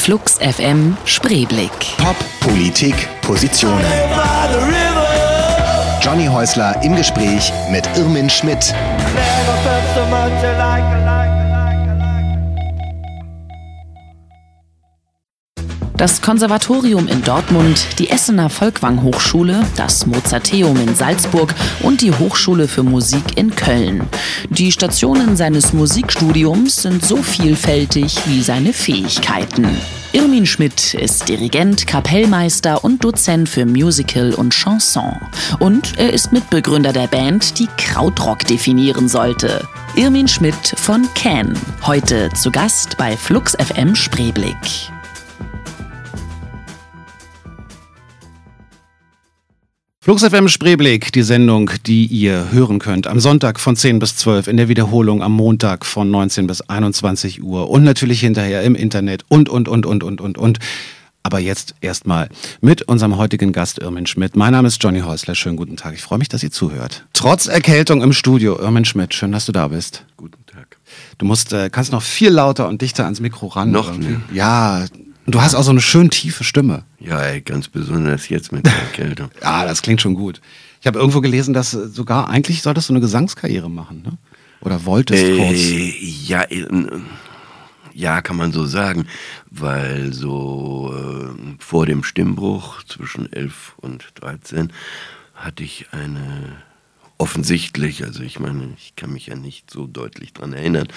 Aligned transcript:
Flux 0.00 0.38
FM 0.38 0.96
Spreeblick. 1.04 1.70
Pop, 1.98 2.16
Politik, 2.40 2.94
Positionen. 3.20 3.84
Johnny 6.00 6.24
Häusler 6.24 6.82
im 6.82 6.96
Gespräch 6.96 7.52
mit 7.70 7.86
Irmin 7.98 8.30
Schmidt. 8.30 8.74
Das 16.00 16.22
Konservatorium 16.22 17.08
in 17.08 17.22
Dortmund, 17.24 17.86
die 17.98 18.08
Essener 18.08 18.48
Volkwang 18.48 19.02
Hochschule, 19.02 19.66
das 19.76 20.06
Mozarteum 20.06 20.80
in 20.80 20.94
Salzburg 20.94 21.54
und 21.82 22.00
die 22.00 22.10
Hochschule 22.10 22.68
für 22.68 22.82
Musik 22.82 23.36
in 23.36 23.54
Köln. 23.54 24.08
Die 24.48 24.72
Stationen 24.72 25.36
seines 25.36 25.74
Musikstudiums 25.74 26.80
sind 26.80 27.04
so 27.04 27.18
vielfältig 27.18 28.16
wie 28.24 28.40
seine 28.40 28.72
Fähigkeiten. 28.72 29.68
Irmin 30.12 30.46
Schmidt 30.46 30.94
ist 30.94 31.28
Dirigent, 31.28 31.86
Kapellmeister 31.86 32.82
und 32.82 33.04
Dozent 33.04 33.50
für 33.50 33.66
Musical 33.66 34.32
und 34.32 34.54
Chanson. 34.54 35.20
Und 35.58 35.98
er 35.98 36.14
ist 36.14 36.32
Mitbegründer 36.32 36.94
der 36.94 37.08
Band, 37.08 37.58
die 37.58 37.68
Krautrock 37.76 38.46
definieren 38.46 39.06
sollte. 39.06 39.68
Irmin 39.96 40.28
Schmidt 40.28 40.72
von 40.76 41.06
Can, 41.14 41.52
heute 41.82 42.30
zu 42.32 42.50
Gast 42.50 42.96
bei 42.96 43.18
Flux 43.18 43.54
FM 43.54 43.94
Spreeblick. 43.94 44.56
Flux 50.10 50.24
FM 50.24 50.48
Spreeblick, 50.48 51.12
die 51.12 51.22
Sendung, 51.22 51.70
die 51.86 52.04
ihr 52.06 52.50
hören 52.50 52.80
könnt 52.80 53.06
am 53.06 53.20
Sonntag 53.20 53.60
von 53.60 53.76
10 53.76 54.00
bis 54.00 54.16
12, 54.16 54.48
in 54.48 54.56
der 54.56 54.68
Wiederholung 54.68 55.22
am 55.22 55.30
Montag 55.30 55.86
von 55.86 56.10
19 56.10 56.48
bis 56.48 56.62
21 56.62 57.44
Uhr 57.44 57.70
und 57.70 57.84
natürlich 57.84 58.18
hinterher 58.18 58.62
im 58.62 58.74
Internet 58.74 59.24
und, 59.28 59.48
und, 59.48 59.68
und, 59.68 59.86
und, 59.86 60.02
und, 60.02 60.20
und, 60.20 60.36
und. 60.36 60.58
Aber 61.22 61.38
jetzt 61.38 61.76
erstmal 61.80 62.28
mit 62.60 62.82
unserem 62.82 63.18
heutigen 63.18 63.52
Gast 63.52 63.78
Irmin 63.78 64.06
Schmidt. 64.06 64.34
Mein 64.34 64.50
Name 64.50 64.66
ist 64.66 64.82
Johnny 64.82 64.98
Häusler. 64.98 65.36
Schönen 65.36 65.56
guten 65.56 65.76
Tag. 65.76 65.94
Ich 65.94 66.02
freue 66.02 66.18
mich, 66.18 66.28
dass 66.28 66.42
ihr 66.42 66.50
zuhört. 66.50 67.06
Trotz 67.12 67.46
Erkältung 67.46 68.02
im 68.02 68.12
Studio, 68.12 68.58
Irmin 68.58 68.84
Schmidt, 68.84 69.14
schön, 69.14 69.30
dass 69.30 69.46
du 69.46 69.52
da 69.52 69.68
bist. 69.68 70.06
Guten 70.16 70.44
Tag. 70.46 70.78
Du 71.18 71.24
musst, 71.24 71.52
äh, 71.52 71.70
kannst 71.70 71.92
noch 71.92 72.02
viel 72.02 72.30
lauter 72.30 72.66
und 72.66 72.82
dichter 72.82 73.04
ans 73.04 73.20
Mikro 73.20 73.46
ran. 73.46 73.70
Noch 73.70 73.92
irgendwie. 73.92 74.08
mehr. 74.08 74.20
Ja, 74.32 74.86
und 75.30 75.36
du 75.36 75.42
hast 75.42 75.54
auch 75.54 75.62
so 75.62 75.70
eine 75.70 75.80
schön 75.80 76.10
tiefe 76.10 76.42
Stimme. 76.42 76.82
Ja, 76.98 77.22
ey, 77.22 77.40
ganz 77.40 77.68
besonders 77.68 78.28
jetzt 78.30 78.50
mit 78.50 78.66
der 78.66 78.72
Erkältung. 78.80 79.30
Ja, 79.40 79.64
das 79.64 79.80
klingt 79.80 80.00
schon 80.00 80.14
gut. 80.14 80.40
Ich 80.80 80.88
habe 80.88 80.98
irgendwo 80.98 81.20
gelesen, 81.20 81.54
dass 81.54 81.72
äh, 81.72 81.86
sogar 81.86 82.28
eigentlich 82.28 82.62
solltest 82.62 82.88
du 82.88 82.94
eine 82.94 83.00
Gesangskarriere 83.00 83.70
machen, 83.70 84.02
ne? 84.02 84.18
Oder 84.60 84.84
wolltest 84.86 85.24
kurz. 85.24 85.56
äh, 85.56 85.94
ja, 86.26 86.42
äh, 86.42 86.66
ja, 87.94 88.22
kann 88.22 88.38
man 88.38 88.50
so 88.50 88.66
sagen, 88.66 89.06
weil 89.48 90.12
so 90.12 90.92
äh, 90.96 91.54
vor 91.60 91.86
dem 91.86 92.02
Stimmbruch 92.02 92.82
zwischen 92.82 93.32
11 93.32 93.74
und 93.76 94.06
13 94.16 94.72
hatte 95.36 95.62
ich 95.62 95.86
eine 95.92 96.56
offensichtlich, 97.20 98.02
also 98.02 98.22
ich 98.22 98.40
meine, 98.40 98.72
ich 98.78 98.96
kann 98.96 99.12
mich 99.12 99.26
ja 99.26 99.36
nicht 99.36 99.70
so 99.70 99.86
deutlich 99.86 100.32
dran 100.32 100.54
erinnern, 100.54 100.88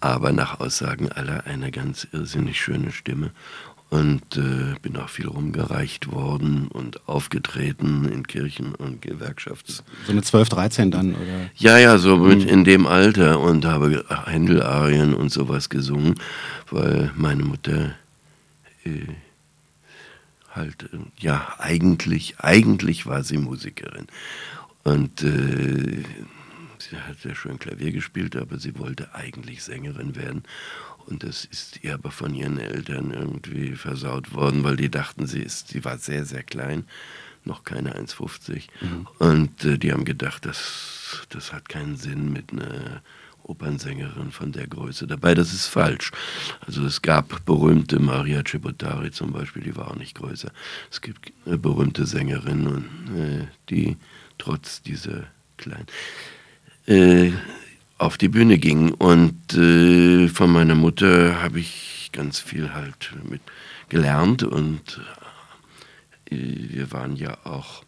aber 0.00 0.32
nach 0.32 0.58
Aussagen 0.58 1.10
aller 1.12 1.46
eine 1.46 1.70
ganz 1.70 2.06
irrsinnig 2.12 2.60
schöne 2.60 2.90
Stimme 2.90 3.30
und 3.88 4.36
äh, 4.36 4.74
bin 4.82 4.96
auch 4.96 5.08
viel 5.08 5.28
rumgereicht 5.28 6.10
worden 6.10 6.66
und 6.66 7.08
aufgetreten 7.08 8.08
in 8.08 8.26
Kirchen 8.26 8.74
und 8.74 9.02
Gewerkschafts 9.02 9.84
So 10.04 10.12
mit 10.12 10.24
12, 10.24 10.48
13 10.48 10.90
dann, 10.90 11.14
oder? 11.14 11.50
ja, 11.54 11.78
ja, 11.78 11.96
so 11.98 12.16
mit 12.16 12.44
in 12.44 12.64
dem 12.64 12.88
Alter 12.88 13.38
und 13.38 13.64
habe 13.64 14.04
Händel-Arien 14.26 15.14
und 15.14 15.30
sowas 15.30 15.68
gesungen, 15.68 16.16
weil 16.70 17.12
meine 17.14 17.44
Mutter 17.44 17.94
äh, 18.84 19.06
halt, 20.50 20.88
äh, 20.92 20.96
ja, 21.20 21.54
eigentlich, 21.58 22.40
eigentlich 22.40 23.06
war 23.06 23.22
sie 23.22 23.38
Musikerin. 23.38 24.08
Und 24.84 25.22
äh, 25.22 26.02
sie 26.78 26.96
hat 26.96 27.24
ja 27.24 27.34
schön 27.34 27.58
Klavier 27.58 27.92
gespielt, 27.92 28.36
aber 28.36 28.58
sie 28.58 28.78
wollte 28.78 29.14
eigentlich 29.14 29.62
Sängerin 29.62 30.16
werden. 30.16 30.42
Und 31.06 31.24
das 31.24 31.44
ist 31.44 31.82
ihr 31.82 31.94
aber 31.94 32.10
von 32.10 32.34
ihren 32.34 32.58
Eltern 32.58 33.12
irgendwie 33.12 33.72
versaut 33.72 34.34
worden, 34.34 34.64
weil 34.64 34.76
die 34.76 34.90
dachten, 34.90 35.26
sie 35.26 35.42
ist, 35.42 35.68
sie 35.68 35.84
war 35.84 35.98
sehr, 35.98 36.24
sehr 36.24 36.42
klein, 36.42 36.84
noch 37.44 37.64
keine 37.64 37.96
1,50. 37.96 38.68
Und 39.18 39.64
äh, 39.64 39.78
die 39.78 39.92
haben 39.92 40.04
gedacht, 40.04 40.46
das, 40.46 41.26
das 41.28 41.52
hat 41.52 41.68
keinen 41.68 41.96
Sinn 41.96 42.32
mit 42.32 42.52
einer 42.52 43.02
Opernsängerin 43.44 44.30
von 44.30 44.52
der 44.52 44.66
Größe 44.66 45.06
dabei. 45.06 45.34
Das 45.34 45.52
ist 45.52 45.66
falsch. 45.66 46.12
Also 46.66 46.84
es 46.84 47.02
gab 47.02 47.44
berühmte 47.44 47.98
Maria 47.98 48.42
Cebottari 48.44 49.10
zum 49.10 49.32
Beispiel, 49.32 49.62
die 49.62 49.76
war 49.76 49.90
auch 49.90 49.96
nicht 49.96 50.16
größer. 50.16 50.52
Es 50.90 51.00
gibt 51.00 51.32
äh, 51.46 51.56
berühmte 51.56 52.06
Sängerinnen, 52.06 52.84
äh, 53.16 53.46
die 53.68 53.96
trotz 54.42 54.82
dieser 54.82 55.24
kleinen 55.56 55.86
äh, 56.86 57.30
auf 57.98 58.18
die 58.18 58.28
Bühne 58.28 58.58
ging. 58.58 58.92
Und 58.92 59.54
äh, 59.54 60.26
von 60.28 60.50
meiner 60.50 60.74
Mutter 60.74 61.40
habe 61.40 61.60
ich 61.60 62.10
ganz 62.12 62.40
viel 62.40 62.74
halt 62.74 63.12
mit 63.28 63.40
gelernt 63.88 64.42
und 64.42 65.00
äh, 66.30 66.36
wir 66.36 66.90
waren 66.92 67.14
ja 67.14 67.38
auch 67.44 67.84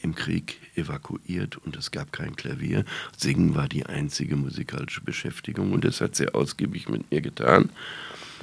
im 0.00 0.14
Krieg 0.14 0.58
evakuiert 0.74 1.56
und 1.58 1.76
es 1.76 1.90
gab 1.90 2.12
kein 2.12 2.34
Klavier. 2.34 2.84
Singen 3.16 3.54
war 3.54 3.68
die 3.68 3.86
einzige 3.86 4.36
musikalische 4.36 5.00
Beschäftigung 5.00 5.72
und 5.72 5.84
das 5.84 6.00
hat 6.00 6.16
sie 6.16 6.34
ausgiebig 6.34 6.88
mit 6.88 7.10
mir 7.10 7.20
getan. 7.20 7.70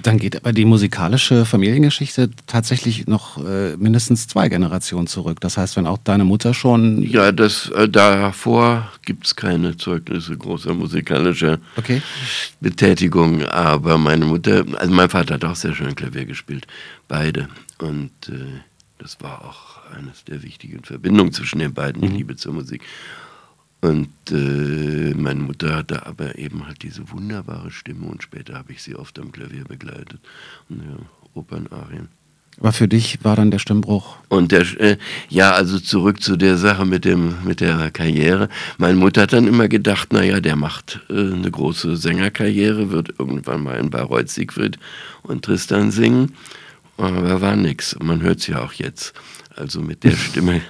Dann 0.01 0.17
geht 0.17 0.35
aber 0.35 0.51
die 0.51 0.65
musikalische 0.65 1.45
Familiengeschichte 1.45 2.29
tatsächlich 2.47 3.07
noch 3.07 3.37
äh, 3.45 3.75
mindestens 3.77 4.27
zwei 4.27 4.49
Generationen 4.49 5.07
zurück. 5.07 5.39
Das 5.41 5.57
heißt, 5.57 5.77
wenn 5.77 5.87
auch 5.87 5.97
deine 5.97 6.25
Mutter 6.25 6.53
schon. 6.53 7.01
Ja, 7.01 7.31
das, 7.31 7.69
äh, 7.69 7.87
davor 7.87 8.91
gibt 9.03 9.25
es 9.25 9.35
keine 9.35 9.77
Zeugnisse 9.77 10.37
großer 10.37 10.73
musikalischer 10.73 11.59
Okay. 11.77 12.01
Betätigung, 12.59 13.43
aber 13.43 13.97
meine 13.97 14.25
Mutter, 14.25 14.65
also 14.77 14.93
mein 14.93 15.09
Vater 15.09 15.35
hat 15.35 15.45
auch 15.45 15.55
sehr 15.55 15.73
schön 15.73 15.95
Klavier 15.95 16.25
gespielt, 16.25 16.67
beide. 17.07 17.47
Und 17.79 18.11
äh, 18.29 18.61
das 18.97 19.17
war 19.21 19.45
auch 19.45 19.91
eines 19.97 20.23
der 20.23 20.43
wichtigen 20.43 20.83
Verbindungen 20.83 21.31
zwischen 21.31 21.59
den 21.59 21.73
beiden, 21.73 22.01
die 22.01 22.07
Liebe 22.07 22.35
zur 22.35 22.53
Musik. 22.53 22.81
Und 23.85 24.09
äh, 24.31 25.13
meine 25.13 25.41
Mutter 25.41 25.75
hatte 25.75 26.07
aber 26.07 26.39
eben 26.39 26.65
halt 26.65 26.81
diese 26.81 27.11
wunderbare 27.11 27.69
Stimme 27.69 28.07
und 28.07 28.23
später 28.23 28.55
habe 28.55 28.71
ich 28.71 28.81
sie 28.81 28.95
oft 28.95 29.19
am 29.19 29.31
Klavier 29.31 29.63
begleitet. 29.63 30.19
Und, 30.69 30.79
ja, 30.79 30.97
Opernarien. 31.35 32.07
Aber 32.59 32.71
für 32.71 32.87
dich 32.87 33.23
war 33.23 33.35
dann 33.35 33.51
der 33.51 33.59
Stimmbruch. 33.59 34.17
Und 34.29 34.51
der, 34.51 34.61
äh, 34.79 34.97
ja, 35.29 35.51
also 35.51 35.77
zurück 35.79 36.23
zu 36.23 36.35
der 36.35 36.57
Sache 36.57 36.83
mit 36.85 37.05
dem, 37.05 37.35
mit 37.43 37.61
der 37.61 37.91
Karriere. 37.91 38.49
Meine 38.79 38.97
Mutter 38.97 39.23
hat 39.23 39.33
dann 39.33 39.45
immer 39.45 39.67
gedacht, 39.67 40.13
naja, 40.13 40.39
der 40.39 40.55
macht 40.55 41.01
äh, 41.09 41.13
eine 41.13 41.51
große 41.51 41.95
Sängerkarriere, 41.95 42.89
wird 42.89 43.13
irgendwann 43.19 43.61
mal 43.61 43.77
in 43.77 43.91
Bayreuth 43.91 44.29
Siegfried 44.29 44.79
und 45.21 45.45
Tristan 45.45 45.91
singen. 45.91 46.33
Aber 46.97 47.39
war 47.39 47.55
nix. 47.55 47.95
Man 48.01 48.23
hört 48.23 48.39
es 48.39 48.47
ja 48.47 48.63
auch 48.63 48.73
jetzt. 48.73 49.13
Also 49.55 49.81
mit 49.81 50.03
der 50.03 50.11
Stimme 50.15 50.61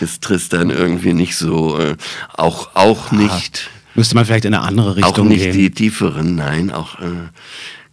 ist 0.00 0.22
Tristan 0.22 0.70
irgendwie 0.70 1.12
nicht 1.12 1.36
so, 1.36 1.78
äh, 1.78 1.96
auch, 2.32 2.74
auch 2.74 3.12
nicht, 3.12 3.70
Müsste 3.94 4.16
man 4.16 4.24
vielleicht 4.24 4.44
in 4.44 4.54
eine 4.54 4.64
andere 4.64 4.90
auch 4.90 4.96
Richtung 4.96 5.28
nicht 5.28 5.44
gehen. 5.44 5.52
die 5.52 5.70
tieferen, 5.70 6.34
nein, 6.34 6.70
auch 6.72 6.98
äh, 7.00 7.28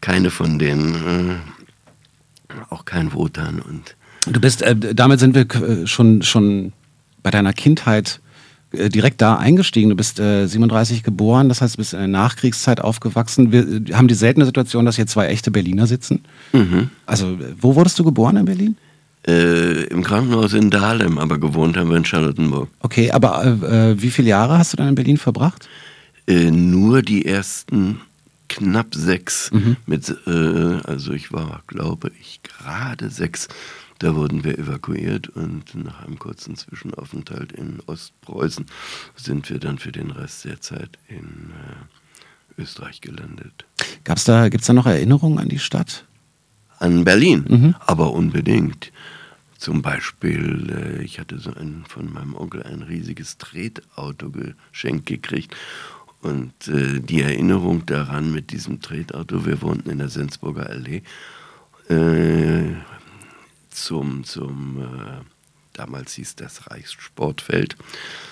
keine 0.01 0.31
von 0.31 0.57
denen, 0.57 1.39
äh, 2.49 2.53
auch 2.69 2.85
kein 2.85 3.13
Wotan 3.13 3.59
und 3.59 3.95
Du 4.27 4.39
bist, 4.39 4.61
äh, 4.61 4.75
damit 4.75 5.19
sind 5.19 5.33
wir 5.35 5.49
äh, 5.49 5.87
schon, 5.87 6.21
schon 6.21 6.73
bei 7.23 7.31
deiner 7.31 7.53
Kindheit 7.53 8.19
äh, 8.71 8.89
direkt 8.89 9.21
da 9.21 9.37
eingestiegen. 9.37 9.89
Du 9.89 9.95
bist 9.95 10.19
äh, 10.19 10.45
37 10.47 11.03
geboren, 11.03 11.49
das 11.49 11.61
heißt, 11.61 11.75
du 11.75 11.77
bist 11.77 11.93
in 11.93 11.99
der 11.99 12.07
Nachkriegszeit 12.07 12.81
aufgewachsen. 12.81 13.51
Wir 13.51 13.97
haben 13.97 14.07
die 14.07 14.13
seltene 14.13 14.45
Situation, 14.45 14.85
dass 14.85 14.95
hier 14.95 15.07
zwei 15.07 15.27
echte 15.27 15.49
Berliner 15.49 15.87
sitzen. 15.87 16.23
Also, 17.05 17.31
äh, 17.31 17.55
wo 17.59 17.75
wurdest 17.75 17.97
du 17.97 18.03
geboren 18.03 18.37
in 18.37 18.45
Berlin? 18.45 18.77
Äh, 19.27 19.83
im 19.85 20.03
Krankenhaus 20.03 20.53
in 20.53 20.69
Dahlem, 20.69 21.17
aber 21.17 21.39
gewohnt 21.39 21.77
haben 21.77 21.89
wir 21.89 21.97
in 21.97 22.05
Charlottenburg. 22.05 22.69
Okay, 22.79 23.11
aber 23.11 23.43
äh, 23.43 23.91
äh, 23.91 24.01
wie 24.01 24.11
viele 24.11 24.29
Jahre 24.29 24.57
hast 24.57 24.73
du 24.73 24.77
dann 24.77 24.89
in 24.89 24.95
Berlin 24.95 25.17
verbracht? 25.17 25.69
Äh, 26.27 26.51
nur 26.51 27.01
die 27.01 27.25
ersten 27.25 28.01
knapp 28.49 28.93
sechs 28.93 29.49
mit, 29.85 30.13
äh, 30.27 30.31
also 30.83 31.13
ich 31.13 31.31
war, 31.31 31.63
glaube 31.67 32.11
ich, 32.19 32.41
gerade 32.43 33.09
sechs. 33.09 33.47
Da 33.99 34.15
wurden 34.15 34.43
wir 34.43 34.57
evakuiert 34.57 35.29
und 35.29 35.75
nach 35.75 36.03
einem 36.03 36.17
kurzen 36.17 36.55
Zwischenaufenthalt 36.55 37.51
in 37.51 37.79
Ostpreußen 37.85 38.65
sind 39.15 39.49
wir 39.49 39.59
dann 39.59 39.77
für 39.77 39.91
den 39.91 40.09
Rest 40.09 40.43
der 40.45 40.59
Zeit 40.59 40.97
in 41.07 41.51
äh, 42.57 42.61
Österreich 42.61 43.01
gelandet. 43.01 43.65
Gab's 44.03 44.23
da, 44.23 44.49
gibt's 44.49 44.67
da 44.67 44.73
noch 44.73 44.87
Erinnerungen 44.87 45.37
an 45.37 45.49
die 45.49 45.59
Stadt? 45.59 46.05
An 46.81 47.03
Berlin, 47.03 47.75
aber 47.85 48.11
unbedingt. 48.11 48.91
Zum 49.57 49.83
Beispiel, 49.83 50.71
äh, 50.71 51.03
ich 51.03 51.19
hatte 51.19 51.37
so 51.37 51.53
ein, 51.53 51.83
von 51.87 52.11
meinem 52.11 52.33
Onkel 52.33 52.63
ein 52.63 52.81
riesiges 52.81 53.37
Tretauto 53.37 54.31
geschenkt 54.31 55.05
gekriegt. 55.05 55.55
Und 56.21 56.67
äh, 56.67 56.99
die 56.99 57.21
Erinnerung 57.21 57.85
daran 57.85 58.31
mit 58.31 58.51
diesem 58.51 58.81
Tretauto, 58.81 59.45
wir 59.45 59.61
wohnten 59.61 59.91
in 59.91 59.99
der 59.99 60.09
Sensburger 60.09 60.67
Allee, 60.67 61.03
äh, 61.89 62.73
zum, 63.69 64.23
zum 64.23 64.83
damals 65.73 66.13
hieß 66.13 66.35
das 66.35 66.69
Reichssportfeld, 66.69 67.75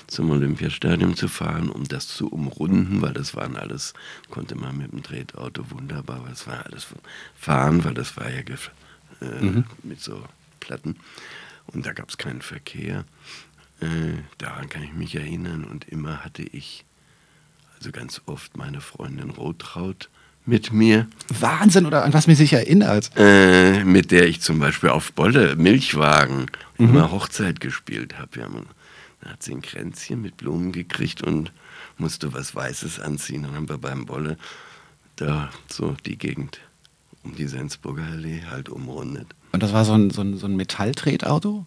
zum 0.08 0.32
Olympiastadion 0.32 1.16
zu 1.16 1.28
fahren, 1.28 1.70
um 1.70 1.88
das 1.88 2.08
zu 2.08 2.30
umrunden, 2.30 3.02
weil 3.02 3.14
das 3.14 3.36
waren 3.36 3.56
alles, 3.56 3.94
konnte 4.30 4.56
man 4.56 4.78
mit 4.78 4.92
dem 4.92 5.04
Tretauto 5.04 5.70
wunderbar, 5.72 6.24
weil 6.24 6.34
es 6.34 6.48
war 6.48 6.66
alles 6.66 6.88
fahren, 7.36 7.84
weil 7.84 7.94
das 7.94 8.18
war 8.18 8.30
ja 8.30 8.42
äh, 9.22 9.42
mhm. 9.42 9.66
mit 9.84 10.02
so 10.02 10.24
Platten 10.60 10.98
und 11.68 11.86
da 11.86 11.94
gab 11.94 12.10
es 12.10 12.18
keinen 12.18 12.42
Verkehr. 12.42 13.06
Äh, 13.82 14.24
daran 14.38 14.70
kann 14.70 14.84
ich 14.84 14.94
mich 14.94 15.16
erinnern 15.16 15.64
und 15.64 15.88
immer 15.88 16.24
hatte 16.24 16.44
ich, 16.44 16.86
also 17.78 17.92
ganz 17.92 18.22
oft 18.26 18.58
meine 18.58 18.82
Freundin 18.82 19.30
Rotraut 19.30 20.10
mit 20.50 20.74
mir. 20.74 21.07
Wahnsinn, 21.40 21.86
oder 21.86 22.04
an 22.04 22.13
was 22.13 22.28
mich 22.28 22.38
sich 22.38 22.54
erinnert? 22.54 23.12
Äh, 23.16 23.84
mit 23.84 24.12
der 24.12 24.28
ich 24.28 24.42
zum 24.42 24.60
Beispiel 24.60 24.90
auf 24.90 25.13
Bolle, 25.13 25.56
Milchwagen, 25.56 26.48
mhm. 26.78 26.90
immer 26.90 27.12
Hochzeit 27.12 27.62
gespielt 27.62 28.18
habe. 28.18 28.30
Da 29.22 29.30
hat 29.30 29.44
sie 29.44 29.54
ein 29.54 29.62
Kränzchen 29.62 30.22
mit 30.22 30.38
Blumen 30.38 30.72
gekriegt 30.72 31.22
und 31.22 31.51
musste 31.98 32.34
was 32.34 32.56
Weißes 32.56 33.00
anziehen. 33.00 33.44
Dann 33.44 33.56
haben 33.56 33.69
wir 33.69 33.78
beim 33.78 34.06
Bolle 34.06 34.38
da 35.16 35.50
so 35.68 35.96
die 36.06 36.18
Gegend 36.18 36.60
um 37.24 37.36
die 37.36 37.48
Sensburger 37.48 38.06
Allee 38.12 38.44
halt 38.50 38.69
umrundet. 38.69 39.28
Und 39.52 39.62
das 39.62 39.74
war 39.74 39.86
so 39.86 39.94
ein, 39.94 40.10
so 40.10 40.22
ein, 40.22 40.38
so 40.38 40.48
ein 40.48 40.56
Metalltretauto? 40.56 41.66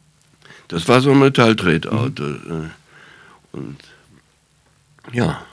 Das 0.69 0.88
war 0.88 1.00
so 1.00 1.11
ein 1.11 1.19
Metalltretauto. 1.19 2.23
Mhm. 2.23 2.70
Und 3.52 3.76
ja, 5.12 5.44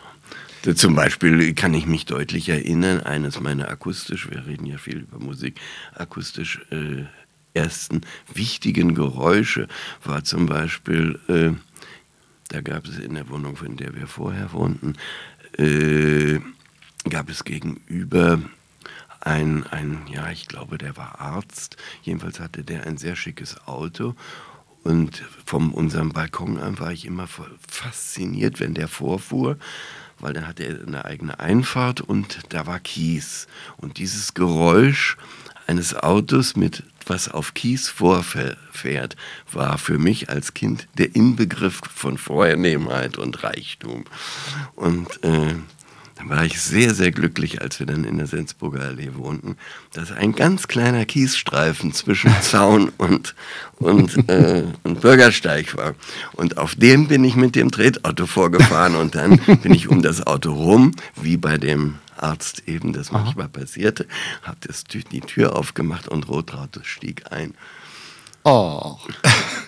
zum 0.76 0.96
Beispiel 0.96 1.54
kann 1.54 1.74
ich 1.74 1.86
mich 1.86 2.06
deutlich 2.06 2.50
erinnern, 2.50 3.02
eines 3.02 3.40
meiner 3.40 3.70
akustisch, 3.70 4.30
wir 4.30 4.46
reden 4.46 4.66
ja 4.66 4.78
viel 4.78 5.00
über 5.00 5.20
Musik, 5.20 5.60
akustisch 5.96 6.60
äh, 6.72 7.06
ersten 7.54 8.02
wichtigen 8.34 8.96
Geräusche 8.96 9.68
war 10.04 10.24
zum 10.24 10.46
Beispiel, 10.46 11.20
äh, 11.28 11.52
da 12.50 12.62
gab 12.62 12.88
es 12.88 12.98
in 12.98 13.16
der 13.16 13.30
Wohnung, 13.30 13.58
in 13.66 13.78
der 13.78 13.96
wir 13.96 14.08
vorher 14.08 14.54
wohnten, 14.54 14.96
äh, 15.58 16.40
gab 17.10 17.30
es 17.30 17.44
gegenüber 17.44 18.40
ein, 19.22 19.66
ein, 19.68 20.00
ja, 20.12 20.30
ich 20.32 20.48
glaube, 20.48 20.78
der 20.78 20.96
war 20.96 21.20
Arzt. 21.20 21.78
Jedenfalls 22.04 22.40
hatte 22.40 22.64
der 22.64 22.88
ein 22.88 22.98
sehr 22.98 23.16
schickes 23.16 23.68
Auto. 23.68 24.16
Und 24.84 25.24
von 25.46 25.72
unserem 25.72 26.14
Balkon 26.14 26.58
an 26.58 26.80
war 26.80 26.92
ich 26.94 27.06
immer 27.06 27.28
fasziniert, 27.68 28.60
wenn 28.62 28.74
der 28.74 28.88
vorfuhr, 28.88 29.58
weil 30.20 30.34
dann 30.34 30.48
hatte 30.48 30.64
er 30.64 30.86
eine 30.86 31.06
eigene 31.06 31.40
Einfahrt 31.40 32.02
und 32.02 32.40
da 32.50 32.68
war 32.68 32.80
Kies. 32.80 33.48
Und 33.78 33.98
dieses 33.98 34.34
Geräusch 34.34 35.18
eines 35.68 35.96
Autos 35.96 36.56
mit 36.56 36.84
was 37.10 37.30
auf 37.30 37.54
Kies 37.54 37.90
vorfährt, 37.90 39.16
war 39.52 39.78
für 39.78 39.98
mich 39.98 40.30
als 40.30 40.54
Kind 40.54 40.88
der 40.98 41.16
Inbegriff 41.16 41.82
von 41.94 42.18
Vornehmheit 42.18 43.18
und 43.18 43.44
Reichtum. 43.44 44.06
Und 44.76 45.24
äh, 45.24 45.56
dann 46.20 46.30
war 46.30 46.44
ich 46.44 46.60
sehr, 46.60 46.94
sehr 46.94 47.12
glücklich, 47.12 47.62
als 47.62 47.80
wir 47.80 47.86
dann 47.86 48.04
in 48.04 48.18
der 48.18 48.28
Sensburger 48.28 48.82
Allee 48.82 49.12
wohnten, 49.14 49.56
dass 49.94 50.12
ein 50.12 50.34
ganz 50.34 50.68
kleiner 50.68 51.06
Kiesstreifen 51.06 51.94
zwischen 51.94 52.30
Zaun 52.42 52.92
und, 52.98 53.36
und, 53.78 54.30
äh, 54.30 54.66
und 54.84 55.00
Bürgersteig 55.00 55.78
war. 55.78 55.96
Und 56.34 56.58
auf 56.58 56.76
dem 56.76 57.08
bin 57.08 57.24
ich 57.24 57.38
mit 57.38 57.56
dem 57.56 57.72
Tretauto 57.72 58.26
vorgefahren 58.26 58.96
und 58.96 59.16
dann 59.16 59.38
bin 59.64 59.74
ich 59.74 59.88
um 59.88 60.02
das 60.02 60.28
Auto 60.28 60.52
rum, 60.52 60.92
wie 61.16 61.38
bei 61.38 61.58
dem 61.58 61.96
Arzt 62.18 62.64
eben 62.68 62.92
das 62.92 63.14
manchmal 63.14 63.46
Aha. 63.46 63.60
passierte, 63.62 64.06
habe 64.44 64.58
die 65.14 65.22
Tür 65.22 65.56
aufgemacht 65.56 66.10
und 66.10 66.28
Rotraute 66.28 66.82
stieg 66.84 67.32
ein. 67.32 67.54
Oh. 68.44 68.98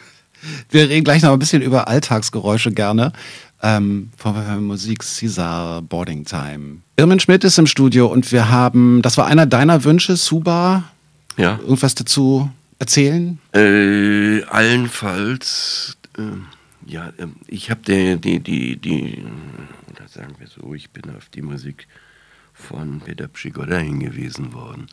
Wir 0.70 0.90
reden 0.90 1.04
gleich 1.04 1.22
noch 1.22 1.32
ein 1.32 1.40
bisschen 1.40 1.62
über 1.62 1.88
Alltagsgeräusche 1.88 2.72
gerne 2.72 3.14
ähm, 3.62 4.10
von 4.18 4.64
Musik 4.66 5.00
Caesar 5.00 5.82
Boarding 5.82 6.26
Time. 6.26 6.78
Irmin 6.98 7.20
Schmidt 7.20 7.44
ist 7.44 7.58
im 7.58 7.68
Studio 7.68 8.08
und 8.08 8.32
wir 8.32 8.50
haben, 8.50 9.02
das 9.02 9.18
war 9.18 9.28
einer 9.28 9.46
deiner 9.46 9.84
Wünsche, 9.84 10.16
Suba. 10.16 10.84
Ja. 11.38 11.60
Irgendwas 11.60 11.96
dazu 11.96 12.50
erzählen? 12.80 13.40
Äh, 13.54 14.44
allenfalls, 14.46 15.98
äh, 16.18 16.22
ja, 16.86 17.10
äh, 17.18 17.28
ich 17.48 17.70
habe 17.70 17.82
die, 17.82 18.18
die, 18.18 18.40
die, 18.40 18.78
die, 18.78 19.24
oder 19.90 20.08
sagen 20.08 20.36
wir 20.40 20.48
so, 20.48 20.74
ich 20.74 20.90
bin 20.90 21.16
auf 21.16 21.30
die 21.30 21.42
Musik 21.42 21.88
von 22.54 23.00
Peter 23.00 23.28
Pschigoda 23.28 23.78
hingewiesen 23.78 24.54
worden. 24.54 24.88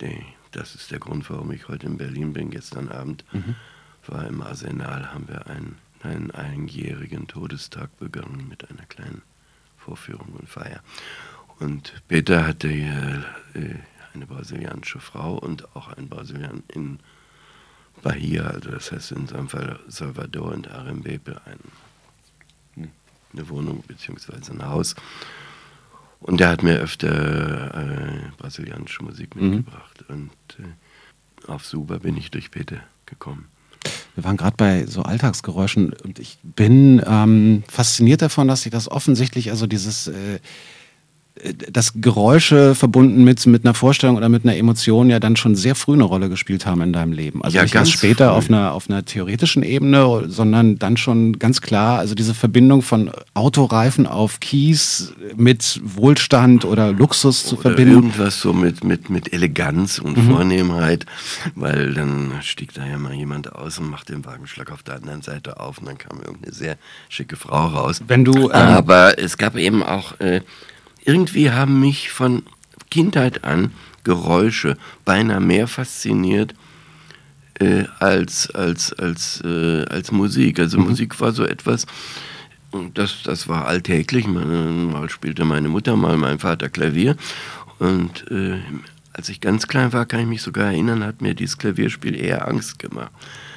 Die, 0.00 0.22
das 0.52 0.74
ist 0.74 0.90
der 0.90 0.98
Grund, 0.98 1.28
warum 1.30 1.50
ich 1.50 1.68
heute 1.68 1.86
in 1.86 1.96
Berlin 1.96 2.32
bin. 2.32 2.50
Gestern 2.50 2.88
Abend 2.88 3.24
mhm. 3.32 3.54
war 4.06 4.26
im 4.26 4.42
Arsenal, 4.42 5.12
haben 5.12 5.28
wir 5.28 5.46
ein 5.46 5.76
einen 6.04 6.30
einjährigen 6.30 7.26
Todestag 7.26 7.96
begangen 7.98 8.48
mit 8.48 8.70
einer 8.70 8.86
kleinen 8.86 9.22
Vorführung 9.76 10.28
und 10.38 10.48
Feier. 10.48 10.80
Und 11.58 12.02
Peter 12.08 12.46
hatte 12.46 12.68
äh, 12.68 13.74
eine 14.14 14.26
brasilianische 14.26 15.00
Frau 15.00 15.34
und 15.38 15.74
auch 15.76 15.88
ein 15.96 16.08
Brasilian 16.08 16.62
in 16.68 16.98
Bahia, 18.02 18.44
also 18.44 18.70
das 18.70 18.92
heißt 18.92 19.12
in 19.12 19.26
seinem 19.26 19.48
Fall 19.48 19.78
Salvador 19.88 20.52
und 20.52 20.70
Arembepe, 20.70 21.40
ein, 21.44 21.58
hm, 22.74 22.90
eine 23.32 23.48
Wohnung 23.48 23.82
bzw. 23.86 24.52
ein 24.52 24.66
Haus. 24.66 24.94
Und 26.20 26.40
der 26.40 26.48
hat 26.50 26.62
mir 26.62 26.78
öfter 26.78 27.74
äh, 27.74 28.30
brasilianische 28.36 29.02
Musik 29.02 29.36
mhm. 29.36 29.50
mitgebracht. 29.50 30.04
Mhm. 30.08 30.14
Und 30.14 30.64
äh, 30.64 31.50
auf 31.50 31.66
Suba 31.66 31.98
bin 31.98 32.16
ich 32.16 32.30
durch 32.30 32.50
Peter 32.50 32.80
gekommen. 33.06 33.48
Wir 34.20 34.24
waren 34.24 34.36
gerade 34.36 34.56
bei 34.58 34.84
so 34.84 35.00
Alltagsgeräuschen 35.02 35.94
und 36.04 36.18
ich 36.18 36.36
bin 36.42 37.00
ähm, 37.06 37.62
fasziniert 37.68 38.20
davon, 38.20 38.48
dass 38.48 38.62
sich 38.62 38.70
das 38.70 38.90
offensichtlich, 38.90 39.50
also 39.50 39.66
dieses 39.66 40.08
äh, 40.08 40.40
dass 41.70 41.92
Geräusche 41.94 42.74
verbunden 42.74 43.24
mit, 43.24 43.44
mit 43.46 43.64
einer 43.64 43.74
Vorstellung 43.74 44.16
oder 44.16 44.28
mit 44.28 44.44
einer 44.44 44.56
Emotion 44.56 45.08
ja 45.10 45.18
dann 45.20 45.36
schon 45.36 45.54
sehr 45.56 45.74
früh 45.74 45.94
eine 45.94 46.04
Rolle 46.04 46.28
gespielt 46.28 46.66
haben 46.66 46.82
in 46.82 46.92
deinem 46.92 47.12
Leben. 47.12 47.42
Also 47.42 47.56
ja, 47.56 47.62
nicht 47.62 47.74
erst 47.74 47.92
später 47.92 48.32
auf 48.32 48.48
einer, 48.48 48.72
auf 48.72 48.90
einer 48.90 49.04
theoretischen 49.04 49.62
Ebene, 49.62 50.24
sondern 50.28 50.78
dann 50.78 50.96
schon 50.96 51.38
ganz 51.38 51.60
klar, 51.60 51.98
also 51.98 52.14
diese 52.14 52.34
Verbindung 52.34 52.82
von 52.82 53.10
Autoreifen 53.34 54.06
auf 54.06 54.40
Kies 54.40 55.14
mit 55.36 55.80
Wohlstand 55.82 56.64
oder 56.64 56.92
Luxus 56.92 57.44
zu 57.44 57.54
oder 57.54 57.62
verbinden. 57.62 57.94
Irgendwas 57.94 58.40
so 58.40 58.52
mit, 58.52 58.84
mit, 58.84 59.10
mit 59.10 59.32
Eleganz 59.32 59.98
und 59.98 60.16
mhm. 60.16 60.30
Vornehmheit, 60.30 61.06
weil 61.54 61.94
dann 61.94 62.32
stieg 62.42 62.74
da 62.74 62.86
ja 62.86 62.98
mal 62.98 63.14
jemand 63.14 63.54
aus 63.54 63.78
und 63.78 63.90
macht 63.90 64.08
den 64.08 64.24
Wagenschlag 64.24 64.70
auf 64.70 64.82
der 64.82 64.96
anderen 64.96 65.22
Seite 65.22 65.58
auf 65.60 65.78
und 65.78 65.86
dann 65.86 65.98
kam 65.98 66.20
irgendeine 66.20 66.52
sehr 66.52 66.76
schicke 67.08 67.36
Frau 67.36 67.66
raus. 67.66 68.02
Wenn 68.06 68.24
du, 68.24 68.50
ähm, 68.50 68.52
Aber 68.52 69.18
es 69.18 69.38
gab 69.38 69.56
eben 69.56 69.82
auch 69.82 70.18
äh, 70.20 70.42
irgendwie 71.04 71.50
haben 71.50 71.80
mich 71.80 72.10
von 72.10 72.42
Kindheit 72.90 73.44
an 73.44 73.72
Geräusche 74.04 74.76
beinahe 75.04 75.40
mehr 75.40 75.68
fasziniert 75.68 76.54
äh, 77.60 77.84
als, 77.98 78.50
als, 78.50 78.92
als, 78.92 79.42
äh, 79.44 79.84
als 79.84 80.12
Musik. 80.12 80.58
Also 80.58 80.78
mhm. 80.78 80.88
Musik 80.88 81.20
war 81.20 81.32
so 81.32 81.44
etwas, 81.44 81.86
das, 82.94 83.22
das 83.24 83.48
war 83.48 83.66
alltäglich. 83.66 84.26
Mal 84.26 85.08
spielte 85.10 85.44
meine 85.44 85.68
Mutter, 85.68 85.96
mal 85.96 86.16
mein 86.16 86.38
Vater 86.38 86.68
Klavier. 86.68 87.16
Und 87.78 88.30
äh, 88.30 88.60
als 89.12 89.28
ich 89.28 89.40
ganz 89.40 89.66
klein 89.66 89.92
war, 89.92 90.06
kann 90.06 90.20
ich 90.20 90.26
mich 90.26 90.42
sogar 90.42 90.66
erinnern, 90.66 91.04
hat 91.04 91.20
mir 91.20 91.34
dieses 91.34 91.58
Klavierspiel 91.58 92.14
eher 92.14 92.48
Angst 92.48 92.78
gemacht. 92.78 93.12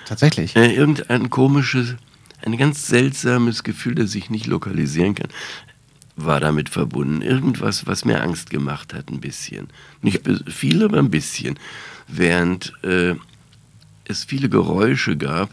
Tatsächlich? 0.05 0.55
Äh, 0.55 0.73
irgendein 0.73 1.29
komisches, 1.29 1.95
ein 2.45 2.57
ganz 2.57 2.87
seltsames 2.87 3.63
Gefühl, 3.63 3.95
das 3.95 4.15
ich 4.15 4.29
nicht 4.29 4.47
lokalisieren 4.47 5.15
kann 5.15 5.29
war 6.15 6.39
damit 6.39 6.69
verbunden. 6.69 7.21
Irgendwas, 7.21 7.87
was 7.87 8.05
mir 8.05 8.21
Angst 8.21 8.49
gemacht 8.49 8.93
hat, 8.93 9.09
ein 9.09 9.19
bisschen. 9.19 9.69
Nicht 10.01 10.21
viel, 10.47 10.83
aber 10.83 10.99
ein 10.99 11.09
bisschen. 11.09 11.59
Während 12.07 12.73
äh, 12.83 13.15
es 14.05 14.23
viele 14.23 14.49
Geräusche 14.49 15.17
gab, 15.17 15.49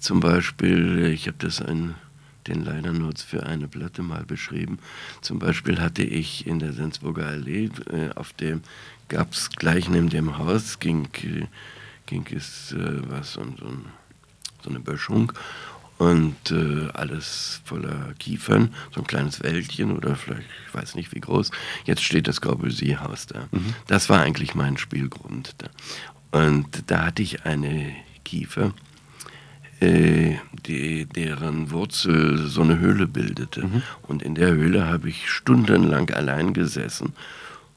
zum 0.00 0.20
Beispiel, 0.20 1.06
ich 1.06 1.26
habe 1.26 1.38
das 1.38 1.60
ein, 1.60 1.94
den 2.46 2.64
leider 2.64 2.92
nur 2.92 3.12
für 3.16 3.46
eine 3.46 3.68
Platte 3.68 4.02
mal 4.02 4.24
beschrieben, 4.24 4.78
zum 5.20 5.38
Beispiel 5.38 5.80
hatte 5.80 6.02
ich 6.02 6.46
in 6.46 6.58
der 6.58 6.72
Sensburger 6.72 7.26
Allee, 7.26 7.70
äh, 7.90 8.10
auf 8.14 8.32
dem 8.32 8.62
gab 9.08 9.32
es 9.32 9.50
gleich 9.50 9.88
neben 9.88 10.08
dem 10.08 10.38
Haus, 10.38 10.80
ging, 10.80 11.08
ging 12.06 12.26
es 12.34 12.72
äh, 12.72 13.02
was, 13.08 13.34
so, 13.34 13.44
so, 13.58 13.68
so 14.62 14.70
eine 14.70 14.80
Böschung 14.80 15.32
und 15.98 16.50
äh, 16.50 16.88
alles 16.92 17.60
voller 17.64 18.12
Kiefern, 18.18 18.74
so 18.94 19.00
ein 19.00 19.06
kleines 19.06 19.42
Wäldchen 19.42 19.96
oder 19.96 20.14
vielleicht, 20.14 20.48
ich 20.68 20.74
weiß 20.74 20.94
nicht 20.94 21.14
wie 21.14 21.20
groß. 21.20 21.50
Jetzt 21.84 22.02
steht 22.02 22.28
das 22.28 22.40
Corbusier-Haus 22.40 23.26
da. 23.26 23.48
Mhm. 23.50 23.74
Das 23.86 24.08
war 24.08 24.20
eigentlich 24.20 24.54
mein 24.54 24.76
Spielgrund. 24.76 25.54
Da. 25.58 25.68
Und 26.38 26.90
da 26.90 27.06
hatte 27.06 27.22
ich 27.22 27.46
eine 27.46 27.92
Kiefer, 28.24 28.74
äh, 29.80 30.36
die, 30.66 31.06
deren 31.06 31.70
Wurzel 31.70 32.46
so 32.46 32.62
eine 32.62 32.78
Höhle 32.78 33.06
bildete. 33.06 33.66
Mhm. 33.66 33.82
Und 34.02 34.22
in 34.22 34.34
der 34.34 34.50
Höhle 34.50 34.86
habe 34.86 35.08
ich 35.08 35.30
stundenlang 35.30 36.10
allein 36.10 36.52
gesessen 36.52 37.14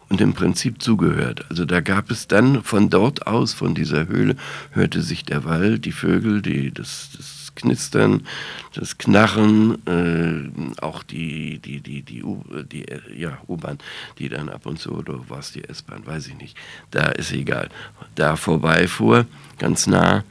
und 0.09 0.19
im 0.21 0.33
Prinzip 0.33 0.81
zugehört. 0.81 1.45
Also 1.49 1.65
da 1.65 1.81
gab 1.81 2.11
es 2.11 2.27
dann 2.27 2.63
von 2.63 2.89
dort 2.89 3.27
aus, 3.27 3.53
von 3.53 3.75
dieser 3.75 4.07
Höhle, 4.07 4.35
hörte 4.71 5.01
sich 5.01 5.23
der 5.23 5.45
Wald, 5.45 5.85
die 5.85 5.91
Vögel, 5.91 6.41
die, 6.41 6.73
das, 6.73 7.09
das 7.15 7.38
Knistern, 7.60 8.25
das 8.74 8.98
Knarren, 8.98 9.78
äh, 9.86 10.82
auch 10.82 11.04
die, 11.04 11.60
die, 11.60 11.82
die, 11.82 12.01
die, 12.01 12.24
U, 12.24 12.44
die 12.72 12.86
ja, 13.16 13.38
U-Bahn, 13.48 13.80
die 14.18 14.30
dann 14.30 14.50
ab 14.50 14.66
und 14.66 14.80
zu, 14.80 14.92
oder 14.92 15.30
war 15.30 15.39
es 15.39 15.51
die 15.51 15.63
S-Bahn, 15.63 16.06
weiß 16.06 16.28
ich 16.28 16.38
nicht, 16.38 16.58
da 16.92 17.10
ist 17.10 17.32
egal, 17.32 17.70
da 18.16 18.36
vorbeifuhr, 18.36 19.25
ganz 19.58 19.88
nah, 19.88 20.24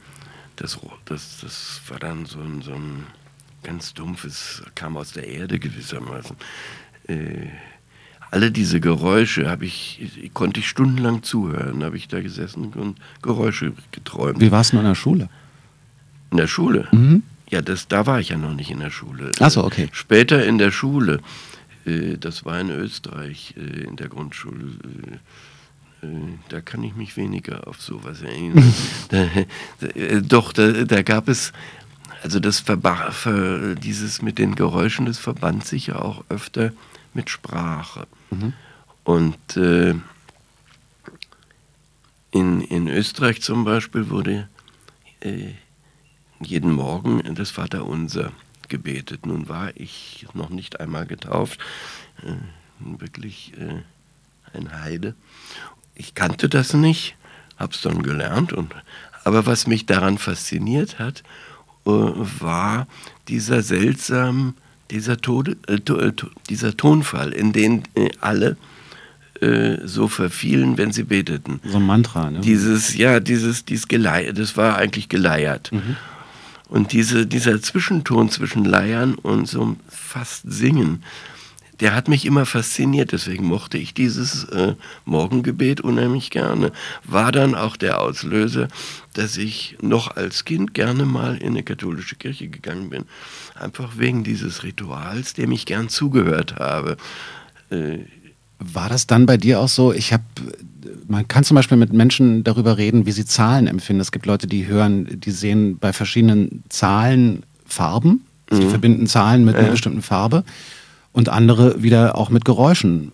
das, 0.55 0.79
das, 1.05 1.39
das 1.41 1.81
war 1.87 1.99
dann 1.99 2.25
so 2.25 2.39
ein, 2.39 2.61
so 2.61 2.73
ein 2.73 3.07
ganz 3.63 3.93
dumpfes, 3.93 4.63
kam 4.75 4.97
aus 4.97 5.13
der 5.13 5.27
Erde 5.27 5.59
gewissermaßen. 5.59 6.35
Äh, 7.07 7.47
alle 8.31 8.51
diese 8.51 8.79
Geräusche 8.79 9.49
habe 9.49 9.65
ich, 9.65 10.29
konnte 10.33 10.59
ich 10.59 10.67
stundenlang 10.67 11.23
zuhören, 11.23 11.83
habe 11.83 11.97
ich 11.97 12.07
da 12.07 12.21
gesessen 12.21 12.73
und 12.73 12.99
Geräusche 13.21 13.73
geträumt. 13.91 14.39
Wie 14.39 14.51
war 14.51 14.61
es 14.61 14.71
in 14.71 14.83
der 14.83 14.95
Schule? 14.95 15.29
In 16.31 16.37
der 16.37 16.47
Schule? 16.47 16.87
Mhm. 16.91 17.23
Ja, 17.49 17.61
das, 17.61 17.87
da 17.87 18.05
war 18.05 18.19
ich 18.19 18.29
ja 18.29 18.37
noch 18.37 18.53
nicht 18.53 18.69
in 18.69 18.79
der 18.79 18.91
Schule. 18.91 19.31
Achso, 19.39 19.63
okay. 19.63 19.89
Später 19.91 20.45
in 20.45 20.57
der 20.57 20.71
Schule, 20.71 21.19
äh, 21.85 22.17
das 22.17 22.45
war 22.45 22.59
in 22.59 22.69
Österreich, 22.69 23.55
äh, 23.57 23.83
in 23.83 23.95
der 23.95 24.07
Grundschule, 24.07 24.65
äh, 26.01 26.07
da 26.49 26.61
kann 26.61 26.83
ich 26.83 26.95
mich 26.95 27.17
weniger 27.17 27.67
auf 27.67 27.81
sowas 27.81 28.21
erinnern. 28.21 28.73
da, 29.09 29.25
da, 29.79 30.19
doch, 30.21 30.53
da, 30.53 30.85
da, 30.85 31.01
gab 31.01 31.27
es, 31.27 31.51
also 32.23 32.39
das 32.39 32.59
Verba 32.59 33.11
ver, 33.11 33.75
dieses 33.75 34.21
mit 34.21 34.37
den 34.37 34.53
Geräuschen, 34.53 35.07
das 35.07 35.17
verband 35.17 35.65
sich 35.65 35.87
ja 35.87 35.95
auch 35.97 36.23
öfter 36.29 36.71
mit 37.13 37.31
Sprache. 37.31 38.05
Mhm. 38.29 38.53
Und 39.03 39.57
äh, 39.57 39.95
in, 42.31 42.61
in 42.61 42.87
Österreich 42.87 43.41
zum 43.41 43.65
Beispiel 43.65 44.09
wurde 44.09 44.47
äh, 45.21 45.53
jeden 46.41 46.71
Morgen 46.71 47.21
das 47.35 47.51
Vaterunser 47.51 48.31
gebetet. 48.67 49.25
Nun 49.25 49.49
war 49.49 49.71
ich 49.75 50.25
noch 50.33 50.49
nicht 50.49 50.79
einmal 50.79 51.05
getauft, 51.05 51.59
äh, 52.23 52.33
wirklich 52.79 53.53
äh, 53.57 54.57
ein 54.57 54.81
Heide. 54.81 55.15
Ich 55.95 56.15
kannte 56.15 56.47
das 56.49 56.73
nicht, 56.73 57.15
habe 57.57 57.73
es 57.73 57.81
dann 57.81 58.03
gelernt. 58.03 58.53
Und, 58.53 58.73
aber 59.23 59.45
was 59.45 59.67
mich 59.67 59.85
daran 59.85 60.17
fasziniert 60.17 60.99
hat, 60.99 61.23
äh, 61.85 61.89
war 61.89 62.87
dieser 63.27 63.61
seltsame 63.61 64.53
dieser, 64.91 65.17
Tode, 65.17 65.57
äh, 65.67 65.79
to, 65.79 65.99
äh, 65.99 66.13
dieser 66.49 66.75
Tonfall, 66.75 67.31
in 67.31 67.53
den 67.53 67.83
äh, 67.95 68.09
alle 68.19 68.57
so 69.85 70.09
verfielen, 70.09 70.77
wenn 70.77 70.91
sie 70.91 71.03
beteten. 71.03 71.61
So 71.63 71.77
ein 71.77 71.85
Mantra, 71.85 72.29
ne? 72.29 72.41
Dieses, 72.41 72.97
ja, 72.97 73.21
dieses, 73.21 73.63
dieses 73.63 73.87
Geleiert, 73.87 74.37
das 74.37 74.57
war 74.57 74.75
eigentlich 74.75 75.07
geleiert. 75.07 75.71
Mhm. 75.71 75.95
Und 76.69 76.93
diese, 76.93 77.25
dieser 77.25 77.61
Zwischenton 77.61 78.29
zwischen 78.29 78.63
Leiern 78.63 79.15
und 79.15 79.47
so 79.47 79.75
fast 79.89 80.43
Singen, 80.51 81.03
der 81.79 81.95
hat 81.95 82.09
mich 82.09 82.25
immer 82.25 82.45
fasziniert, 82.45 83.13
deswegen 83.13 83.45
mochte 83.45 83.77
ich 83.77 83.93
dieses 83.93 84.43
äh, 84.45 84.75
Morgengebet 85.05 85.81
unheimlich 85.81 86.29
gerne. 86.29 86.71
War 87.05 87.31
dann 87.31 87.55
auch 87.55 87.77
der 87.77 88.01
Auslöser, 88.01 88.67
dass 89.13 89.37
ich 89.37 89.77
noch 89.81 90.15
als 90.15 90.43
Kind 90.45 90.73
gerne 90.73 91.05
mal 91.05 91.37
in 91.37 91.49
eine 91.49 91.63
katholische 91.63 92.15
Kirche 92.15 92.49
gegangen 92.49 92.89
bin. 92.89 93.05
Einfach 93.55 93.97
wegen 93.97 94.23
dieses 94.23 94.63
Rituals, 94.63 95.33
dem 95.33 95.51
ich 95.51 95.65
gern 95.65 95.89
zugehört 95.89 96.57
habe. 96.57 96.97
Äh, 97.71 97.99
war 98.59 98.89
das 98.89 99.07
dann 99.07 99.25
bei 99.25 99.37
dir 99.37 99.59
auch 99.59 99.69
so? 99.69 99.93
Ich 99.93 100.13
habe, 100.13 100.23
man 101.07 101.27
kann 101.27 101.43
zum 101.43 101.55
Beispiel 101.55 101.77
mit 101.77 101.93
Menschen 101.93 102.43
darüber 102.43 102.77
reden, 102.77 103.05
wie 103.05 103.11
sie 103.11 103.25
Zahlen 103.25 103.67
empfinden. 103.67 104.01
Es 104.01 104.11
gibt 104.11 104.25
Leute, 104.25 104.47
die 104.47 104.67
hören, 104.67 105.19
die 105.19 105.31
sehen 105.31 105.77
bei 105.77 105.93
verschiedenen 105.93 106.63
Zahlen 106.69 107.43
Farben. 107.65 108.25
Sie 108.51 108.65
mhm. 108.65 108.69
verbinden 108.69 109.07
Zahlen 109.07 109.45
mit 109.45 109.55
ja. 109.55 109.61
einer 109.61 109.71
bestimmten 109.71 110.01
Farbe 110.01 110.43
und 111.11 111.29
andere 111.29 111.83
wieder 111.83 112.17
auch 112.17 112.29
mit 112.29 112.45
Geräuschen. 112.45 113.11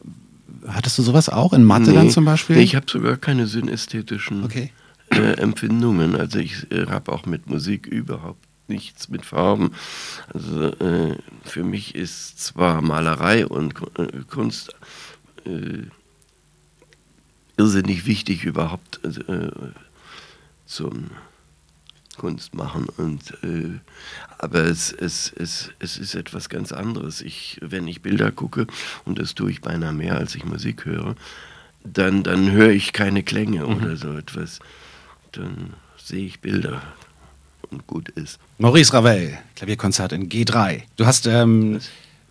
Hattest 0.68 0.98
du 0.98 1.04
sowas 1.04 1.30
auch 1.30 1.54
in 1.54 1.64
Mathe 1.64 1.92
nee, 1.92 1.96
dann 1.96 2.10
zum 2.10 2.26
Beispiel? 2.26 2.56
Nee, 2.56 2.64
ich 2.64 2.76
habe 2.76 2.86
sogar 2.90 3.18
keine 3.18 3.46
synästhetischen 3.46 4.44
okay. 4.44 4.72
äh, 5.12 5.38
Empfindungen. 5.38 6.16
Also 6.16 6.40
ich 6.40 6.72
äh, 6.72 6.88
habe 6.88 7.12
auch 7.12 7.26
mit 7.26 7.48
Musik 7.48 7.86
überhaupt 7.86 8.44
nichts 8.68 9.10
mit 9.10 9.26
Farben. 9.26 9.72
Also 10.34 10.64
äh, 10.64 11.18
für 11.44 11.64
mich 11.64 11.96
ist 11.96 12.40
zwar 12.40 12.82
Malerei 12.82 13.46
und 13.46 13.76
äh, 13.98 14.08
Kunst 14.28 14.74
äh, 15.46 15.84
irrsinnig 17.58 18.06
wichtig 18.06 18.44
überhaupt 18.44 19.00
äh, 19.04 19.50
zum 20.66 21.12
Kunst 22.18 22.54
machen. 22.56 22.88
Und, 22.98 23.32
äh, 23.44 23.80
aber 24.38 24.66
es, 24.66 24.92
es, 24.92 25.32
es, 25.38 25.72
es 25.80 25.98
ist 25.98 26.16
etwas 26.16 26.50
ganz 26.50 26.72
anderes. 26.72 27.22
Ich, 27.22 27.60
wenn 27.62 27.88
ich 27.88 28.02
Bilder 28.02 28.32
gucke, 28.32 28.68
und 29.06 29.20
das 29.20 29.36
tue 29.36 29.52
ich 29.52 29.62
beinahe 29.62 29.94
mehr, 29.94 30.18
als 30.18 30.36
ich 30.36 30.46
Musik 30.46 30.86
höre, 30.86 31.16
dann, 31.84 32.24
dann 32.24 32.52
höre 32.52 32.72
ich 32.72 32.94
keine 32.94 33.24
Klänge 33.24 33.66
mhm. 33.66 33.76
oder 33.76 33.98
so 33.98 34.14
etwas. 34.14 34.60
Dann 35.32 35.74
sehe 35.98 36.26
ich 36.26 36.40
Bilder 36.40 36.82
und 37.70 37.88
gut 37.88 38.10
ist. 38.10 38.40
Maurice 38.58 38.94
Ravel, 38.94 39.38
Klavierkonzert 39.56 40.12
in 40.14 40.30
G3. 40.30 40.84
Du 40.98 41.06
hast, 41.06 41.28
ähm, 41.28 41.80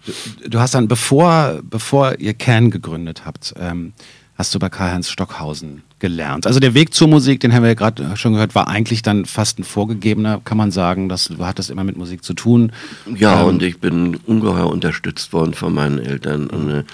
du, 0.07 0.49
du, 0.49 0.59
hast 0.61 0.75
dann, 0.75 0.89
bevor, 0.89 1.61
bevor 1.63 2.19
ihr 2.19 2.35
Can 2.35 2.71
gegründet 2.71 3.23
habt, 3.25 3.55
ähm, 3.59 3.93
hast 4.37 4.55
du 4.55 4.59
bei 4.59 4.69
Karl-Heinz 4.69 5.09
Stockhausen 5.09 5.83
gelernt. 6.01 6.47
Also 6.47 6.61
der 6.61 6.75
Weg 6.75 6.93
zur 6.93 7.09
Musik, 7.09 7.41
den 7.41 7.55
haben 7.55 7.63
wir 7.63 7.71
ja 7.71 7.75
gerade 7.75 8.17
schon 8.17 8.35
gehört, 8.35 8.55
war 8.55 8.69
eigentlich 8.69 9.03
dann 9.03 9.25
fast 9.25 9.59
ein 9.59 9.65
vorgegebener, 9.65 10.41
kann 10.45 10.59
man 10.59 10.71
sagen. 10.71 11.09
Das 11.09 11.31
hat 11.39 11.59
das 11.59 11.71
immer 11.71 11.85
mit 11.85 11.97
Musik 11.97 12.25
zu 12.25 12.35
tun. 12.35 12.73
Ja, 13.17 13.41
ähm, 13.41 13.47
und 13.47 13.63
ich 13.63 13.79
bin 13.79 14.17
ungeheuer 14.27 14.69
unterstützt 14.69 15.33
worden 15.33 15.55
von 15.55 15.73
meinen 15.73 15.99
Eltern. 15.99 16.49
Und, 16.49 16.71
äh, 16.71 16.85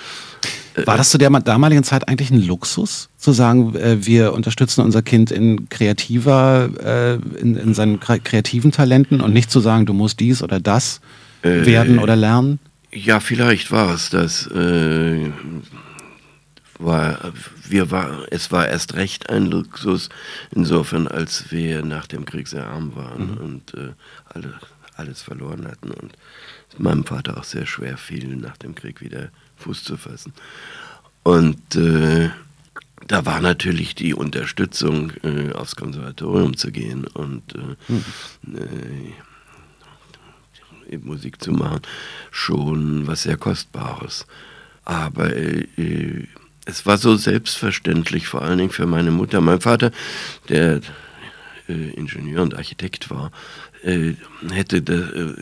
war 0.87 0.97
das 0.97 1.11
zu 1.11 1.19
der 1.19 1.31
damaligen 1.31 1.83
Zeit 1.83 2.09
eigentlich 2.09 2.31
ein 2.31 2.47
Luxus, 2.47 3.09
zu 3.17 3.33
sagen, 3.33 3.75
äh, 3.75 4.07
wir 4.07 4.33
unterstützen 4.33 4.83
unser 4.83 5.03
Kind 5.03 5.31
in 5.31 5.69
kreativer, 5.69 6.71
äh, 6.83 7.15
in, 7.41 7.57
in, 7.57 7.75
seinen 7.75 8.01
kreativen 8.01 8.71
Talenten 8.71 9.21
und 9.21 9.33
nicht 9.33 9.51
zu 9.51 9.61
sagen, 9.61 9.87
du 9.87 9.93
musst 9.93 10.21
dies 10.21 10.43
oder 10.43 10.61
das 10.61 11.01
äh, 11.43 11.67
werden 11.67 11.99
oder 11.99 12.17
lernen? 12.17 12.61
Ja, 12.93 13.21
vielleicht 13.21 13.71
war 13.71 13.95
es 13.95 14.11
das. 14.11 14.47
Äh, 14.49 15.31
war, 16.79 17.33
wir 17.69 17.91
war, 17.91 18.27
es 18.31 18.51
war 18.51 18.69
erst 18.69 18.95
recht 18.95 19.29
ein 19.29 19.47
Luxus, 19.47 20.09
insofern, 20.51 21.07
als 21.07 21.51
wir 21.51 21.85
nach 21.85 22.07
dem 22.07 22.25
Krieg 22.25 22.49
sehr 22.49 22.67
arm 22.67 22.97
waren 22.97 23.33
mhm. 23.33 23.37
und 23.37 23.75
äh, 23.75 23.93
alle, 24.25 24.59
alles 24.97 25.23
verloren 25.23 25.67
hatten 25.69 25.91
und 25.91 26.13
meinem 26.79 27.05
Vater 27.05 27.37
auch 27.37 27.45
sehr 27.45 27.67
schwer 27.67 27.97
fiel, 27.97 28.37
nach 28.37 28.57
dem 28.57 28.75
Krieg 28.75 29.01
wieder 29.01 29.29
Fuß 29.57 29.85
zu 29.85 29.97
fassen. 29.97 30.33
Und 31.23 31.77
äh, 31.77 32.31
da 33.07 33.27
war 33.27 33.41
natürlich 33.41 33.95
die 33.95 34.15
Unterstützung, 34.15 35.13
äh, 35.23 35.53
aufs 35.53 35.77
Konservatorium 35.77 36.57
zu 36.57 36.71
gehen 36.73 37.07
und 37.07 37.55
mhm. 37.89 39.13
Äh, 40.91 40.99
Musik 40.99 41.43
zu 41.43 41.53
machen, 41.53 41.83
schon 42.31 43.07
was 43.07 43.23
sehr 43.23 43.37
Kostbares. 43.37 44.27
Aber 44.85 45.35
äh, 45.35 45.67
es 46.67 46.87
war 46.87 46.99
so 46.99 47.17
selbstverständlich, 47.17 48.27
vor 48.27 48.43
allen 48.43 48.59
Dingen 48.59 48.71
für 48.71 48.87
meine 48.87 49.11
Mutter. 49.11 49.41
Mein 49.41 49.61
Vater, 49.61 49.91
der 50.49 50.81
äh, 51.69 51.91
Ingenieur 51.91 52.43
und 52.43 52.57
Architekt 52.57 53.11
war, 53.11 53.31
äh, 53.83 54.15
hätte, 54.51 54.83
da, 54.83 54.95
äh, 54.95 55.35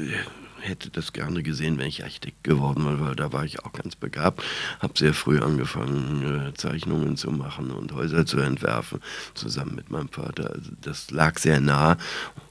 hätte 0.60 0.90
das 0.90 1.12
gerne 1.12 1.42
gesehen, 1.42 1.78
wenn 1.78 1.88
ich 1.88 2.04
Architekt 2.04 2.44
geworden 2.44 2.84
wäre, 2.84 3.00
weil 3.00 3.16
da 3.16 3.32
war 3.32 3.44
ich 3.44 3.60
auch 3.64 3.72
ganz 3.72 3.96
begabt. 3.96 4.42
Habe 4.80 4.94
sehr 4.96 5.14
früh 5.14 5.40
angefangen, 5.40 6.48
äh, 6.48 6.54
Zeichnungen 6.54 7.16
zu 7.16 7.30
machen 7.30 7.70
und 7.70 7.92
Häuser 7.92 8.26
zu 8.26 8.38
entwerfen, 8.38 9.00
zusammen 9.34 9.74
mit 9.74 9.90
meinem 9.90 10.08
Vater. 10.08 10.50
Also 10.52 10.70
das 10.80 11.10
lag 11.10 11.38
sehr 11.38 11.60
nah 11.60 11.96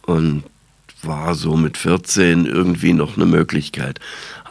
und 0.06 0.44
war 1.08 1.36
so 1.36 1.56
mit 1.56 1.78
14 1.78 2.46
irgendwie 2.46 2.94
noch 2.94 3.16
eine 3.16 3.26
Möglichkeit. 3.26 4.00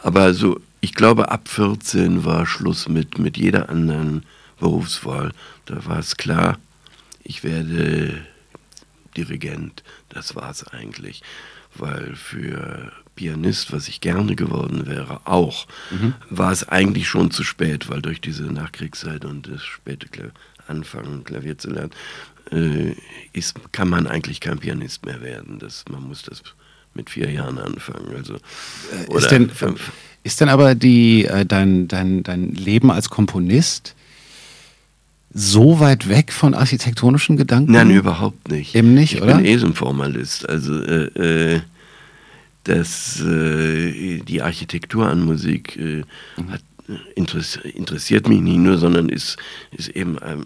Aber 0.03 0.33
so 0.33 0.59
ich 0.81 0.93
glaube, 0.93 1.31
ab 1.31 1.47
14 1.47 2.23
war 2.23 2.45
Schluss 2.45 2.87
mit, 2.87 3.17
mit 3.17 3.37
jeder 3.37 3.69
anderen 3.69 4.23
Berufswahl. 4.59 5.33
Da 5.65 5.85
war 5.85 5.99
es 5.99 6.17
klar, 6.17 6.59
ich 7.23 7.43
werde 7.43 8.25
Dirigent. 9.15 9.83
Das 10.09 10.35
war 10.35 10.51
es 10.51 10.65
eigentlich. 10.67 11.23
Weil 11.75 12.15
für 12.15 12.91
Pianist, 13.15 13.73
was 13.73 13.87
ich 13.87 13.99
gerne 13.99 14.35
geworden 14.35 14.85
wäre, 14.85 15.21
auch, 15.25 15.67
mhm. 15.91 16.13
war 16.29 16.51
es 16.51 16.67
eigentlich 16.69 17.07
schon 17.07 17.31
zu 17.31 17.43
spät, 17.43 17.89
weil 17.89 18.01
durch 18.01 18.21
diese 18.21 18.43
Nachkriegszeit 18.43 19.25
und 19.25 19.47
das 19.47 19.63
späte 19.63 20.07
Kla 20.07 20.29
Anfangen, 20.67 21.23
Klavier 21.23 21.57
zu 21.57 21.69
lernen, 21.69 21.91
äh, 22.51 22.95
ist, 23.33 23.55
kann 23.71 23.89
man 23.89 24.07
eigentlich 24.07 24.39
kein 24.39 24.59
Pianist 24.59 25.05
mehr 25.05 25.21
werden. 25.21 25.59
Das, 25.59 25.85
man 25.89 26.03
muss 26.03 26.23
das 26.23 26.41
mit 26.93 27.09
vier 27.09 27.29
Jahren 27.31 27.57
anfangen. 27.57 28.15
Also, 28.15 28.35
äh, 28.35 29.17
ist 29.17 29.31
denn, 29.31 29.49
fünf. 29.49 29.91
Ist 30.23 30.41
denn 30.41 30.49
aber 30.49 30.75
die, 30.75 31.25
äh, 31.25 31.45
dein, 31.45 31.87
dein, 31.87 32.23
dein 32.23 32.53
Leben 32.53 32.91
als 32.91 33.09
Komponist, 33.09 33.95
so 35.33 35.79
weit 35.79 36.09
weg 36.09 36.33
von 36.33 36.53
architektonischen 36.53 37.37
Gedanken? 37.37 37.71
Nein, 37.71 37.91
überhaupt 37.91 38.49
nicht. 38.49 38.75
Eben 38.75 38.93
nicht, 38.93 39.15
ich 39.15 39.21
oder? 39.21 39.31
Ich 39.31 39.37
bin 39.37 39.45
eh 39.45 39.57
so 39.57 39.67
ein 39.67 39.73
Formalist. 39.73 40.49
Also 40.49 40.81
äh, 40.81 41.55
äh, 41.55 41.61
das, 42.63 43.21
äh, 43.21 44.19
die 44.19 44.41
Architektur 44.41 45.07
an 45.07 45.23
Musik 45.23 45.77
äh, 45.77 46.03
mhm. 46.37 46.51
hat, 46.51 46.61
interessiert 47.15 48.27
mich 48.27 48.41
nicht 48.41 48.57
nur, 48.57 48.77
sondern 48.77 49.09
ist, 49.09 49.37
ist 49.71 49.89
eben 49.89 50.17
ähm, 50.23 50.45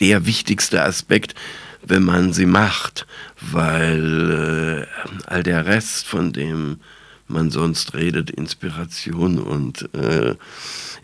der 0.00 0.26
wichtigste 0.26 0.82
Aspekt, 0.82 1.34
wenn 1.82 2.04
man 2.04 2.32
sie 2.32 2.46
macht, 2.46 3.06
weil 3.40 4.86
äh, 4.86 5.06
all 5.26 5.42
der 5.42 5.66
Rest, 5.66 6.06
von 6.06 6.32
dem 6.32 6.78
man 7.26 7.50
sonst 7.50 7.94
redet, 7.94 8.30
Inspiration 8.30 9.38
und 9.38 9.92
äh, 9.94 10.34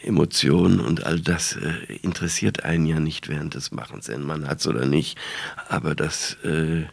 Emotionen 0.02 0.80
und 0.80 1.04
all 1.04 1.20
das 1.20 1.56
äh, 1.56 1.96
interessiert 2.02 2.64
einen 2.64 2.86
ja 2.86 2.98
nicht 2.98 3.28
während 3.28 3.54
des 3.54 3.72
Machens, 3.72 4.08
wenn 4.08 4.22
man 4.22 4.48
hat 4.48 4.60
es 4.60 4.66
oder 4.66 4.86
nicht, 4.86 5.18
aber 5.68 5.94
das 5.94 6.34
äh, 6.44 6.84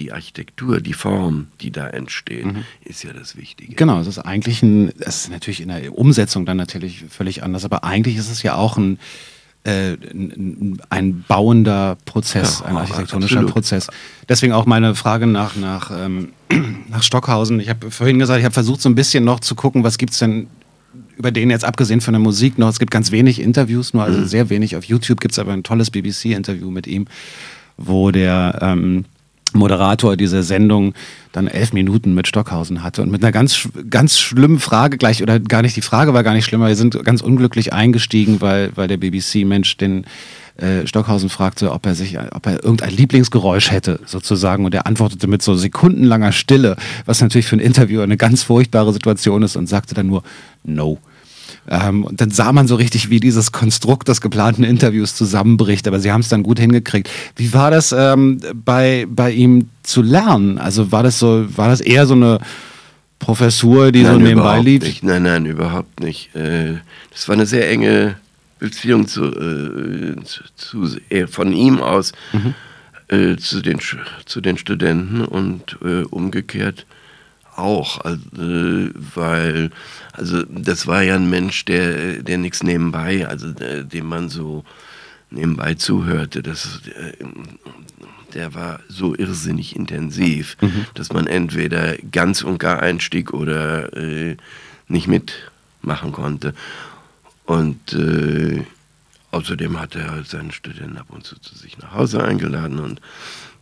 die 0.00 0.12
Architektur, 0.12 0.80
die 0.80 0.94
Form, 0.94 1.48
die 1.60 1.70
da 1.70 1.86
entsteht, 1.86 2.46
mhm. 2.46 2.64
ist 2.84 3.04
ja 3.04 3.12
das 3.12 3.36
Wichtige. 3.36 3.74
Genau, 3.74 4.00
es 4.00 4.06
ist 4.06 4.18
eigentlich 4.18 4.62
ein, 4.62 4.92
es 4.98 5.22
ist 5.22 5.30
natürlich 5.30 5.60
in 5.60 5.68
der 5.68 5.96
Umsetzung 5.96 6.46
dann 6.46 6.56
natürlich 6.56 7.04
völlig 7.10 7.42
anders, 7.42 7.64
aber 7.64 7.84
eigentlich 7.84 8.16
ist 8.16 8.30
es 8.30 8.42
ja 8.42 8.54
auch 8.54 8.78
ein, 8.78 8.98
äh, 9.64 9.92
ein, 9.92 10.80
ein, 10.88 11.24
bauender 11.28 11.98
Prozess, 12.06 12.60
ja, 12.60 12.66
ein 12.66 12.76
architektonischer 12.78 13.36
absolut. 13.36 13.52
Prozess. 13.52 13.88
Deswegen 14.26 14.54
auch 14.54 14.64
meine 14.64 14.94
Frage 14.94 15.26
nach, 15.26 15.54
nach, 15.54 15.90
ähm, 15.94 16.30
nach 16.88 17.02
Stockhausen. 17.02 17.60
Ich 17.60 17.68
habe 17.68 17.90
vorhin 17.90 18.18
gesagt, 18.18 18.38
ich 18.38 18.44
habe 18.46 18.54
versucht 18.54 18.80
so 18.80 18.88
ein 18.88 18.94
bisschen 18.94 19.22
noch 19.22 19.40
zu 19.40 19.54
gucken, 19.54 19.84
was 19.84 19.98
gibt 19.98 20.14
es 20.14 20.18
denn 20.18 20.46
über 21.18 21.30
den 21.30 21.50
jetzt 21.50 21.66
abgesehen 21.66 22.00
von 22.00 22.14
der 22.14 22.20
Musik 22.20 22.56
noch. 22.56 22.70
Es 22.70 22.78
gibt 22.78 22.90
ganz 22.90 23.12
wenig 23.12 23.38
Interviews, 23.38 23.92
nur 23.92 24.02
also 24.02 24.20
mhm. 24.20 24.26
sehr 24.26 24.48
wenig. 24.48 24.76
Auf 24.76 24.84
YouTube 24.84 25.20
gibt 25.20 25.32
es 25.32 25.38
aber 25.38 25.52
ein 25.52 25.62
tolles 25.62 25.90
BBC-Interview 25.90 26.70
mit 26.70 26.86
ihm, 26.86 27.06
wo 27.76 28.10
der 28.10 28.58
ähm, 28.62 29.04
Moderator 29.52 30.16
dieser 30.16 30.42
Sendung 30.42 30.94
dann 31.32 31.46
elf 31.46 31.72
Minuten 31.72 32.14
mit 32.14 32.26
Stockhausen 32.26 32.82
hatte 32.82 33.02
und 33.02 33.10
mit 33.10 33.22
einer 33.22 33.32
ganz, 33.32 33.68
ganz 33.88 34.18
schlimmen 34.18 34.58
Frage 34.58 34.98
gleich, 34.98 35.22
oder 35.22 35.38
gar 35.38 35.62
nicht, 35.62 35.76
die 35.76 35.82
Frage 35.82 36.14
war 36.14 36.22
gar 36.22 36.34
nicht 36.34 36.44
schlimmer, 36.44 36.68
wir 36.68 36.76
sind 36.76 37.04
ganz 37.04 37.20
unglücklich 37.20 37.72
eingestiegen, 37.72 38.40
weil, 38.40 38.72
weil 38.74 38.88
der 38.88 38.96
BBC-Mensch 38.96 39.76
den 39.76 40.04
äh, 40.56 40.86
Stockhausen 40.86 41.28
fragte, 41.28 41.72
ob 41.72 41.86
er 41.86 41.94
sich, 41.94 42.18
ob 42.18 42.46
er 42.46 42.62
irgendein 42.62 42.90
Lieblingsgeräusch 42.90 43.70
hätte, 43.70 44.00
sozusagen, 44.06 44.64
und 44.64 44.74
er 44.74 44.86
antwortete 44.86 45.26
mit 45.26 45.42
so 45.42 45.54
sekundenlanger 45.54 46.32
Stille, 46.32 46.76
was 47.06 47.20
natürlich 47.20 47.46
für 47.46 47.56
ein 47.56 47.60
Interviewer 47.60 48.02
eine 48.02 48.16
ganz 48.16 48.42
furchtbare 48.42 48.92
Situation 48.92 49.42
ist 49.42 49.56
und 49.56 49.68
sagte 49.68 49.94
dann 49.94 50.08
nur 50.08 50.22
No. 50.62 50.98
Ähm, 51.68 52.04
und 52.04 52.20
dann 52.20 52.30
sah 52.30 52.52
man 52.52 52.66
so 52.66 52.74
richtig, 52.74 53.10
wie 53.10 53.20
dieses 53.20 53.52
Konstrukt 53.52 54.08
des 54.08 54.20
geplanten 54.20 54.64
Interviews 54.64 55.14
zusammenbricht. 55.14 55.86
Aber 55.86 56.00
sie 56.00 56.10
haben 56.10 56.20
es 56.20 56.28
dann 56.28 56.42
gut 56.42 56.58
hingekriegt. 56.58 57.10
Wie 57.36 57.52
war 57.52 57.70
das 57.70 57.92
ähm, 57.96 58.40
bei, 58.64 59.06
bei 59.08 59.30
ihm 59.30 59.68
zu 59.82 60.02
lernen? 60.02 60.58
Also 60.58 60.92
war 60.92 61.02
das 61.02 61.18
so, 61.18 61.46
war 61.56 61.68
das 61.68 61.80
eher 61.80 62.06
so 62.06 62.14
eine 62.14 62.38
Professur, 63.18 63.92
die 63.92 64.02
nein, 64.02 64.14
so 64.14 64.18
nebenbei 64.18 64.60
lief? 64.60 64.82
Nicht. 64.82 65.04
Nein, 65.04 65.22
nein, 65.22 65.46
überhaupt 65.46 66.00
nicht. 66.00 66.34
Äh, 66.34 66.78
das 67.12 67.28
war 67.28 67.34
eine 67.34 67.46
sehr 67.46 67.70
enge 67.70 68.16
Beziehung 68.58 69.06
zu, 69.06 69.24
äh, 69.26 70.16
zu, 70.24 70.42
zu 70.56 70.96
von 71.28 71.52
ihm 71.52 71.80
aus 71.80 72.12
mhm. 72.32 72.54
äh, 73.08 73.36
zu, 73.36 73.60
den, 73.60 73.78
zu 74.26 74.40
den 74.40 74.58
Studenten 74.58 75.24
und 75.24 75.78
äh, 75.82 76.02
umgekehrt 76.02 76.86
auch, 77.56 78.00
also, 78.00 78.22
weil 78.32 79.70
also 80.12 80.42
das 80.44 80.86
war 80.86 81.02
ja 81.02 81.14
ein 81.14 81.30
Mensch, 81.30 81.64
der, 81.64 82.22
der 82.22 82.38
nichts 82.38 82.62
nebenbei, 82.62 83.26
also 83.26 83.52
der, 83.52 83.84
dem 83.84 84.06
man 84.06 84.28
so 84.28 84.64
nebenbei 85.30 85.74
zuhörte. 85.74 86.42
Das, 86.42 86.80
der, 86.84 87.14
der 88.34 88.54
war 88.54 88.80
so 88.88 89.14
irrsinnig 89.14 89.76
intensiv, 89.76 90.56
mhm. 90.60 90.86
dass 90.94 91.12
man 91.12 91.26
entweder 91.26 91.96
ganz 92.12 92.42
und 92.42 92.58
gar 92.58 92.80
einstieg 92.80 93.32
oder 93.32 93.96
äh, 93.96 94.36
nicht 94.88 95.08
mitmachen 95.08 96.12
konnte. 96.12 96.54
Und 97.44 97.92
äh, 97.94 98.64
außerdem 99.30 99.80
hat 99.80 99.96
er 99.96 100.10
halt 100.10 100.28
seinen 100.28 100.52
Studenten 100.52 100.98
ab 100.98 101.06
und 101.08 101.24
zu 101.24 101.38
zu 101.40 101.54
sich 101.56 101.78
nach 101.78 101.94
Hause 101.94 102.22
eingeladen 102.22 102.78
und 102.78 103.00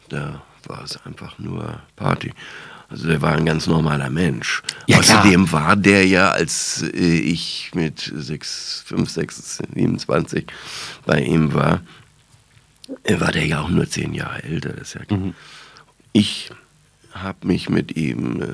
da 0.08 0.42
war 0.66 0.82
es 0.82 1.04
einfach 1.04 1.38
nur 1.38 1.80
Party. 1.96 2.32
Also 2.90 3.06
der 3.06 3.20
war 3.20 3.32
ein 3.32 3.44
ganz 3.44 3.66
normaler 3.66 4.08
Mensch. 4.08 4.62
Ja, 4.86 4.98
Außerdem 4.98 5.46
klar. 5.46 5.66
war 5.66 5.76
der 5.76 6.06
ja, 6.06 6.30
als 6.30 6.82
äh, 6.82 7.18
ich 7.18 7.70
mit 7.74 8.12
6, 8.14 8.84
5, 8.86 9.10
6, 9.10 9.56
27 9.74 10.46
bei 11.04 11.20
ihm 11.20 11.52
war, 11.52 11.82
äh, 13.04 13.20
war 13.20 13.32
der 13.32 13.46
ja 13.46 13.60
auch 13.60 13.68
nur 13.68 13.88
zehn 13.88 14.14
Jahre 14.14 14.42
älter. 14.42 14.70
Das 14.70 14.94
ja 14.94 15.02
mhm. 15.10 15.34
Ich 16.12 16.50
habe 17.12 17.46
mich 17.46 17.68
mit 17.68 17.96
ihm 17.96 18.42
äh, 18.42 18.46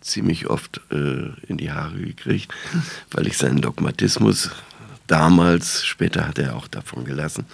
ziemlich 0.00 0.48
oft 0.48 0.80
äh, 0.92 1.30
in 1.48 1.56
die 1.56 1.72
Haare 1.72 1.98
gekriegt, 1.98 2.52
weil 3.10 3.26
ich 3.26 3.36
seinen 3.36 3.60
Dogmatismus 3.60 4.50
damals, 5.08 5.84
später 5.84 6.26
hat 6.28 6.38
er 6.38 6.56
auch 6.56 6.68
davon 6.68 7.04
gelassen, 7.04 7.46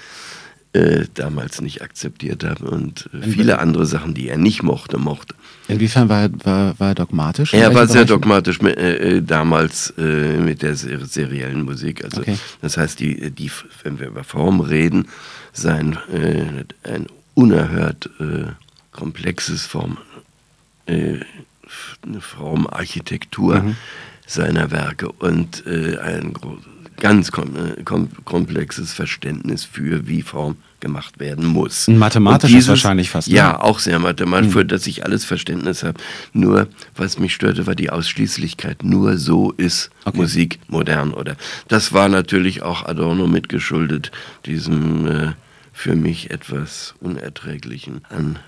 äh, 0.74 1.04
damals 1.12 1.60
nicht 1.60 1.82
akzeptiert 1.82 2.44
habe 2.44 2.70
und 2.70 3.10
äh, 3.12 3.26
viele 3.28 3.58
andere 3.58 3.84
Sachen, 3.84 4.14
die 4.14 4.28
er 4.28 4.38
nicht 4.38 4.62
mochte, 4.62 4.96
mochte. 4.96 5.34
Inwiefern 5.68 6.08
war, 6.08 6.30
war, 6.44 6.80
war 6.80 6.88
er 6.88 6.94
dogmatisch? 6.94 7.52
Er 7.52 7.74
war 7.74 7.86
sehr 7.86 8.06
dogmatisch 8.06 8.62
mit, 8.62 8.78
äh, 8.78 9.16
äh, 9.16 9.22
damals 9.22 9.92
äh, 9.98 10.38
mit 10.38 10.62
der 10.62 10.74
ser 10.74 11.04
seriellen 11.04 11.64
Musik. 11.64 12.02
Also 12.04 12.22
okay. 12.22 12.38
das 12.62 12.78
heißt, 12.78 13.00
die, 13.00 13.30
die, 13.30 13.50
wenn 13.82 14.00
wir 14.00 14.06
über 14.06 14.24
Form 14.24 14.60
reden, 14.60 15.08
sein 15.52 15.98
ein 16.82 17.06
unerhört 17.34 18.08
komplexes 18.90 19.66
Form, 19.66 19.98
eine 20.86 21.26
Formarchitektur 22.18 23.60
mhm. 23.60 23.76
seiner 24.26 24.70
Werke 24.70 25.12
und 25.12 25.66
ein 25.66 26.32
großes 26.32 26.71
ganz 27.02 27.32
kom 27.32 27.56
äh, 27.56 27.82
kom 27.82 28.08
komplexes 28.24 28.92
Verständnis 28.92 29.64
für, 29.64 30.06
wie 30.06 30.22
Form 30.22 30.56
gemacht 30.78 31.18
werden 31.18 31.44
muss. 31.44 31.88
Ein 31.88 31.98
mathematisches 31.98 32.52
dieses, 32.52 32.68
wahrscheinlich 32.68 33.10
fast. 33.10 33.26
Ne? 33.26 33.34
Ja, 33.34 33.60
auch 33.60 33.80
sehr 33.80 33.98
mathematisch, 33.98 34.48
mhm. 34.48 34.52
für 34.52 34.64
das 34.64 34.86
ich 34.86 35.04
alles 35.04 35.24
Verständnis 35.24 35.82
habe. 35.82 35.98
Nur, 36.32 36.68
was 36.94 37.18
mich 37.18 37.34
störte, 37.34 37.66
war 37.66 37.74
die 37.74 37.90
Ausschließlichkeit. 37.90 38.84
Nur 38.84 39.18
so 39.18 39.50
ist 39.50 39.90
okay. 40.04 40.16
Musik 40.16 40.60
modern. 40.68 41.12
Oder 41.12 41.36
das 41.66 41.92
war 41.92 42.08
natürlich 42.08 42.62
auch 42.62 42.86
Adorno 42.86 43.26
mitgeschuldet, 43.26 44.12
diesem 44.46 45.06
äh, 45.08 45.32
für 45.72 45.96
mich 45.96 46.30
etwas 46.30 46.94
unerträglichen 47.00 48.02
an 48.10 48.38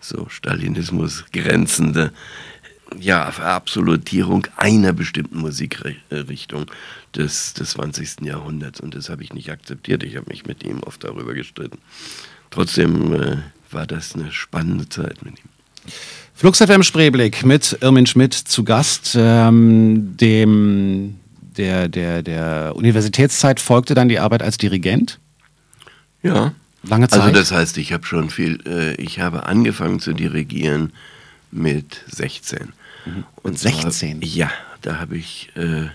so 0.00 0.26
Stalinismus 0.28 1.24
grenzende 1.32 2.12
ja, 3.00 3.30
Verabsolutierung 3.30 4.46
einer 4.56 4.92
bestimmten 4.92 5.38
Musikrichtung 5.38 6.66
des, 7.14 7.54
des 7.54 7.70
20. 7.70 8.22
Jahrhunderts. 8.22 8.80
Und 8.80 8.94
das 8.94 9.08
habe 9.08 9.22
ich 9.22 9.32
nicht 9.32 9.50
akzeptiert. 9.50 10.02
Ich 10.02 10.16
habe 10.16 10.26
mich 10.28 10.46
mit 10.46 10.62
ihm 10.64 10.80
oft 10.82 11.02
darüber 11.04 11.34
gestritten. 11.34 11.78
Trotzdem 12.50 13.14
äh, 13.14 13.36
war 13.70 13.86
das 13.86 14.14
eine 14.14 14.32
spannende 14.32 14.88
Zeit 14.88 15.24
mit 15.24 15.38
ihm. 15.38 15.92
Flux 16.34 16.58
FM 16.58 16.82
Spreeblick 16.82 17.44
mit 17.44 17.78
Irmin 17.80 18.06
Schmidt 18.06 18.34
zu 18.34 18.64
Gast. 18.64 19.14
Ähm, 19.16 20.16
dem, 20.16 21.18
der, 21.56 21.88
der, 21.88 22.22
der 22.22 22.72
Universitätszeit 22.74 23.60
folgte 23.60 23.94
dann 23.94 24.08
die 24.08 24.18
Arbeit 24.18 24.42
als 24.42 24.58
Dirigent. 24.58 25.18
Ja. 26.22 26.54
Lange 26.84 27.04
also 27.04 27.16
Zeit. 27.16 27.28
Also 27.28 27.38
das 27.38 27.52
heißt, 27.52 27.78
ich 27.78 27.92
habe 27.92 28.04
schon 28.06 28.30
viel, 28.30 28.58
äh, 28.66 28.94
ich 28.94 29.20
habe 29.20 29.46
angefangen 29.46 30.00
zu 30.00 30.12
dirigieren 30.12 30.92
mit 31.52 32.02
16. 32.08 32.72
Und 33.42 33.58
16? 33.58 34.20
War, 34.20 34.28
ja, 34.28 34.50
da 34.82 35.00
habe 35.00 35.16
ich 35.16 35.50
äh, 35.56 35.84
äh, 35.84 35.88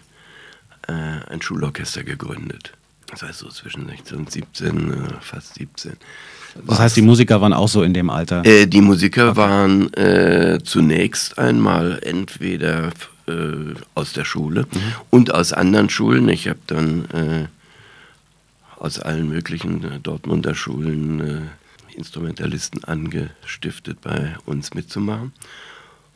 ein 0.88 1.42
Schulorchester 1.42 2.04
gegründet. 2.04 2.74
Das 3.10 3.22
heißt 3.22 3.40
so 3.40 3.50
zwischen 3.50 3.88
16 3.88 4.18
und 4.18 4.32
17, 4.32 4.94
äh, 4.94 4.96
fast 5.22 5.56
17. 5.56 5.94
Das 6.66 6.80
heißt, 6.80 6.98
die 6.98 7.02
Musiker 7.02 7.40
waren 7.42 7.54
auch 7.54 7.68
so 7.68 7.84
in 7.84 7.94
dem 7.94 8.10
Alter? 8.10 8.44
Äh, 8.46 8.68
die 8.68 8.82
Musiker 8.82 9.30
okay. 9.30 9.38
waren 9.38 9.94
äh, 9.94 10.60
zunächst 10.64 11.38
einmal 11.38 12.00
entweder 12.04 12.92
äh, 13.28 13.76
aus 13.96 14.14
der 14.14 14.26
Schule 14.26 14.62
mhm. 14.62 14.80
und 15.10 15.34
aus 15.34 15.54
anderen 15.54 15.90
Schulen. 15.90 16.28
Ich 16.30 16.48
habe 16.48 16.60
dann 16.68 17.48
aus 18.78 19.00
allen 19.00 19.30
möglichen 19.30 20.02
Dortmunder 20.04 20.54
Schulen 20.54 21.50
Instrumentalisten 21.96 22.84
angestiftet, 22.84 24.02
bei 24.02 24.36
uns 24.46 24.74
mitzumachen. 24.74 25.34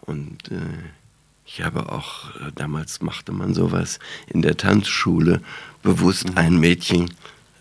Und 0.02 0.52
ich 1.54 1.62
habe 1.62 1.92
auch, 1.92 2.30
äh, 2.36 2.52
damals 2.56 3.02
machte 3.02 3.34
man 3.34 3.54
sowas 3.54 4.00
in 4.28 4.42
der 4.42 4.56
Tanzschule, 4.56 5.42
bewusst 5.84 6.30
mhm. 6.30 6.38
ein 6.38 6.60
Mädchen 6.60 7.12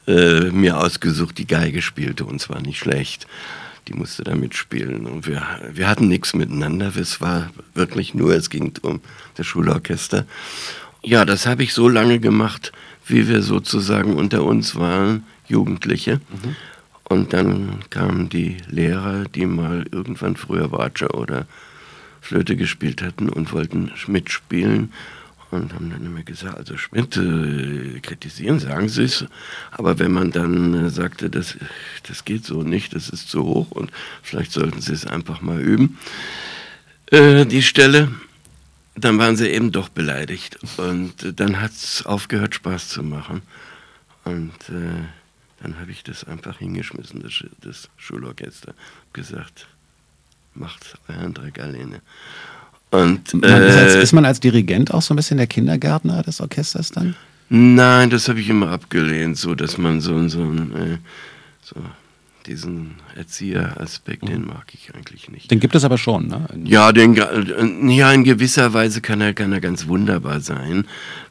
äh, 0.07 0.51
mir 0.51 0.79
ausgesucht, 0.79 1.39
die 1.39 1.47
Geige 1.47 1.83
spielte 1.83 2.25
und 2.25 2.41
zwar 2.41 2.61
nicht 2.61 2.79
schlecht. 2.79 3.27
Die 3.89 3.95
musste 3.95 4.23
da 4.23 4.37
mitspielen 4.37 5.07
und 5.07 5.27
wir, 5.27 5.43
wir 5.73 5.89
hatten 5.89 6.07
nichts 6.07 6.35
miteinander. 6.35 6.95
Es 6.95 7.21
war 7.21 7.51
wirklich 7.75 8.15
nur, 8.15 8.33
es 8.33 8.49
ging 8.49 8.73
um 8.83 9.01
das 9.35 9.47
Schulorchester. 9.47 10.25
Ja, 11.03 11.25
das 11.25 11.47
habe 11.47 11.65
ich 11.65 11.75
so 11.75 11.89
lange 11.89 12.21
gemacht, 12.21 12.73
wie 13.07 13.27
wir 13.27 13.43
sozusagen 13.43 14.15
unter 14.15 14.45
uns 14.45 14.77
waren. 14.77 15.25
Jugendliche. 15.49 16.21
Mhm. 16.31 16.57
Und 17.05 17.33
dann 17.33 17.81
kamen 17.91 18.29
die 18.29 18.59
Lehrer, 18.69 19.25
die 19.25 19.47
mal 19.47 19.85
irgendwann 19.91 20.37
früher 20.37 20.71
Watsche 20.71 21.09
oder 21.09 21.47
Flöte 22.21 22.57
gespielt 22.57 23.03
hatten 23.03 23.29
und 23.29 23.53
wollten 23.53 23.91
mitspielen 24.07 24.93
und 25.51 25.75
haben 25.75 25.91
dann 25.91 26.05
immer 26.05 26.23
gesagt, 26.23 26.57
also 26.57 26.77
Schmidt, 26.77 27.17
äh, 27.17 28.01
kritisieren, 28.01 28.61
sagen 28.61 28.89
Sie 28.89 29.03
es, 29.03 29.25
aber 29.73 29.99
wenn 29.99 30.13
man 30.13 30.31
dann 30.31 30.87
äh, 30.87 30.91
sagte, 30.91 31.29
das, 31.29 31.57
das 32.07 32.25
geht 32.25 32.45
so 32.45 32.63
nicht, 32.63 32.95
das 32.95 33.09
ist 33.09 33.29
zu 33.29 33.45
hoch 33.45 33.71
und 33.71 33.91
vielleicht 34.23 34.53
sollten 34.53 34.81
Sie 34.81 34.93
es 34.93 35.07
einfach 35.07 35.41
mal 35.41 35.61
üben, 35.61 35.99
äh, 37.07 37.45
die 37.47 37.63
Stelle, 37.63 38.09
dann 38.95 39.19
waren 39.19 39.37
sie 39.37 39.49
eben 39.49 39.73
doch 39.73 39.89
beleidigt 39.89 40.59
und 40.77 41.23
äh, 41.23 41.33
dann 41.33 41.61
hat 41.61 41.73
es 41.73 42.07
aufgehört 42.07 42.55
Spaß 42.55 42.89
zu 42.89 43.03
machen 43.03 43.43
und 44.25 44.53
äh, 44.69 45.05
dann 45.63 45.79
habe 45.79 45.91
ich 45.91 46.03
das 46.05 46.25
einfach 46.25 46.59
hingeschmissen, 46.59 47.21
das, 47.21 47.45
das 47.61 47.89
Schulorchester, 47.97 48.75
gesagt, 49.13 49.67
macht 50.55 50.99
euren 51.09 51.35
Dreck 51.35 51.59
alleine. 51.61 52.01
Und, 52.91 53.35
äh, 53.45 53.69
ist, 53.69 53.77
als, 53.77 53.95
ist, 53.95 54.13
man 54.13 54.25
als 54.25 54.41
Dirigent 54.41 54.93
auch 54.93 55.03
so 55.03 55.15
ein 55.15 55.17
bisschen 55.17 55.37
der 55.37 55.47
Kindergärtner 55.47 56.23
des 56.23 56.41
Orchesters 56.41 56.91
dann? 56.91 57.15
Nein, 57.49 58.11
das 58.11 58.29
habe 58.29 58.41
ich 58.41 58.49
immer 58.49 58.71
abgelehnt, 58.71 59.37
so 59.37 59.55
dass 59.55 59.79
man 59.79 60.01
so, 60.01 60.29
so, 60.29 60.43
äh, 60.43 60.99
so 61.63 61.77
diesen 62.47 62.97
Erzieheraspekt, 63.17 64.29
den 64.29 64.47
mag 64.47 64.73
ich 64.73 64.95
eigentlich 64.95 65.29
nicht. 65.29 65.51
Den 65.51 65.61
gibt 65.61 65.75
es 65.75 65.85
aber 65.85 65.99
schon, 65.99 66.29
ne? 66.29 66.47
Ja, 66.65 66.93
den, 66.93 67.15
ja, 67.15 68.13
in 68.13 68.25
gewisser 68.25 68.73
Weise 68.73 69.01
kann 69.01 69.21
er, 69.21 69.35
kann 69.35 69.53
er 69.53 69.61
ganz 69.61 69.87
wunderbar 69.87 70.41
sein, 70.41 70.87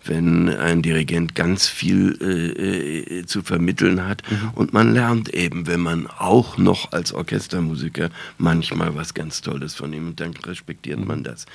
wenn 0.05 0.49
ein 0.49 0.81
Dirigent 0.81 1.35
ganz 1.35 1.67
viel 1.67 2.17
äh, 2.21 3.19
äh, 3.19 3.25
zu 3.25 3.41
vermitteln 3.41 4.05
hat. 4.05 4.23
Mhm. 4.29 4.51
Und 4.55 4.73
man 4.73 4.93
lernt 4.93 5.33
eben, 5.33 5.67
wenn 5.67 5.81
man 5.81 6.07
auch 6.07 6.57
noch 6.57 6.91
als 6.91 7.13
Orchestermusiker 7.13 8.09
manchmal 8.37 8.95
was 8.95 9.13
ganz 9.13 9.41
Tolles 9.41 9.75
von 9.75 9.93
ihm, 9.93 10.15
dann 10.15 10.33
respektiert 10.45 10.99
mhm. 10.99 11.07
man 11.07 11.23
das. 11.23 11.45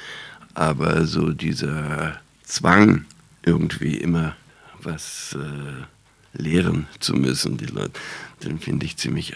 Aber 0.55 1.07
so 1.07 1.31
dieser 1.31 2.21
Zwang, 2.45 3.05
irgendwie 3.43 3.97
immer 3.97 4.35
was 4.83 5.37
äh, 5.39 5.85
lehren 6.35 6.87
zu 7.01 7.15
müssen, 7.15 7.57
die 7.57 7.67
Leute, 7.67 7.93
den 8.43 8.59
finde 8.59 8.87
ich 8.87 8.97
ziemlich 8.97 9.35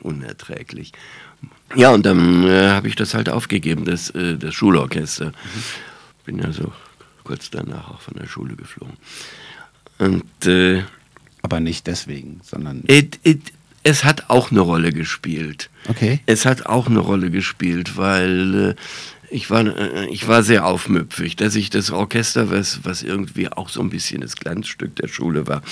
unerträglich. 0.00 0.92
Ja, 1.74 1.90
und 1.90 2.04
dann 2.04 2.44
äh, 2.44 2.68
habe 2.68 2.88
ich 2.88 2.96
das 2.96 3.14
halt 3.14 3.28
aufgegeben, 3.28 3.84
das, 3.84 4.10
äh, 4.10 4.36
das 4.36 4.54
Schulorchester. 4.54 5.26
Mhm. 5.26 5.32
Bin 6.24 6.38
ja 6.38 6.52
so 6.52 6.72
kurz 7.24 7.50
danach 7.50 7.90
auch 7.90 8.00
von 8.00 8.14
der 8.14 8.26
Schule 8.26 8.56
geflogen. 8.56 8.96
Und, 9.98 10.46
äh, 10.46 10.82
Aber 11.40 11.60
nicht 11.60 11.86
deswegen, 11.86 12.40
sondern. 12.44 12.82
It, 12.86 13.18
it, 13.22 13.52
es 13.84 14.04
hat 14.04 14.30
auch 14.30 14.50
eine 14.50 14.60
Rolle 14.60 14.92
gespielt. 14.92 15.70
Okay. 15.88 16.20
Es 16.26 16.46
hat 16.46 16.66
auch 16.66 16.86
eine 16.86 17.00
Rolle 17.00 17.30
gespielt, 17.30 17.96
weil 17.96 18.54
äh, 18.70 18.74
ich 19.32 19.50
war, 19.50 19.66
äh, 19.66 20.06
ich 20.06 20.28
war 20.28 20.42
sehr 20.42 20.66
aufmüpfig, 20.66 21.36
dass 21.36 21.56
ich 21.56 21.70
das 21.70 21.90
Orchester, 21.90 22.50
was, 22.50 22.84
was 22.84 23.02
irgendwie 23.02 23.50
auch 23.50 23.68
so 23.68 23.80
ein 23.80 23.90
bisschen 23.90 24.20
das 24.20 24.36
Glanzstück 24.36 24.94
der 24.96 25.08
Schule 25.08 25.46
war, 25.46 25.62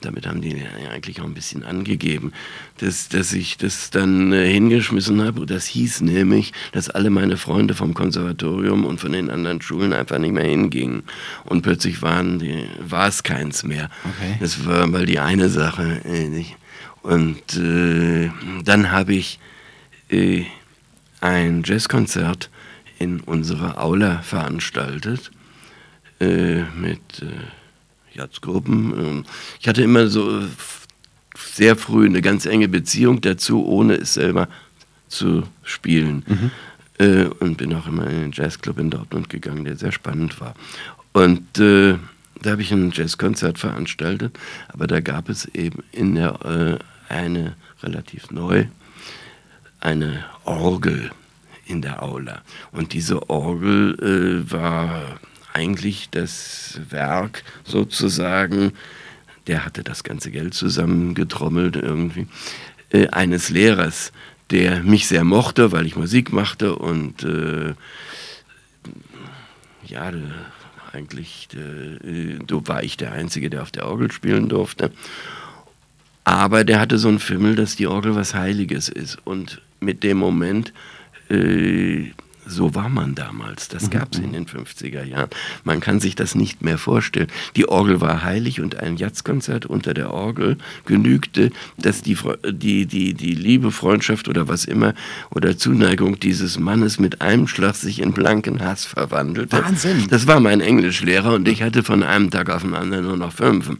damit 0.00 0.26
haben 0.26 0.40
die 0.40 0.62
eigentlich 0.92 1.20
auch 1.20 1.24
ein 1.24 1.34
bisschen 1.34 1.64
angegeben, 1.64 2.32
dass, 2.78 3.08
dass 3.08 3.32
ich 3.32 3.56
das 3.56 3.90
dann 3.90 4.32
äh, 4.32 4.48
hingeschmissen 4.52 5.22
habe. 5.22 5.46
Das 5.46 5.66
hieß 5.66 6.02
nämlich, 6.02 6.52
dass 6.72 6.90
alle 6.90 7.10
meine 7.10 7.36
Freunde 7.36 7.74
vom 7.74 7.94
Konservatorium 7.94 8.84
und 8.84 9.00
von 9.00 9.12
den 9.12 9.30
anderen 9.30 9.62
Schulen 9.62 9.92
einfach 9.92 10.18
nicht 10.18 10.32
mehr 10.32 10.44
hingingen. 10.44 11.04
Und 11.44 11.62
plötzlich 11.62 12.02
waren 12.02 12.38
die, 12.38 12.66
war 12.80 13.08
es 13.08 13.22
keins 13.22 13.64
mehr. 13.64 13.90
Okay. 14.04 14.36
Das 14.40 14.66
war 14.66 14.86
mal 14.86 15.06
die 15.06 15.18
eine 15.18 15.48
Sache. 15.48 16.02
Äh, 16.04 16.44
und 17.02 17.56
äh, 17.56 18.30
dann 18.64 18.90
habe 18.90 19.14
ich 19.14 19.38
äh, 20.10 20.44
ein 21.20 21.62
Jazzkonzert 21.64 22.50
in 22.98 23.20
unserer 23.20 23.82
Aula 23.82 24.22
veranstaltet 24.22 25.30
äh, 26.20 26.62
mit 26.62 27.22
äh, 27.22 28.16
Jazzgruppen. 28.16 28.92
Ähm, 28.98 29.24
ich 29.60 29.68
hatte 29.68 29.82
immer 29.82 30.08
so 30.08 30.42
sehr 31.36 31.76
früh 31.76 32.06
eine 32.06 32.22
ganz 32.22 32.46
enge 32.46 32.68
Beziehung 32.68 33.20
dazu, 33.20 33.64
ohne 33.66 33.94
es 33.94 34.14
selber 34.14 34.48
zu 35.08 35.44
spielen. 35.62 36.24
Mhm. 36.26 36.50
Äh, 36.98 37.24
und 37.40 37.58
bin 37.58 37.74
auch 37.74 37.86
immer 37.86 38.06
in 38.06 38.20
den 38.20 38.32
Jazzclub 38.32 38.78
in 38.78 38.90
Dortmund 38.90 39.28
gegangen, 39.28 39.64
der 39.64 39.76
sehr 39.76 39.92
spannend 39.92 40.40
war. 40.40 40.54
Und 41.12 41.58
äh, 41.58 41.98
da 42.42 42.50
habe 42.50 42.62
ich 42.62 42.72
ein 42.72 42.90
Jazzkonzert 42.90 43.58
veranstaltet, 43.58 44.38
aber 44.68 44.86
da 44.86 45.00
gab 45.00 45.28
es 45.28 45.46
eben 45.46 45.82
in 45.92 46.14
der 46.14 46.80
äh, 47.10 47.12
eine 47.12 47.54
relativ 47.82 48.30
neu 48.30 48.66
eine 49.80 50.24
Orgel 50.44 51.10
in 51.66 51.82
der 51.82 52.02
Aula. 52.02 52.42
Und 52.72 52.92
diese 52.92 53.28
Orgel 53.28 53.96
äh, 54.00 54.50
war 54.50 55.20
eigentlich 55.52 56.10
das 56.10 56.80
Werk 56.90 57.42
sozusagen, 57.64 58.72
der 59.46 59.64
hatte 59.64 59.82
das 59.82 60.04
ganze 60.04 60.30
Geld 60.30 60.54
zusammengetrommelt 60.54 61.76
irgendwie, 61.76 62.26
äh, 62.90 63.08
eines 63.08 63.50
Lehrers, 63.50 64.12
der 64.50 64.82
mich 64.82 65.08
sehr 65.08 65.24
mochte, 65.24 65.72
weil 65.72 65.86
ich 65.86 65.96
Musik 65.96 66.32
machte 66.32 66.76
und 66.76 67.24
äh, 67.24 67.74
ja, 69.86 70.12
eigentlich 70.92 71.48
äh, 71.54 72.38
war 72.48 72.82
ich 72.82 72.96
der 72.96 73.12
Einzige, 73.12 73.50
der 73.50 73.62
auf 73.62 73.70
der 73.70 73.86
Orgel 73.86 74.10
spielen 74.10 74.48
durfte. 74.48 74.90
Aber 76.24 76.64
der 76.64 76.80
hatte 76.80 76.98
so 76.98 77.08
einen 77.08 77.20
Fimmel, 77.20 77.54
dass 77.54 77.76
die 77.76 77.86
Orgel 77.86 78.16
was 78.16 78.34
Heiliges 78.34 78.88
ist. 78.88 79.18
Und 79.24 79.60
mit 79.78 80.02
dem 80.02 80.18
Moment 80.18 80.72
äh, 81.30 82.12
so 82.46 82.74
war 82.74 82.88
man 82.88 83.14
damals. 83.14 83.68
Das 83.68 83.86
mhm. 83.86 83.90
gab 83.90 84.12
es 84.12 84.20
in 84.20 84.32
den 84.32 84.46
50er 84.46 85.02
Jahren. 85.02 85.30
Man 85.64 85.80
kann 85.80 86.00
sich 86.00 86.14
das 86.14 86.34
nicht 86.34 86.62
mehr 86.62 86.78
vorstellen. 86.78 87.28
Die 87.56 87.68
Orgel 87.68 88.00
war 88.00 88.22
heilig 88.22 88.60
und 88.60 88.76
ein 88.76 88.96
Jazzkonzert 88.96 89.66
unter 89.66 89.94
der 89.94 90.12
Orgel 90.12 90.56
genügte, 90.84 91.50
dass 91.76 92.02
die, 92.02 92.16
die, 92.52 92.86
die, 92.86 93.14
die 93.14 93.34
Liebe, 93.34 93.72
Freundschaft 93.72 94.28
oder 94.28 94.48
was 94.48 94.64
immer 94.64 94.94
oder 95.30 95.58
Zuneigung 95.58 96.20
dieses 96.20 96.58
Mannes 96.58 96.98
mit 97.00 97.20
einem 97.20 97.48
Schlag 97.48 97.74
sich 97.74 98.00
in 98.00 98.12
blanken 98.12 98.64
Hass 98.64 98.84
verwandelte. 98.84 99.64
Wahnsinn. 99.64 100.06
Das 100.08 100.26
war 100.26 100.40
mein 100.40 100.60
Englischlehrer 100.60 101.34
und 101.34 101.48
ich 101.48 101.62
hatte 101.62 101.82
von 101.82 102.02
einem 102.02 102.30
Tag 102.30 102.48
auf 102.50 102.62
den 102.62 102.74
anderen 102.74 103.04
nur 103.06 103.16
noch 103.16 103.32
fünf. 103.32 103.70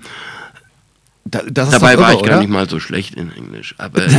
Da, 1.25 1.43
Dabei 1.43 1.93
irre, 1.93 2.03
war 2.03 2.13
ich 2.13 2.19
oder? 2.19 2.31
gar 2.31 2.41
nicht 2.41 2.51
mal 2.51 2.69
so 2.69 2.81
schlecht 2.81 3.15
in 3.15 3.33
Englisch. 3.33 3.75
Aber. 3.79 4.03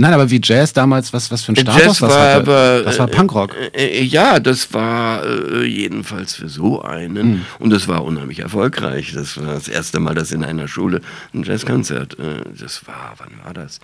Äh, 0.00 0.06
äh, 0.06 0.06
Nein, 0.06 0.14
aber 0.14 0.30
wie 0.30 0.40
Jazz 0.42 0.72
damals, 0.72 1.12
was, 1.12 1.30
was 1.30 1.44
für 1.44 1.52
ein 1.52 1.56
Status 1.56 1.82
Jazz 1.82 2.00
war, 2.02 2.08
das 2.08 2.18
hatte? 2.18 2.36
Aber, 2.36 2.82
das 2.84 2.98
war 2.98 3.08
äh, 3.08 3.12
Punkrock. 3.12 3.54
Äh, 3.72 4.00
äh, 4.00 4.02
ja, 4.02 4.40
das 4.40 4.72
war 4.72 5.24
äh, 5.24 5.64
jedenfalls 5.64 6.34
für 6.34 6.48
so 6.48 6.82
einen. 6.82 7.32
Mhm. 7.32 7.46
Und 7.58 7.70
das 7.70 7.88
war 7.88 8.04
unheimlich 8.04 8.40
erfolgreich. 8.40 9.12
Das 9.12 9.36
war 9.36 9.54
das 9.54 9.68
erste 9.68 10.00
Mal, 10.00 10.14
dass 10.14 10.32
in 10.32 10.44
einer 10.44 10.68
Schule 10.68 11.00
ein 11.34 11.42
Jazzkonzert, 11.42 12.18
äh, 12.18 12.42
das 12.58 12.86
war, 12.86 13.14
wann 13.18 13.44
war 13.44 13.54
das? 13.54 13.80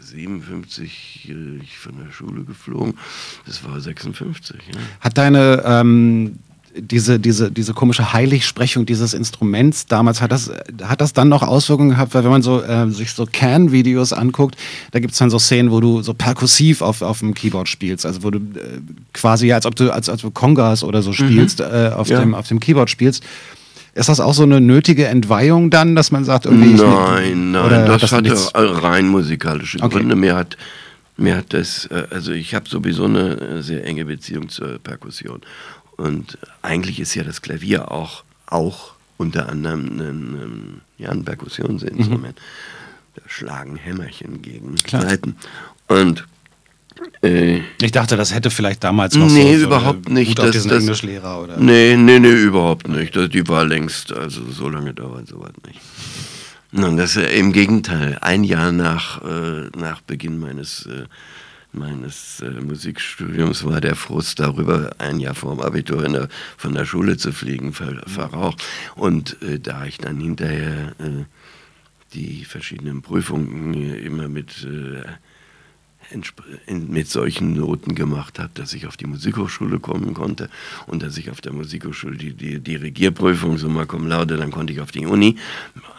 57 0.00 1.28
ich 1.60 1.76
von 1.76 2.04
der 2.04 2.12
Schule 2.12 2.44
geflogen. 2.44 2.96
Das 3.44 3.64
war 3.64 3.80
56. 3.80 4.56
Ja. 4.72 4.80
Hat 5.00 5.18
deine 5.18 5.62
ähm, 5.66 6.38
diese, 6.78 7.18
diese, 7.18 7.50
diese 7.50 7.74
komische 7.74 8.12
Heiligsprechung 8.12 8.86
dieses 8.86 9.14
Instruments 9.14 9.86
damals, 9.86 10.20
hat 10.20 10.32
das, 10.32 10.50
hat 10.82 11.00
das 11.00 11.12
dann 11.12 11.28
noch 11.28 11.42
Auswirkungen 11.42 11.90
gehabt? 11.90 12.14
Weil 12.14 12.24
wenn 12.24 12.30
man 12.30 12.42
so, 12.42 12.62
äh, 12.62 12.88
sich 12.90 13.12
so 13.12 13.26
Can-Videos 13.30 14.12
anguckt, 14.12 14.56
da 14.92 15.00
gibt 15.00 15.12
es 15.12 15.18
dann 15.18 15.30
so 15.30 15.38
Szenen, 15.38 15.70
wo 15.70 15.80
du 15.80 16.02
so 16.02 16.14
perkussiv 16.14 16.82
auf, 16.82 17.02
auf 17.02 17.20
dem 17.20 17.34
Keyboard 17.34 17.68
spielst, 17.68 18.06
also 18.06 18.22
wo 18.22 18.30
du 18.30 18.38
äh, 18.38 18.80
quasi, 19.12 19.52
als 19.52 19.66
ob 19.66 19.76
du, 19.76 19.92
als, 19.92 20.08
als 20.08 20.22
du 20.22 20.30
Congas 20.30 20.84
oder 20.84 21.02
so 21.02 21.12
spielst, 21.12 21.60
mhm. 21.60 21.66
äh, 21.66 21.88
auf, 21.88 22.08
ja. 22.08 22.20
dem, 22.20 22.34
auf 22.34 22.48
dem 22.48 22.60
Keyboard 22.60 22.90
spielst. 22.90 23.24
Ist 23.94 24.10
das 24.10 24.20
auch 24.20 24.34
so 24.34 24.42
eine 24.42 24.60
nötige 24.60 25.06
Entweihung 25.06 25.70
dann, 25.70 25.96
dass 25.96 26.10
man 26.10 26.24
sagt, 26.24 26.44
irgendwie. 26.44 26.74
Nein, 26.74 27.52
nein, 27.52 27.86
das, 27.86 28.02
das 28.02 28.12
hatte 28.12 28.36
rein 28.54 29.08
musikalische 29.08 29.78
okay. 29.80 29.96
Gründe. 29.96 30.16
Mir 30.16 30.36
hat, 30.36 30.58
mir 31.16 31.36
hat 31.36 31.54
das, 31.54 31.86
äh, 31.86 32.04
also 32.10 32.32
ich 32.32 32.54
habe 32.54 32.68
sowieso 32.68 33.04
eine 33.04 33.62
sehr 33.62 33.84
enge 33.86 34.04
Beziehung 34.04 34.50
zur 34.50 34.78
Perkussion. 34.78 35.40
Und 35.96 36.38
eigentlich 36.62 37.00
ist 37.00 37.14
ja 37.14 37.24
das 37.24 37.42
Klavier 37.42 37.90
auch, 37.90 38.24
auch 38.46 38.92
unter 39.16 39.48
anderem 39.48 39.86
ein, 39.86 40.00
ein, 40.00 40.80
ja, 40.98 41.10
ein 41.10 41.24
Perkussionsinstrument. 41.24 42.36
Mhm. 42.36 43.14
Da 43.14 43.22
schlagen 43.26 43.76
Hämmerchen 43.76 44.42
gegen 44.42 44.74
Klar. 44.76 45.02
Seiten. 45.02 45.36
Und 45.88 46.26
äh, 47.22 47.60
ich 47.80 47.92
dachte, 47.92 48.16
das 48.16 48.34
hätte 48.34 48.50
vielleicht 48.50 48.84
damals 48.84 49.14
noch 49.14 49.30
nee, 49.30 49.54
so, 49.54 49.60
so 49.60 49.66
überhaupt 49.66 50.08
nicht. 50.08 50.36
Gut 50.36 50.38
das, 50.38 50.64
das, 50.64 50.82
Englischlehrer 50.82 51.42
oder? 51.42 51.56
Nee, 51.58 51.96
nee, 51.96 52.18
nee, 52.18 52.30
überhaupt 52.30 52.88
nicht. 52.88 53.14
Die 53.14 53.48
war 53.48 53.64
längst, 53.64 54.12
also 54.12 54.42
so 54.50 54.68
lange 54.68 54.94
dauert 54.94 55.28
sowas 55.28 55.52
nicht. 55.66 55.80
Nun, 56.72 56.96
das 56.96 57.16
ist 57.16 57.30
im 57.30 57.52
Gegenteil. 57.52 58.18
Ein 58.20 58.44
Jahr 58.44 58.72
nach, 58.72 59.22
äh, 59.22 59.70
nach 59.78 60.00
Beginn 60.02 60.38
meines 60.38 60.86
äh, 60.86 61.04
meines 61.76 62.40
äh, 62.40 62.50
Musikstudiums 62.60 63.64
war 63.64 63.80
der 63.80 63.94
Frust 63.94 64.40
darüber, 64.40 64.90
ein 64.98 65.20
Jahr 65.20 65.34
vor 65.34 65.54
dem 65.54 65.64
Abitur 65.64 66.08
der, 66.08 66.28
von 66.56 66.74
der 66.74 66.84
Schule 66.84 67.16
zu 67.16 67.32
fliegen, 67.32 67.72
ver, 67.72 68.02
verraucht. 68.06 68.62
Und 68.94 69.40
äh, 69.42 69.58
da 69.60 69.84
ich 69.84 69.98
dann 69.98 70.18
hinterher 70.18 70.94
äh, 70.98 71.24
die 72.14 72.44
verschiedenen 72.44 73.02
Prüfungen 73.02 73.74
immer 73.74 74.28
mit, 74.28 74.66
mit 76.68 77.08
solchen 77.08 77.54
Noten 77.54 77.94
gemacht 77.94 78.38
habe, 78.38 78.50
dass 78.54 78.72
ich 78.72 78.86
auf 78.86 78.96
die 78.96 79.06
Musikhochschule 79.06 79.78
kommen 79.80 80.14
konnte 80.14 80.48
und 80.86 81.02
dass 81.02 81.16
ich 81.16 81.30
auf 81.30 81.40
der 81.40 81.52
Musikhochschule 81.52 82.16
die, 82.16 82.34
die 82.34 82.60
Dirigierprüfung 82.60 83.58
summa 83.58 83.84
cum 83.86 84.06
laude, 84.06 84.36
dann 84.36 84.50
konnte 84.50 84.72
ich 84.72 84.80
auf 84.80 84.92
die 84.92 85.06
Uni. 85.06 85.36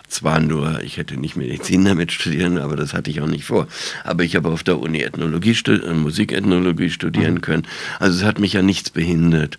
Zwar 0.07 0.39
nur, 0.39 0.81
ich 0.83 0.95
hätte 0.95 1.17
nicht 1.17 1.35
Medizin 1.35 1.83
damit 1.83 2.13
studieren, 2.13 2.57
aber 2.57 2.77
das 2.77 2.93
hatte 2.93 3.09
ich 3.11 3.19
auch 3.19 3.27
nicht 3.27 3.43
vor. 3.43 3.67
Aber 4.05 4.23
ich 4.23 4.37
habe 4.37 4.47
auf 4.47 4.63
der 4.63 4.79
Uni 4.79 5.01
Ethnologie, 5.01 5.55
äh, 5.67 5.93
Musikethnologie 5.93 6.89
studieren 6.89 7.35
mhm. 7.35 7.41
können. 7.41 7.67
Also 7.99 8.19
es 8.19 8.23
hat 8.23 8.39
mich 8.39 8.53
ja 8.53 8.61
nichts 8.61 8.89
behindert. 8.89 9.57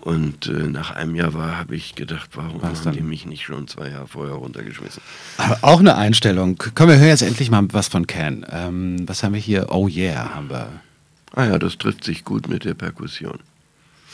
Und 0.00 0.46
äh, 0.46 0.52
nach 0.52 0.92
einem 0.92 1.14
Jahr 1.14 1.34
war, 1.34 1.58
habe 1.58 1.76
ich 1.76 1.94
gedacht, 1.94 2.30
warum 2.34 2.62
Was 2.62 2.86
haben 2.86 2.96
die 2.96 3.02
mich 3.02 3.26
nicht 3.26 3.44
schon 3.44 3.68
zwei 3.68 3.90
Jahre 3.90 4.08
vorher 4.08 4.34
runtergeschmissen? 4.34 5.02
Aber 5.36 5.58
auch 5.60 5.80
eine 5.80 5.94
Einstellung. 5.96 6.56
Komm, 6.74 6.88
wir 6.88 6.96
hören 6.96 7.08
jetzt 7.08 7.22
endlich 7.22 7.50
mal 7.50 7.66
was 7.72 7.88
von 7.88 8.06
Ken. 8.06 8.46
Ähm, 8.50 8.96
was 9.06 9.22
haben 9.22 9.34
wir 9.34 9.40
hier? 9.40 9.66
Oh 9.70 9.88
yeah, 9.88 10.34
haben 10.34 10.48
wir. 10.48 10.68
Ah 11.34 11.44
ja, 11.44 11.58
das 11.58 11.76
trifft 11.76 12.04
sich 12.04 12.24
gut 12.24 12.48
mit 12.48 12.64
der 12.64 12.74
Perkussion. 12.74 13.38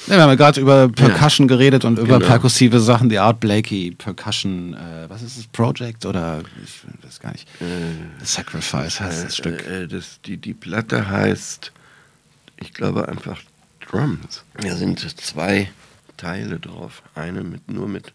Ja, 0.06 0.16
wir 0.16 0.22
haben 0.22 0.30
ja 0.30 0.34
gerade 0.34 0.60
über 0.60 0.88
Percussion 0.88 1.48
ja, 1.48 1.56
geredet 1.56 1.84
und 1.84 1.98
über 1.98 2.18
genau. 2.18 2.30
perkussive 2.30 2.80
Sachen, 2.80 3.08
die 3.08 3.18
Art 3.18 3.40
Blakey, 3.40 3.92
Percussion, 3.92 4.74
äh, 4.74 5.08
was 5.08 5.22
ist 5.22 5.38
das, 5.38 5.46
Project 5.46 6.04
oder 6.04 6.42
ich 6.62 6.82
weiß 7.04 7.20
gar 7.20 7.32
nicht. 7.32 7.48
Äh, 7.60 8.24
Sacrifice 8.24 9.00
heißt 9.00 9.24
das 9.24 9.36
Stück. 9.36 9.66
Äh, 9.66 9.86
das, 9.86 10.20
die, 10.24 10.36
die 10.36 10.54
Platte 10.54 11.08
heißt, 11.08 11.72
ich 12.60 12.72
glaube 12.72 13.08
einfach 13.08 13.38
Drums. 13.90 14.44
Da 14.60 14.74
sind 14.76 14.98
zwei 15.20 15.70
Teile 16.16 16.58
drauf. 16.58 17.02
Eine 17.14 17.42
mit 17.42 17.70
nur 17.70 17.88
mit 17.88 18.12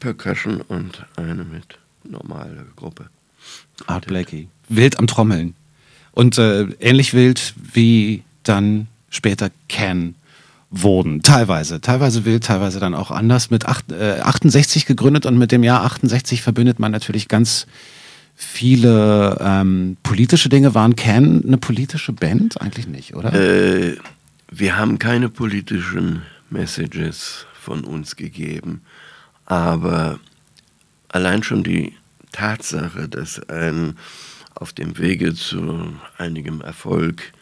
Percussion 0.00 0.60
und 0.60 1.04
eine 1.16 1.44
mit 1.44 1.78
normaler 2.04 2.64
Gruppe. 2.76 3.08
Art 3.86 4.06
Blakey. 4.06 4.48
Wild 4.68 4.98
am 4.98 5.06
Trommeln. 5.06 5.54
Und 6.12 6.38
äh, 6.38 6.62
ähnlich 6.80 7.14
wild 7.14 7.54
wie 7.72 8.22
dann 8.44 8.86
später 9.10 9.50
Can 9.68 10.14
wurden. 10.70 11.22
Teilweise. 11.22 11.80
Teilweise 11.80 12.24
wild, 12.24 12.44
teilweise 12.44 12.80
dann 12.80 12.94
auch 12.94 13.10
anders. 13.10 13.50
Mit 13.50 13.66
acht, 13.66 13.90
äh, 13.92 14.20
68 14.20 14.86
gegründet 14.86 15.26
und 15.26 15.38
mit 15.38 15.52
dem 15.52 15.62
Jahr 15.62 15.84
68 15.84 16.42
verbindet 16.42 16.78
man 16.78 16.92
natürlich 16.92 17.28
ganz 17.28 17.66
viele 18.34 19.38
ähm, 19.40 19.96
politische 20.02 20.48
Dinge. 20.48 20.74
Waren 20.74 20.96
Can 20.96 21.44
eine 21.46 21.58
politische 21.58 22.12
Band? 22.12 22.60
Eigentlich 22.60 22.86
nicht, 22.86 23.14
oder? 23.14 23.32
Äh, 23.32 23.96
wir 24.50 24.76
haben 24.76 24.98
keine 24.98 25.28
politischen 25.28 26.22
Messages 26.50 27.46
von 27.54 27.84
uns 27.84 28.16
gegeben, 28.16 28.82
aber 29.46 30.18
allein 31.08 31.42
schon 31.42 31.64
die 31.64 31.94
Tatsache, 32.32 33.08
dass 33.08 33.48
ein 33.48 33.96
auf 34.54 34.72
dem 34.72 34.98
Wege 34.98 35.34
zu 35.34 35.94
einigem 36.18 36.60
Erfolg 36.60 37.32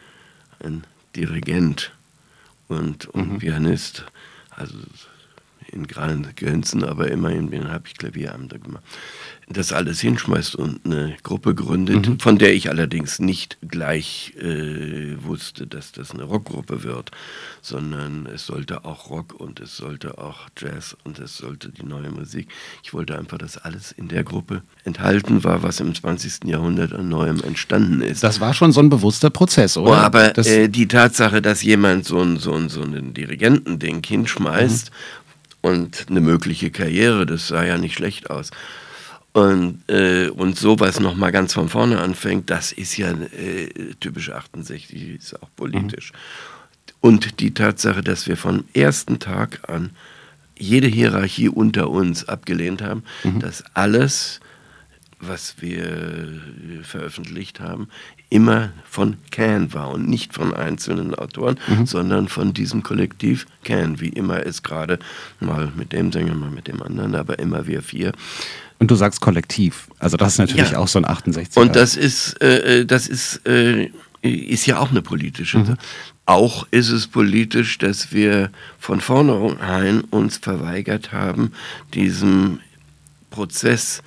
ein 0.63 0.83
Dirigent 1.15 1.91
und, 2.67 3.05
und 3.05 3.33
mhm. 3.33 3.39
Pianist, 3.39 4.05
also 4.49 4.75
in 5.67 5.87
Grenzen, 5.87 6.83
aber 6.83 7.09
immerhin 7.09 7.69
habe 7.69 7.87
ich 7.87 7.97
Klavieramte 7.97 8.59
gemacht, 8.59 8.83
das 9.49 9.73
alles 9.73 9.99
hinschmeißt 9.99 10.55
und 10.55 10.85
eine 10.85 11.15
Gruppe 11.23 11.53
gründet, 11.55 12.07
mhm. 12.07 12.19
von 12.19 12.37
der 12.37 12.53
ich 12.53 12.69
allerdings 12.69 13.19
nicht 13.19 13.57
gleich 13.67 14.33
äh, 14.37 15.15
wusste, 15.23 15.67
dass 15.67 15.91
das 15.91 16.11
eine 16.11 16.23
Rockgruppe 16.23 16.83
wird, 16.83 17.11
sondern 17.61 18.25
es 18.25 18.45
sollte 18.45 18.85
auch 18.85 19.09
Rock 19.09 19.33
und 19.33 19.59
es 19.59 19.75
sollte 19.75 20.17
auch 20.17 20.47
Jazz 20.57 20.95
und 21.03 21.19
es 21.19 21.37
sollte 21.37 21.69
die 21.69 21.83
neue 21.83 22.09
Musik. 22.09 22.47
Ich 22.83 22.93
wollte 22.93 23.17
einfach, 23.17 23.37
dass 23.37 23.57
alles 23.57 23.91
in 23.91 24.07
der 24.07 24.23
Gruppe 24.23 24.63
enthalten 24.85 25.43
war, 25.43 25.63
was 25.63 25.79
im 25.79 25.93
20. 25.93 26.45
Jahrhundert 26.45 26.93
an 26.93 27.09
Neuem 27.09 27.41
entstanden 27.41 28.01
ist. 28.01 28.23
Das 28.23 28.39
war 28.39 28.53
schon 28.53 28.71
so 28.71 28.79
ein 28.79 28.89
bewusster 28.89 29.29
Prozess, 29.29 29.77
oder? 29.77 29.91
Oh, 29.91 29.93
aber 29.93 30.37
äh, 30.37 30.69
die 30.69 30.87
Tatsache, 30.87 31.41
dass 31.41 31.63
jemand 31.63 32.05
so, 32.05 32.21
ein, 32.21 32.37
so, 32.37 32.53
ein, 32.53 32.69
so 32.69 32.81
einen 32.81 33.13
Dirigentending 33.13 34.01
hinschmeißt 34.05 34.91
mhm. 34.91 35.69
und 35.69 36.05
eine 36.09 36.21
mögliche 36.21 36.71
Karriere, 36.71 37.25
das 37.25 37.47
sah 37.47 37.63
ja 37.63 37.77
nicht 37.77 37.95
schlecht 37.95 38.29
aus 38.29 38.51
und, 39.33 39.81
äh, 39.87 40.29
und 40.29 40.57
sowas 40.57 40.99
nochmal 40.99 41.31
ganz 41.31 41.53
von 41.53 41.67
vorne 41.67 41.99
anfängt, 41.99 42.49
das 42.49 42.71
ist 42.71 42.97
ja 42.97 43.11
äh, 43.11 43.93
typisch 43.99 44.31
68, 44.31 45.15
ist 45.15 45.41
auch 45.41 45.49
politisch. 45.55 46.11
Mhm. 46.11 46.17
Und 47.01 47.39
die 47.39 47.53
Tatsache, 47.53 48.01
dass 48.01 48.27
wir 48.27 48.37
vom 48.37 48.63
ersten 48.73 49.19
Tag 49.19 49.67
an 49.67 49.89
jede 50.57 50.87
Hierarchie 50.87 51.49
unter 51.49 51.89
uns 51.89 52.29
abgelehnt 52.29 52.81
haben, 52.81 53.03
mhm. 53.23 53.39
dass 53.39 53.63
alles, 53.73 54.39
was 55.27 55.55
wir 55.59 56.41
veröffentlicht 56.83 57.59
haben, 57.59 57.87
immer 58.29 58.71
von 58.89 59.17
Can 59.31 59.73
war 59.73 59.91
und 59.91 60.07
nicht 60.07 60.33
von 60.33 60.53
einzelnen 60.53 61.15
Autoren, 61.15 61.59
mhm. 61.67 61.85
sondern 61.85 62.27
von 62.27 62.53
diesem 62.53 62.83
Kollektiv 62.83 63.45
Can, 63.63 63.99
wie 63.99 64.09
immer 64.09 64.45
es 64.45 64.63
gerade 64.63 64.99
mal 65.39 65.71
mit 65.75 65.93
dem 65.93 66.11
Sänger, 66.11 66.35
mal 66.35 66.49
mit 66.49 66.67
dem 66.67 66.81
anderen, 66.81 67.15
aber 67.15 67.39
immer 67.39 67.67
wir 67.67 67.81
vier 67.81 68.13
und 68.79 68.91
du 68.91 68.95
sagst 68.95 69.21
kollektiv. 69.21 69.87
Also 69.97 70.17
das 70.17 70.33
ist 70.33 70.39
natürlich 70.39 70.71
ja. 70.71 70.77
auch 70.77 70.89
so 70.89 70.99
ein 70.99 71.05
68. 71.05 71.55
Und 71.55 71.73
das 71.73 71.95
ist, 71.95 72.33
äh, 72.41 72.81
äh, 72.81 72.85
das 72.85 73.07
ist, 73.07 73.39
äh, 73.47 73.89
ist 74.21 74.65
ja 74.65 74.79
auch 74.79 74.91
eine 74.91 75.01
politische. 75.01 75.59
Mhm. 75.59 75.77
Auch 76.25 76.67
ist 76.71 76.89
es 76.89 77.07
politisch, 77.07 77.77
dass 77.77 78.11
wir 78.11 78.49
von 78.79 78.99
vornherein 78.99 80.01
uns 80.01 80.35
verweigert 80.35 81.13
haben, 81.13 81.53
diesem 81.93 82.59
Prozess, 83.29 84.03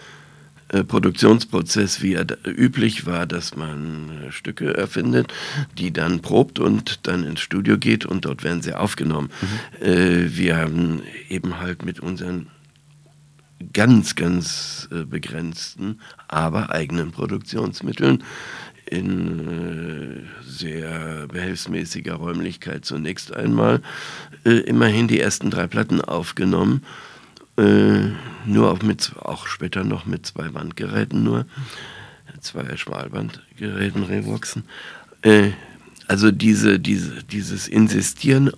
äh, 0.69 0.83
Produktionsprozess, 0.83 2.03
wie 2.03 2.15
er 2.15 2.27
üblich 2.45 3.07
war, 3.07 3.25
dass 3.27 3.55
man 3.55 4.11
äh, 4.11 4.33
Stücke 4.33 4.77
erfindet, 4.77 5.33
die 5.79 5.93
dann 5.93 6.23
probt 6.23 6.59
und 6.59 7.07
dann 7.07 7.23
ins 7.23 7.39
Studio 7.39 7.79
geht 7.79 8.05
und 8.05 8.25
dort 8.25 8.43
werden 8.43 8.63
sie 8.63 8.75
aufgenommen. 8.75 9.31
Mhm. 9.81 9.87
Äh, 9.87 10.37
wir 10.37 10.57
haben 10.57 11.03
eben 11.29 11.61
halt 11.61 11.85
mit 11.85 12.01
unseren 12.01 12.49
ganz, 13.73 14.17
ganz 14.17 14.87
begrenzten, 15.09 16.01
aber 16.29 16.71
eigenen 16.71 17.11
Produktionsmitteln 17.11 18.23
in 18.85 20.29
sehr 20.45 21.27
behelfsmäßiger 21.29 22.15
Räumlichkeit 22.15 22.85
zunächst 22.85 23.35
einmal 23.35 23.81
immerhin 24.45 25.09
die 25.09 25.19
ersten 25.19 25.51
drei 25.51 25.67
Platten 25.67 26.03
aufgenommen. 26.03 26.83
Äh, 27.59 28.11
nur 28.45 28.71
auch 28.71 28.83
mit 28.83 29.13
auch 29.21 29.47
später 29.47 29.83
noch 29.83 30.07
mit 30.07 30.27
zwei 30.27 30.49
Bandgeräten 30.49 31.25
nur, 31.25 31.47
zwei 32.41 32.77
Schmalbandgeräten 32.77 34.03
Revoxen. 34.05 34.65
Äh, 35.23 35.51
also 36.09 36.31
diese, 36.31 36.79
diese, 36.79 37.25
dieses 37.25 37.67
Insistieren, 37.67 38.53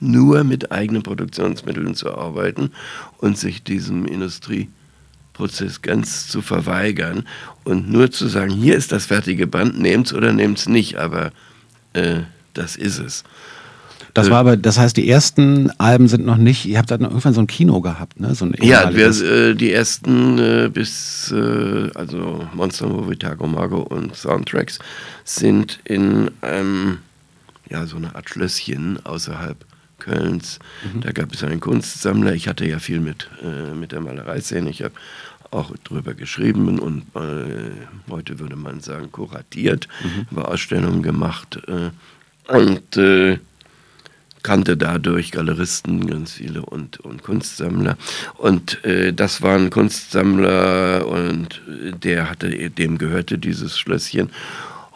nur 0.00 0.44
mit 0.44 0.72
eigenen 0.72 1.02
Produktionsmitteln 1.02 1.94
zu 1.94 2.14
arbeiten 2.14 2.70
und 3.18 3.36
sich 3.36 3.62
diesem 3.62 4.06
Industrieprozess 4.06 5.82
ganz 5.82 6.28
zu 6.28 6.40
verweigern 6.40 7.26
und 7.64 7.90
nur 7.90 8.10
zu 8.10 8.28
sagen, 8.28 8.52
hier 8.52 8.76
ist 8.76 8.92
das 8.92 9.06
fertige 9.06 9.46
Band, 9.46 9.78
nehmt's 9.78 10.14
oder 10.14 10.32
nehmt's 10.32 10.68
nicht, 10.68 10.96
aber 10.96 11.32
äh, 11.92 12.20
das 12.54 12.76
ist 12.76 12.98
es. 12.98 13.24
Das 14.16 14.30
war 14.30 14.38
aber, 14.38 14.56
das 14.56 14.78
heißt, 14.78 14.96
die 14.96 15.08
ersten 15.08 15.70
Alben 15.78 16.08
sind 16.08 16.24
noch 16.24 16.36
nicht, 16.36 16.64
ihr 16.64 16.78
habt 16.78 16.90
dann 16.90 17.02
irgendwann 17.02 17.34
so 17.34 17.40
ein 17.40 17.46
Kino 17.46 17.80
gehabt, 17.80 18.18
ne? 18.18 18.34
So 18.34 18.46
ja, 18.60 18.94
wir, 18.94 19.08
äh, 19.08 19.54
die 19.54 19.72
ersten 19.72 20.38
äh, 20.38 20.70
bis, 20.72 21.32
äh, 21.32 21.90
also 21.94 22.46
Monster 22.54 22.88
Movie, 22.88 23.16
Tago 23.16 23.46
Mago 23.46 23.82
und 23.82 24.16
Soundtracks 24.16 24.78
sind 25.24 25.80
in 25.84 26.30
einem, 26.40 26.98
ja, 27.68 27.86
so 27.86 27.96
eine 27.96 28.14
Art 28.14 28.30
Schlösschen 28.30 29.04
außerhalb 29.04 29.56
Kölns. 29.98 30.58
Mhm. 30.94 31.00
Da 31.00 31.12
gab 31.12 31.32
es 31.32 31.42
einen 31.42 31.60
Kunstsammler. 31.60 32.34
Ich 32.34 32.48
hatte 32.48 32.66
ja 32.66 32.78
viel 32.78 33.00
mit, 33.00 33.28
äh, 33.42 33.74
mit 33.74 33.92
der 33.92 34.00
Malereiszene. 34.00 34.70
Ich 34.70 34.82
habe 34.82 34.94
auch 35.50 35.72
drüber 35.84 36.14
geschrieben 36.14 36.78
und 36.78 37.02
äh, 37.14 37.70
heute 38.10 38.38
würde 38.38 38.56
man 38.56 38.80
sagen 38.80 39.10
kuratiert, 39.12 39.88
mhm. 40.02 40.26
über 40.30 40.48
Ausstellungen 40.48 41.02
gemacht. 41.02 41.60
Äh, 41.66 41.90
und 42.52 42.96
äh, 42.96 43.38
kannte 44.46 44.76
dadurch 44.76 45.32
Galeristen 45.32 46.06
ganz 46.06 46.34
viele 46.34 46.62
und, 46.62 47.00
und 47.00 47.24
Kunstsammler. 47.24 47.96
Und 48.38 48.84
äh, 48.84 49.12
das 49.12 49.42
waren 49.42 49.70
Kunstsammler 49.70 51.04
und 51.04 51.60
der 52.04 52.30
hatte, 52.30 52.70
dem 52.70 52.96
gehörte 52.96 53.38
dieses 53.38 53.76
Schlösschen. 53.76 54.30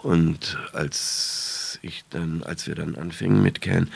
Und 0.05 0.57
als 0.73 1.81
ich 1.83 2.05
dann, 2.11 2.45
als 2.45 2.69
wir 2.69 2.77
dann 2.77 2.95
anfingen 2.95 3.43
mit 3.43 3.61
Can, 3.61 3.89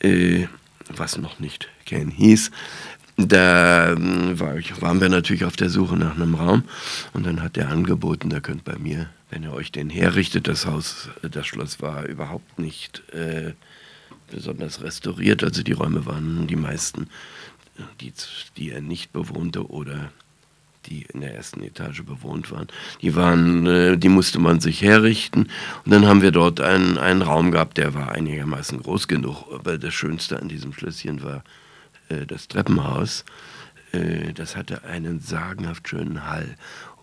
äh, 0.00 0.48
was 0.96 1.18
noch 1.18 1.38
nicht 1.38 1.68
Can 1.86 2.10
hieß, 2.10 2.50
da 3.16 3.92
äh, 3.92 4.40
war 4.40 4.56
ich, 4.56 4.82
waren 4.82 5.00
wir 5.00 5.08
natürlich 5.08 5.44
auf 5.44 5.54
der 5.54 5.70
Suche 5.70 5.96
nach 5.96 6.16
einem 6.16 6.34
Raum 6.34 6.64
und 7.12 7.24
dann 7.26 7.44
hat 7.44 7.56
er 7.56 7.68
angeboten, 7.68 8.28
da 8.28 8.40
könnt 8.40 8.64
bei 8.64 8.76
mir, 8.76 9.08
wenn 9.30 9.44
ihr 9.44 9.52
euch 9.52 9.70
den 9.70 9.88
herrichtet, 9.88 10.48
das 10.48 10.66
Haus, 10.66 11.10
das 11.22 11.46
Schloss 11.46 11.80
war 11.80 12.06
überhaupt 12.06 12.58
nicht 12.58 13.04
äh, 13.14 13.52
besonders 14.30 14.82
restauriert. 14.82 15.42
Also 15.42 15.62
die 15.62 15.72
Räume 15.72 16.06
waren 16.06 16.46
die 16.46 16.56
meisten, 16.56 17.08
die, 18.00 18.12
die 18.56 18.70
er 18.70 18.80
nicht 18.80 19.12
bewohnte 19.12 19.68
oder 19.70 20.10
die 20.86 21.02
in 21.12 21.20
der 21.20 21.34
ersten 21.34 21.62
Etage 21.62 22.02
bewohnt 22.02 22.50
waren. 22.50 22.68
Die 23.02 23.14
waren, 23.16 23.66
äh, 23.66 23.98
die 23.98 24.08
musste 24.08 24.38
man 24.38 24.60
sich 24.60 24.82
herrichten. 24.82 25.48
Und 25.84 25.92
dann 25.92 26.06
haben 26.06 26.22
wir 26.22 26.30
dort 26.30 26.60
einen, 26.60 26.98
einen 26.98 27.22
Raum 27.22 27.50
gehabt, 27.50 27.78
der 27.78 27.94
war 27.94 28.12
einigermaßen 28.12 28.82
groß 28.82 29.08
genug. 29.08 29.46
Aber 29.52 29.78
das 29.78 29.94
Schönste 29.94 30.40
an 30.40 30.48
diesem 30.48 30.72
Schlösschen 30.72 31.22
war 31.22 31.42
äh, 32.08 32.26
das 32.26 32.48
Treppenhaus. 32.48 33.24
Äh, 33.92 34.32
das 34.32 34.56
hatte 34.56 34.84
einen 34.84 35.20
sagenhaft 35.20 35.88
schönen 35.88 36.26
Hall. 36.26 36.56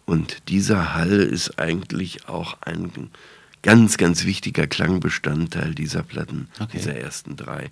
Und 0.06 0.50
dieser 0.50 0.94
Hall 0.94 1.20
ist 1.20 1.60
eigentlich 1.60 2.28
auch 2.28 2.58
ein 2.62 2.92
ganz, 3.64 3.98
ganz 3.98 4.26
wichtiger 4.26 4.68
Klangbestandteil 4.68 5.74
dieser 5.74 6.04
Platten, 6.04 6.48
okay. 6.60 6.78
dieser 6.78 6.96
ersten 6.96 7.36
drei. 7.36 7.72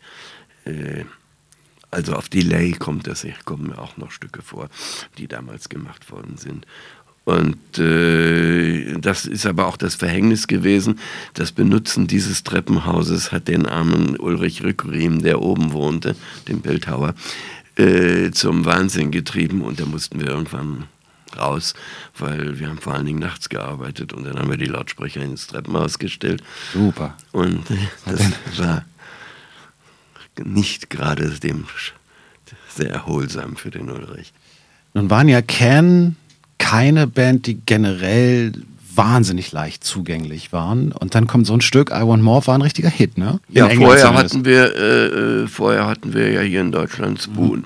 Äh, 0.65 1.05
also 1.91 2.13
auf 2.13 2.29
Delay 2.29 2.71
kommt 2.71 3.05
das, 3.05 3.27
kommen 3.45 3.67
mir 3.67 3.77
auch 3.77 3.97
noch 3.97 4.11
Stücke 4.11 4.41
vor, 4.41 4.69
die 5.17 5.27
damals 5.27 5.69
gemacht 5.69 6.09
worden 6.09 6.37
sind. 6.37 6.65
Und 7.23 7.77
äh, 7.77 8.97
das 8.97 9.25
ist 9.25 9.45
aber 9.45 9.67
auch 9.67 9.77
das 9.77 9.93
Verhängnis 9.95 10.47
gewesen. 10.47 10.99
Das 11.33 11.51
Benutzen 11.51 12.07
dieses 12.07 12.43
Treppenhauses 12.43 13.31
hat 13.31 13.47
den 13.47 13.67
armen 13.67 14.17
Ulrich 14.17 14.63
Rückriem, 14.63 15.21
der 15.21 15.41
oben 15.41 15.71
wohnte, 15.71 16.15
den 16.47 16.61
Bildhauer, 16.61 17.13
äh, 17.75 18.31
zum 18.31 18.65
Wahnsinn 18.65 19.11
getrieben. 19.11 19.61
Und 19.61 19.79
da 19.79 19.85
mussten 19.85 20.19
wir 20.19 20.27
irgendwann 20.27 20.85
raus, 21.37 21.73
weil 22.17 22.59
wir 22.59 22.67
haben 22.67 22.77
vor 22.77 22.93
allen 22.93 23.05
Dingen 23.05 23.19
nachts 23.19 23.49
gearbeitet 23.49 24.13
und 24.13 24.25
dann 24.25 24.37
haben 24.37 24.49
wir 24.49 24.57
die 24.57 24.65
Lautsprecher 24.65 25.21
ins 25.21 25.47
Treppenhaus 25.47 25.99
gestellt. 25.99 26.43
Super. 26.73 27.15
Und 27.31 27.63
das 28.05 28.31
war 28.57 28.85
nicht 30.43 30.89
gerade 30.89 31.29
dem 31.29 31.65
sehr 32.69 32.89
erholsam 32.89 33.55
für 33.55 33.69
den 33.71 33.89
Ulrich. 33.89 34.33
Nun 34.93 35.09
waren 35.09 35.27
ja 35.27 35.41
Can 35.41 36.15
keine 36.57 37.07
Band, 37.07 37.47
die 37.47 37.55
generell 37.55 38.53
wahnsinnig 38.95 39.51
leicht 39.51 39.83
zugänglich 39.83 40.51
waren. 40.51 40.91
Und 40.91 41.15
dann 41.15 41.27
kommt 41.27 41.47
so 41.47 41.53
ein 41.53 41.61
Stück, 41.61 41.91
I 41.91 42.05
Want 42.05 42.23
More, 42.23 42.45
war 42.47 42.55
ein 42.55 42.61
richtiger 42.61 42.89
Hit, 42.89 43.17
ne? 43.17 43.39
In 43.49 43.55
ja, 43.55 43.69
vorher 43.69 44.13
hatten, 44.13 44.45
wir, 44.45 44.75
äh, 44.75 45.05
äh, 45.43 45.47
vorher 45.47 45.87
hatten 45.87 46.13
wir 46.13 46.31
ja 46.31 46.41
hier 46.41 46.61
in 46.61 46.71
Deutschland 46.71 47.21
Spoon. 47.21 47.59
Mhm. 47.59 47.65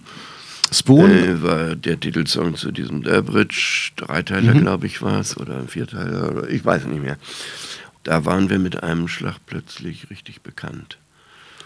Spoon? 0.76 1.12
Äh, 1.12 1.42
war 1.42 1.76
der 1.76 2.00
Titelsong 2.00 2.56
zu 2.56 2.72
diesem 2.72 3.02
Durbridge, 3.02 3.92
Dreiteiler, 3.96 4.54
mhm. 4.54 4.62
glaube 4.62 4.88
ich, 4.88 5.02
war 5.02 5.20
es, 5.20 5.38
oder 5.38 5.58
ein 5.58 5.68
Vierteiler, 5.68 6.32
oder 6.32 6.50
ich 6.50 6.64
weiß 6.64 6.86
nicht 6.86 7.02
mehr. 7.02 7.18
Da 8.04 8.26
waren 8.26 8.50
wir 8.50 8.60
mit 8.60 8.84
einem 8.84 9.08
Schlag 9.08 9.38
plötzlich 9.46 10.10
richtig 10.10 10.42
bekannt. 10.42 10.98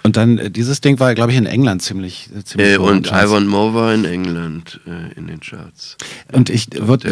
Und 0.04 0.18
dann, 0.18 0.38
äh, 0.38 0.50
dieses 0.50 0.82
Ding 0.82 1.00
war, 1.00 1.14
glaube 1.14 1.32
ich, 1.32 1.38
in 1.38 1.46
England 1.46 1.82
ziemlich. 1.82 2.30
Äh, 2.36 2.44
ziemlich 2.44 2.74
äh, 2.74 2.78
und 2.78 3.08
Ivan 3.08 3.48
Moore 3.48 3.74
war 3.74 3.94
in 3.94 4.06
England 4.06 4.80
äh, 4.88 5.18
in 5.18 5.28
den 5.28 5.40
Charts. 5.40 5.98
Und 6.32 6.50
ich, 6.50 6.68
würd, 6.76 7.06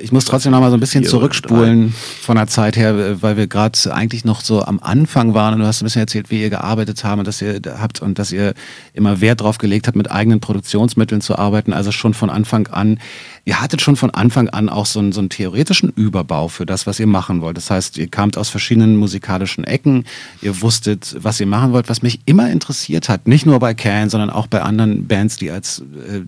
ich 0.00 0.12
muss 0.12 0.24
trotzdem 0.24 0.52
noch 0.52 0.60
mal 0.60 0.70
so 0.70 0.76
ein 0.76 0.80
bisschen 0.80 1.04
zurückspulen 1.04 1.94
von 2.20 2.36
der 2.36 2.46
Zeit 2.46 2.76
her, 2.76 3.22
weil 3.22 3.36
wir 3.36 3.46
gerade 3.46 3.78
eigentlich 3.92 4.24
noch 4.24 4.40
so 4.40 4.62
am 4.62 4.78
Anfang 4.80 5.34
waren 5.34 5.54
und 5.54 5.60
du 5.60 5.66
hast 5.66 5.82
ein 5.82 5.86
bisschen 5.86 6.00
erzählt, 6.00 6.30
wie 6.30 6.42
ihr 6.42 6.50
gearbeitet 6.50 7.02
habt 7.04 7.18
und 7.18 7.26
dass 7.26 7.40
ihr 7.40 7.60
habt 7.78 8.02
und 8.02 8.18
dass 8.18 8.32
ihr 8.32 8.54
immer 8.92 9.20
Wert 9.20 9.40
drauf 9.40 9.58
gelegt 9.58 9.86
habt, 9.86 9.96
mit 9.96 10.10
eigenen 10.10 10.40
Produktionsmitteln 10.40 11.20
zu 11.20 11.36
arbeiten. 11.36 11.72
Also 11.72 11.92
schon 11.92 12.14
von 12.14 12.30
Anfang 12.30 12.66
an 12.68 12.98
ihr 13.44 13.60
hattet 13.60 13.82
schon 13.82 13.96
von 13.96 14.10
Anfang 14.10 14.48
an 14.48 14.68
auch 14.68 14.86
so 14.86 14.98
einen, 14.98 15.12
so 15.12 15.20
einen 15.20 15.28
theoretischen 15.28 15.90
Überbau 15.90 16.48
für 16.48 16.64
das, 16.64 16.86
was 16.86 16.98
ihr 16.98 17.06
machen 17.06 17.40
wollt. 17.40 17.56
Das 17.56 17.70
heißt, 17.70 17.98
ihr 17.98 18.08
kamt 18.08 18.38
aus 18.38 18.48
verschiedenen 18.48 18.96
musikalischen 18.96 19.64
Ecken, 19.64 20.04
ihr 20.40 20.62
wusstet, 20.62 21.16
was 21.18 21.40
ihr 21.40 21.46
machen 21.46 21.72
wollt, 21.72 21.88
was 21.88 22.02
mich 22.02 22.20
immer 22.24 22.50
interessiert 22.50 23.08
hat, 23.08 23.28
nicht 23.28 23.44
nur 23.44 23.58
bei 23.58 23.74
Can, 23.74 24.08
sondern 24.08 24.30
auch 24.30 24.46
bei 24.46 24.62
anderen 24.62 25.06
Bands, 25.06 25.36
die 25.36 25.50
als 25.50 25.80
äh, 25.80 26.20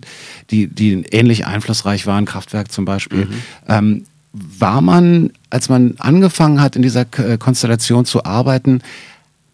die, 0.51 0.67
die 0.67 1.03
ähnlich 1.11 1.45
einflussreich 1.45 2.05
waren, 2.05 2.25
Kraftwerk 2.25 2.71
zum 2.71 2.85
Beispiel. 2.85 3.25
Mhm. 3.25 3.33
Ähm, 3.67 4.05
war 4.33 4.81
man, 4.81 5.31
als 5.49 5.69
man 5.69 5.95
angefangen 5.97 6.61
hat, 6.61 6.75
in 6.75 6.83
dieser 6.83 7.05
äh, 7.17 7.37
Konstellation 7.39 8.05
zu 8.05 8.25
arbeiten, 8.25 8.81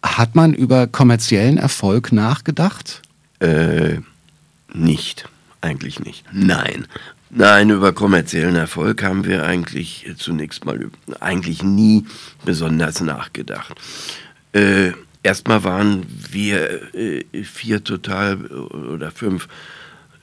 hat 0.02 0.34
man 0.34 0.52
über 0.52 0.86
kommerziellen 0.86 1.56
Erfolg 1.56 2.12
nachgedacht? 2.12 3.00
Äh, 3.40 4.00
nicht. 4.74 5.26
Eigentlich 5.62 6.00
nicht. 6.00 6.24
Nein. 6.30 6.86
Nein, 7.36 7.70
über 7.70 7.92
kommerziellen 7.92 8.54
Erfolg 8.54 9.02
haben 9.02 9.24
wir 9.24 9.44
eigentlich 9.44 10.08
zunächst 10.16 10.64
mal 10.64 10.88
eigentlich 11.18 11.64
nie 11.64 12.06
besonders 12.44 13.00
nachgedacht. 13.00 13.74
Äh, 14.52 14.92
erstmal 15.24 15.64
waren 15.64 16.06
wir 16.08 16.94
äh, 16.94 17.24
vier 17.42 17.82
total 17.82 18.46
oder 18.46 19.10
fünf 19.10 19.48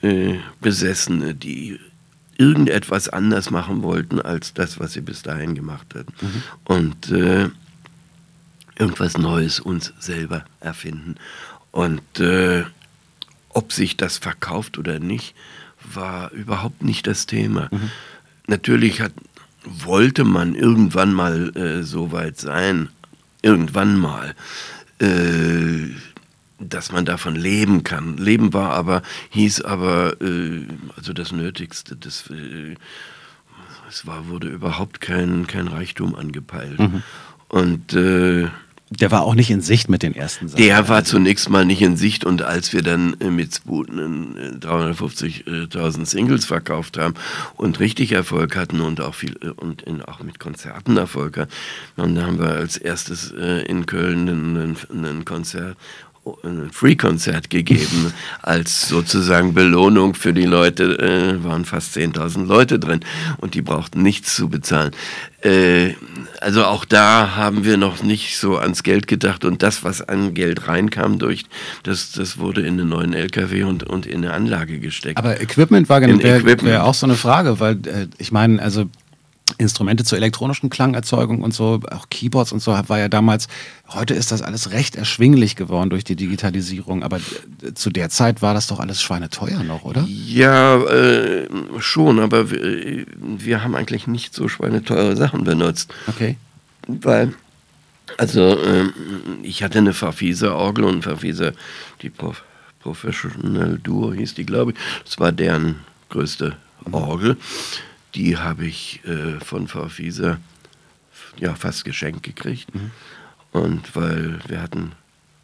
äh, 0.02 0.38
Besessene, 0.62 1.36
die 1.36 1.82
irgendetwas 2.38 3.10
anders 3.10 3.52
machen 3.52 3.84
wollten 3.84 4.22
als 4.22 4.54
das, 4.54 4.80
was 4.80 4.94
sie 4.94 5.02
bis 5.02 5.22
dahin 5.22 5.54
gemacht 5.54 5.94
hatten. 5.94 6.14
Mhm. 6.22 6.44
Und 6.64 7.12
äh, 7.12 7.50
irgendwas 8.80 9.18
Neues 9.18 9.60
uns 9.60 9.92
selber 10.00 10.46
erfinden. 10.62 11.16
Und 11.72 12.22
äh, 12.22 12.64
ob 13.50 13.74
sich 13.74 13.98
das 13.98 14.18
verkauft 14.18 14.78
oder 14.78 15.00
nicht, 15.00 15.36
war 15.84 16.32
überhaupt 16.32 16.84
nicht 16.84 17.08
das 17.08 17.26
Thema. 17.26 17.70
Mhm. 17.72 17.92
Natürlich 18.48 19.02
hat, 19.02 19.14
wollte 19.64 20.24
man 20.24 20.56
irgendwann 20.56 21.14
mal 21.14 21.56
äh, 21.56 21.84
so 21.84 22.12
weit 22.12 22.40
sein, 22.40 22.90
irgendwann 23.42 23.98
mal, 23.98 24.36
äh, 25.00 25.90
dass 26.60 26.92
man 26.92 27.06
davon 27.06 27.36
leben 27.36 27.84
kann. 27.84 28.18
Leben 28.18 28.54
war 28.54 28.72
aber, 28.72 29.02
hieß 29.30 29.62
aber, 29.62 30.22
äh, 30.22 30.68
also 30.96 31.14
das 31.14 31.32
Nötigste, 31.32 31.96
das, 31.96 32.30
äh, 32.30 32.76
es 33.90 34.08
war, 34.08 34.28
wurde 34.28 34.48
überhaupt 34.48 35.02
kein, 35.02 35.48
kein 35.48 35.68
Reichtum 35.68 36.16
angepeilt. 36.16 36.80
Mhm. 36.80 37.04
Und 37.50 37.94
äh, 37.94 38.48
der 38.92 39.10
war 39.10 39.24
auch 39.24 39.36
nicht 39.36 39.50
in 39.50 39.62
Sicht 39.62 39.90
mit 39.90 40.04
den 40.04 40.14
ersten 40.14 40.50
Sachen. 40.50 40.62
Der 40.62 40.90
war 40.90 41.06
zunächst 41.06 41.50
mal 41.50 41.66
nicht 41.66 41.82
in 41.82 41.96
Sicht 41.96 42.26
und 42.26 42.42
als 42.42 42.74
wir 42.74 42.82
dann 42.82 43.16
äh, 43.22 43.30
mit 43.30 43.56
Sputen 43.56 44.60
350.000 44.60 46.06
Singles 46.06 46.44
verkauft 46.44 46.98
haben 46.98 47.16
und 47.56 47.80
richtig 47.80 48.12
Erfolg 48.12 48.58
hatten 48.58 48.82
und 48.82 49.00
auch 49.00 49.16
viel 49.16 49.38
äh, 49.42 49.48
und 49.48 49.82
in, 49.84 50.02
auch 50.02 50.22
mit 50.22 50.40
Konzerten 50.40 50.98
Erfolg 50.98 51.38
hatten, 51.38 51.52
dann 51.96 52.22
haben 52.22 52.40
wir 52.40 52.50
als 52.50 52.76
erstes 52.76 53.32
äh, 53.32 53.62
in 53.66 53.86
Köln 53.86 54.76
ein 54.92 55.24
Konzert 55.24 55.78
ein 56.44 56.70
Free-Konzert 56.72 57.50
gegeben 57.50 58.14
als 58.44 58.88
sozusagen 58.88 59.56
Belohnung 59.56 60.14
für 60.14 60.34
die 60.34 60.46
Leute. 60.46 61.00
Äh, 61.00 61.44
waren 61.44 61.66
fast 61.66 61.98
10.000 61.98 62.46
Leute 62.46 62.78
drin 62.78 63.00
und 63.38 63.56
die 63.56 63.64
brauchten 63.64 64.04
nichts 64.04 64.36
zu 64.36 64.48
bezahlen. 64.48 64.92
Äh, 65.42 65.96
also 66.40 66.66
auch 66.66 66.86
da 66.86 67.36
haben 67.36 67.64
wir 67.64 67.78
noch 67.78 68.04
nicht 68.04 68.38
so 68.38 68.58
ans 68.58 68.84
Geld 68.84 69.08
gedacht 69.08 69.46
und 69.46 69.64
das, 69.64 69.84
was 69.84 70.08
an 70.08 70.36
Geld 70.36 70.68
reinkam, 70.68 71.18
durch 71.18 71.46
das, 71.82 72.12
das 72.12 72.38
wurde 72.38 72.62
in 72.62 72.78
den 72.78 72.90
neuen 72.90 73.14
LKW 73.14 73.64
und, 73.64 73.84
und 73.84 74.06
in 74.06 74.24
eine 74.24 74.34
Anlage 74.34 74.80
gesteckt. 74.80 75.18
Aber 75.18 75.42
Equipment 75.42 75.90
war 75.90 76.02
genau 76.02 76.22
wäre 76.22 76.62
wär 76.62 76.86
auch 76.86 76.94
so 76.94 77.08
eine 77.08 77.16
Frage, 77.16 77.60
weil 77.60 77.76
äh, 77.88 78.08
ich 78.20 78.32
meine, 78.32 78.62
also 78.62 78.86
Instrumente 79.62 80.04
zur 80.04 80.18
elektronischen 80.18 80.70
Klangerzeugung 80.70 81.42
und 81.42 81.54
so, 81.54 81.80
auch 81.92 82.10
Keyboards 82.10 82.52
und 82.52 82.60
so, 82.62 82.72
war 82.72 83.00
ja 83.00 83.08
damals, 83.08 83.48
heute 83.90 84.14
ist 84.14 84.32
das 84.32 84.42
alles 84.42 84.72
recht 84.72 84.96
erschwinglich 84.96 85.56
geworden 85.56 85.90
durch 85.90 86.04
die 86.04 86.16
Digitalisierung, 86.16 87.04
aber 87.04 87.18
äh, 87.18 87.74
zu 87.74 87.92
der 87.92 88.10
Zeit 88.10 88.42
war 88.42 88.54
das 88.54 88.68
doch 88.68 88.80
alles 88.80 89.02
schweineteuer 89.02 89.64
noch, 89.64 89.84
oder? 89.84 90.06
Ja, 90.08 90.82
äh, 90.84 91.48
schon, 91.80 92.20
aber 92.20 92.52
wir, 92.52 93.06
wir, 93.20 93.64
haben 93.64 93.76
eigentlich 93.76 94.08
nicht 94.08 94.34
so 94.34 94.48
schweineteure 94.48 95.16
Sachen 95.16 95.44
benutzt. 95.44 95.94
Okay. 96.08 96.38
Weil, 96.88 97.34
also, 98.18 98.58
äh, 98.58 98.90
ich 99.44 99.64
hatte 99.64 99.78
eine 99.78 99.94
Farfisa-Orgel 99.94 100.84
und 100.84 101.04
Farfisa, 101.04 101.52
die 102.02 102.10
Prof 102.10 102.44
Professional 102.80 103.78
Duo 103.78 104.12
hieß 104.12 104.34
die, 104.34 104.44
glaube 104.44 104.72
ich, 104.72 104.78
das 105.06 105.20
war 105.20 105.32
deren 105.32 105.82
größte 106.10 106.56
Orgel. 106.92 107.34
Mhm 107.34 107.91
die 108.16 108.38
habe 108.38 108.66
ich 108.66 109.04
äh, 109.06 109.40
von 109.40 109.68
Frau 109.68 109.88
Fieser 109.88 110.40
ja, 111.38 111.56
fast 111.56 111.86
geschenkt 111.86 112.24
gekriegt. 112.24 112.74
Mhm. 112.74 112.92
Und 113.52 113.96
weil 113.96 114.40
wir 114.48 114.62
hatten 114.62 114.94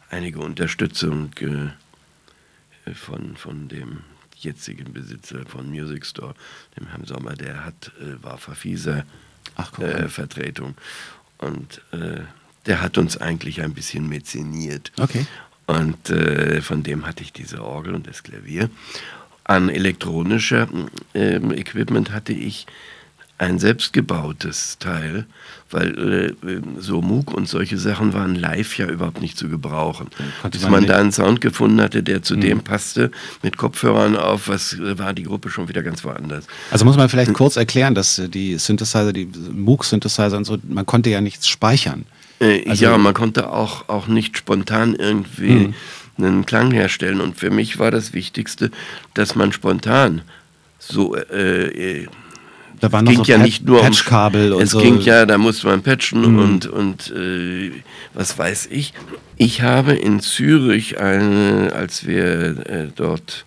einige 0.09 0.39
Unterstützung 0.39 1.31
äh, 1.39 2.93
von, 2.93 3.35
von 3.35 3.67
dem 3.67 3.99
jetzigen 4.35 4.93
Besitzer 4.93 5.45
von 5.45 5.69
Music 5.69 6.05
Store, 6.05 6.33
dem 6.77 6.87
Herrn 6.87 7.05
Sommer, 7.05 7.33
der 7.33 7.65
hat, 7.65 7.91
äh, 7.99 8.23
war 8.23 8.37
Verfieser 8.37 9.05
äh, 9.79 10.07
Vertretung. 10.07 10.75
Und 11.37 11.81
äh, 11.91 12.21
der 12.65 12.81
hat 12.81 12.97
uns 12.97 13.17
eigentlich 13.17 13.61
ein 13.61 13.73
bisschen 13.73 14.07
mezeniert. 14.07 14.91
Okay. 14.99 15.25
Und 15.65 16.09
äh, 16.09 16.61
von 16.61 16.83
dem 16.83 17.05
hatte 17.05 17.23
ich 17.23 17.33
diese 17.33 17.63
Orgel 17.63 17.93
und 17.93 18.07
das 18.07 18.23
Klavier 18.23 18.69
an 19.47 19.69
elektronischer 19.69 20.67
äh, 21.13 21.37
Equipment 21.37 22.11
hatte 22.11 22.33
ich 22.33 22.67
ein 23.39 23.59
selbstgebautes 23.59 24.77
Teil, 24.79 25.25
weil 25.69 26.35
äh, 26.43 26.61
so 26.79 27.01
Moog 27.01 27.31
und 27.33 27.47
solche 27.47 27.77
Sachen 27.77 28.13
waren 28.13 28.33
live 28.35 28.77
ja 28.77 28.87
überhaupt 28.87 29.21
nicht 29.21 29.37
zu 29.37 29.47
gebrauchen. 29.47 30.07
Bis 30.49 30.63
man, 30.63 30.71
man 30.71 30.87
da 30.87 30.97
einen 30.97 31.11
Sound 31.11 31.39
gefunden 31.39 31.79
hatte, 31.79 32.01
der 32.01 32.23
zu 32.23 32.35
mhm. 32.35 32.41
dem 32.41 32.59
passte, 32.61 33.11
mit 33.43 33.57
Kopfhörern 33.57 34.15
auf, 34.15 34.47
was 34.47 34.73
äh, 34.73 34.97
war 34.97 35.13
die 35.13 35.23
Gruppe 35.23 35.49
schon 35.49 35.69
wieder 35.69 35.83
ganz 35.83 36.03
woanders. 36.03 36.47
Also 36.71 36.85
muss 36.85 36.97
man 36.97 37.09
vielleicht 37.09 37.33
kurz 37.33 37.57
erklären, 37.57 37.93
dass 37.93 38.17
äh, 38.17 38.27
die 38.27 38.57
Synthesizer, 38.57 39.13
die 39.13 39.29
Moog-Synthesizer 39.53 40.37
und 40.37 40.45
so, 40.45 40.57
man 40.67 40.85
konnte 40.85 41.11
ja 41.11 41.21
nichts 41.21 41.47
speichern. 41.47 42.05
Äh, 42.39 42.67
also 42.67 42.85
ja, 42.85 42.97
man 42.97 43.13
konnte 43.13 43.51
auch, 43.51 43.87
auch 43.87 44.07
nicht 44.07 44.37
spontan 44.37 44.95
irgendwie 44.95 45.51
mhm. 45.51 45.73
Einen 46.17 46.45
Klang 46.45 46.71
herstellen. 46.71 47.21
Und 47.21 47.37
für 47.37 47.49
mich 47.49 47.79
war 47.79 47.91
das 47.91 48.13
Wichtigste, 48.13 48.71
dass 49.13 49.35
man 49.35 49.51
spontan 49.51 50.21
so 50.79 51.15
äh, 51.15 52.01
äh 52.01 52.07
da 52.79 52.91
waren 52.91 53.05
ging 53.05 53.17
noch 53.17 53.25
so 53.25 53.31
ja 53.31 53.37
nicht 53.39 53.65
nur 53.65 53.81
Patchkabel 53.81 54.53
um, 54.53 54.61
es 54.61 54.71
so. 54.71 54.79
ging 54.79 54.99
ja, 55.01 55.25
da 55.25 55.39
musste 55.39 55.65
man 55.65 55.81
patchen 55.81 56.33
mhm. 56.33 56.39
und 56.39 56.65
und 56.67 57.11
äh, 57.11 57.71
was 58.13 58.37
weiß 58.37 58.67
ich. 58.67 58.93
Ich 59.37 59.61
habe 59.61 59.93
in 59.93 60.19
Zürich, 60.19 60.99
eine, 60.99 61.71
als 61.73 62.05
wir 62.05 62.67
äh, 62.67 62.87
dort 62.95 63.45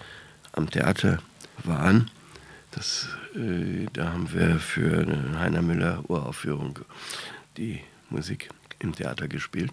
am 0.53 0.68
Theater 0.71 1.18
waren, 1.64 2.11
das, 2.73 3.09
äh, 3.35 3.87
da 3.93 4.12
haben 4.12 4.33
wir 4.33 4.59
für 4.59 5.01
eine 5.03 5.39
Heiner 5.39 5.62
Müller 5.62 6.03
Uraufführung 6.09 6.81
die 7.57 7.81
Musik 8.09 8.49
im 8.81 8.95
Theater 8.95 9.29
gespielt. 9.29 9.71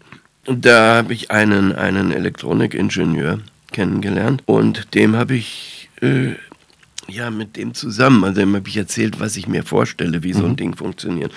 Da 0.48 0.96
habe 0.96 1.14
ich 1.14 1.30
einen, 1.30 1.74
einen 1.74 2.12
Elektronikingenieur 2.12 3.40
kennengelernt 3.74 4.44
und 4.46 4.96
dem 4.96 5.18
habe 5.18 5.36
ich 5.36 5.90
äh, 6.02 6.36
ja 7.10 7.30
mit 7.32 7.58
dem 7.58 7.74
zusammen, 7.74 8.24
also 8.24 8.40
dem 8.40 8.56
habe 8.56 8.70
ich 8.70 8.78
erzählt, 8.78 9.20
was 9.20 9.36
ich 9.36 9.48
mir 9.48 9.64
vorstelle, 9.64 10.24
wie 10.24 10.32
so 10.32 10.46
ein 10.46 10.52
mhm. 10.52 10.56
Ding 10.56 10.76
funktioniert, 10.76 11.34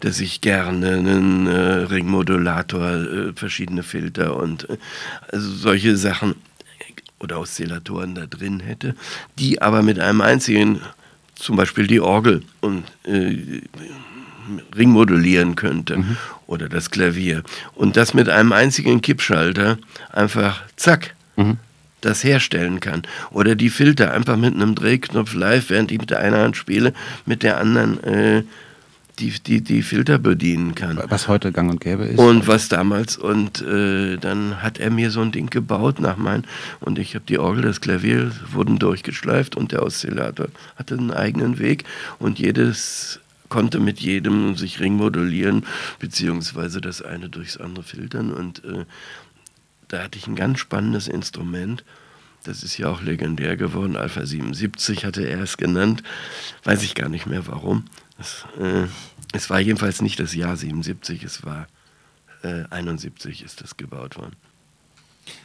dass 0.00 0.20
ich 0.20 0.42
gerne 0.42 0.92
einen 0.92 1.46
äh, 1.46 1.52
Ringmodulator, 1.52 2.90
äh, 2.90 3.32
verschiedene 3.34 3.82
Filter 3.82 4.36
und 4.36 4.68
äh, 4.68 4.76
also 5.32 5.50
solche 5.52 5.96
Sachen 5.96 6.34
oder 7.18 7.40
Oszillatoren 7.40 8.14
da 8.14 8.26
drin 8.26 8.60
hätte, 8.60 8.94
die 9.38 9.62
aber 9.62 9.82
mit 9.82 9.98
einem 9.98 10.20
einzigen, 10.20 10.80
zum 11.34 11.56
Beispiel 11.56 11.86
die 11.86 12.00
Orgel 12.00 12.42
und 12.60 12.84
äh, 13.04 13.62
Ring 14.76 14.90
modulieren 14.90 15.54
könnte 15.54 15.98
mhm. 15.98 16.16
oder 16.46 16.68
das 16.68 16.90
Klavier. 16.90 17.42
Und 17.74 17.96
das 17.96 18.14
mit 18.14 18.28
einem 18.28 18.52
einzigen 18.52 19.00
Kippschalter 19.00 19.78
einfach 20.12 20.62
zack. 20.76 21.14
Mhm 21.36 21.58
das 22.02 22.24
herstellen 22.24 22.80
kann. 22.80 23.02
Oder 23.30 23.54
die 23.54 23.68
Filter 23.68 24.12
einfach 24.12 24.38
mit 24.38 24.54
einem 24.54 24.74
Drehknopf 24.74 25.34
live, 25.34 25.68
während 25.68 25.92
ich 25.92 25.98
mit 25.98 26.10
der 26.10 26.20
einen 26.20 26.36
Hand 26.36 26.56
spiele, 26.56 26.94
mit 27.26 27.42
der 27.42 27.58
anderen 27.58 28.02
äh, 28.02 28.42
die, 29.18 29.30
die, 29.30 29.60
die 29.60 29.82
Filter 29.82 30.18
bedienen 30.18 30.74
kann. 30.74 30.98
Was 31.08 31.28
heute 31.28 31.52
gang 31.52 31.70
und 31.70 31.80
gäbe 31.80 32.04
ist. 32.04 32.18
Und 32.18 32.46
was 32.46 32.68
damals. 32.68 33.16
Und 33.16 33.60
äh, 33.62 34.16
dann 34.16 34.62
hat 34.62 34.78
er 34.78 34.90
mir 34.90 35.10
so 35.10 35.20
ein 35.20 35.32
Ding 35.32 35.50
gebaut 35.50 36.00
nach 36.00 36.16
meinen. 36.16 36.44
Und 36.80 36.98
ich 36.98 37.14
habe 37.14 37.24
die 37.28 37.38
Orgel, 37.38 37.62
das 37.62 37.80
Klavier 37.80 38.32
wurden 38.50 38.78
durchgeschleift 38.78 39.56
und 39.56 39.72
der 39.72 39.82
Oszillator 39.82 40.48
hatte 40.76 40.96
einen 40.96 41.10
eigenen 41.10 41.58
Weg. 41.58 41.84
Und 42.18 42.38
jedes 42.38 43.20
konnte 43.50 43.78
mit 43.78 44.00
jedem 44.00 44.56
sich 44.56 44.80
ringmodulieren, 44.80 45.66
beziehungsweise 45.98 46.80
das 46.80 47.02
eine 47.02 47.28
durchs 47.28 47.58
andere 47.58 47.84
filtern. 47.84 48.32
Und 48.32 48.64
äh, 48.64 48.86
da 49.88 50.04
hatte 50.04 50.18
ich 50.18 50.26
ein 50.26 50.36
ganz 50.36 50.60
spannendes 50.60 51.06
Instrument. 51.06 51.84
Das 52.44 52.62
ist 52.62 52.78
ja 52.78 52.88
auch 52.88 53.02
legendär 53.02 53.56
geworden. 53.58 53.96
Alpha 53.96 54.24
77 54.24 55.04
hatte 55.04 55.28
er 55.28 55.40
es 55.40 55.58
genannt. 55.58 56.02
Weiß 56.64 56.82
ich 56.82 56.94
gar 56.94 57.10
nicht 57.10 57.26
mehr 57.26 57.46
warum. 57.46 57.84
Es, 58.18 58.46
äh, 58.58 58.86
es 59.34 59.50
war 59.50 59.60
jedenfalls 59.60 60.00
nicht 60.00 60.18
das 60.18 60.34
Jahr 60.34 60.56
77, 60.56 61.22
es 61.22 61.44
war 61.44 61.66
äh, 62.42 62.64
71 62.70 63.42
ist 63.42 63.60
das 63.60 63.76
gebaut 63.76 64.16
worden. 64.16 64.36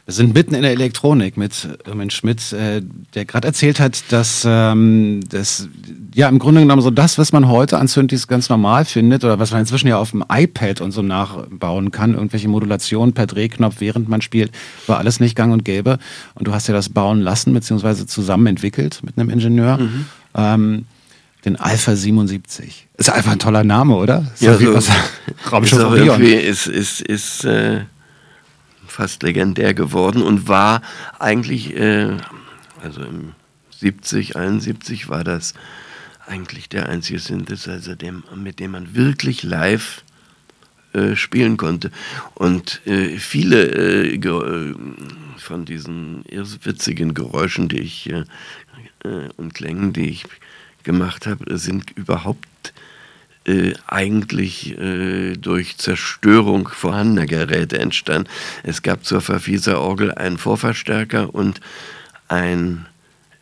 Wir 0.06 0.14
sind 0.14 0.34
mitten 0.34 0.54
in 0.54 0.62
der 0.62 0.70
Elektronik 0.70 1.36
mit 1.36 1.68
Irmin 1.84 2.10
Schmidt, 2.10 2.52
äh, 2.52 2.80
der 3.14 3.24
gerade 3.24 3.48
erzählt 3.48 3.80
hat, 3.80 4.04
dass 4.12 4.44
ähm, 4.48 5.20
das 5.28 5.68
ja 6.14 6.28
im 6.28 6.38
Grunde 6.38 6.60
genommen 6.60 6.80
so 6.80 6.90
das, 6.90 7.18
was 7.18 7.32
man 7.32 7.48
heute 7.48 7.76
an 7.78 7.88
Synthes 7.88 8.28
ganz 8.28 8.48
normal 8.48 8.84
findet 8.84 9.24
oder 9.24 9.40
was 9.40 9.50
man 9.50 9.60
inzwischen 9.60 9.88
ja 9.88 9.98
auf 9.98 10.12
dem 10.12 10.24
iPad 10.30 10.80
und 10.80 10.92
so 10.92 11.02
nachbauen 11.02 11.90
kann, 11.90 12.14
irgendwelche 12.14 12.46
Modulationen 12.46 13.14
per 13.14 13.26
Drehknopf, 13.26 13.80
während 13.80 14.08
man 14.08 14.22
spielt, 14.22 14.52
war 14.86 14.98
alles 14.98 15.18
nicht 15.18 15.34
gang 15.34 15.52
und 15.52 15.64
gäbe. 15.64 15.98
Und 16.34 16.46
du 16.46 16.54
hast 16.54 16.68
ja 16.68 16.74
das 16.74 16.88
bauen 16.88 17.20
lassen, 17.20 17.52
beziehungsweise 17.52 18.06
zusammen 18.06 18.46
entwickelt 18.46 19.00
mit 19.02 19.18
einem 19.18 19.28
Ingenieur. 19.28 19.78
Mhm. 19.78 20.06
Ähm, 20.36 20.84
den 21.44 21.56
Alpha 21.56 21.96
77. 21.96 22.86
Ist 22.96 23.10
einfach 23.10 23.32
ein 23.32 23.38
toller 23.38 23.64
Name, 23.64 23.96
oder? 23.96 24.24
Ist 24.34 24.42
ja, 24.42 24.56
so, 24.56 24.74
was, 24.74 24.88
ist, 26.34 26.66
ist, 26.66 27.00
ist, 27.00 27.00
ist 27.00 27.44
äh 27.44 27.80
fast 28.96 29.22
legendär 29.22 29.74
geworden 29.74 30.22
und 30.22 30.48
war 30.48 30.80
eigentlich, 31.18 31.76
äh, 31.76 32.16
also 32.82 33.02
im 33.02 33.32
70, 33.78 34.36
71 34.36 35.10
war 35.10 35.22
das 35.22 35.52
eigentlich 36.26 36.70
der 36.70 36.88
einzige 36.88 37.18
Synthesizer, 37.18 37.94
dem, 37.94 38.24
mit 38.34 38.58
dem 38.58 38.70
man 38.70 38.94
wirklich 38.94 39.42
live 39.42 40.02
äh, 40.94 41.14
spielen 41.14 41.58
konnte. 41.58 41.92
Und 42.34 42.80
äh, 42.86 43.18
viele 43.18 43.66
äh, 43.66 44.14
äh 44.14 44.74
von 45.36 45.66
diesen 45.66 46.24
irrwitzigen 46.24 47.12
Geräuschen, 47.12 47.68
die 47.68 47.80
ich 47.80 48.08
äh, 48.08 48.24
und 49.36 49.52
Klängen, 49.52 49.92
die 49.92 50.08
ich 50.08 50.24
gemacht 50.82 51.26
habe, 51.26 51.58
sind 51.58 51.90
überhaupt 51.92 52.46
äh, 53.46 53.74
eigentlich 53.86 54.76
äh, 54.78 55.36
durch 55.36 55.78
Zerstörung 55.78 56.68
vorhandener 56.68 57.26
Geräte 57.26 57.78
entstanden. 57.78 58.28
Es 58.62 58.82
gab 58.82 59.04
zur 59.04 59.20
Verfieser-Orgel 59.20 60.12
einen 60.12 60.36
Vorverstärker 60.36 61.34
und 61.34 61.60
ein 62.28 62.86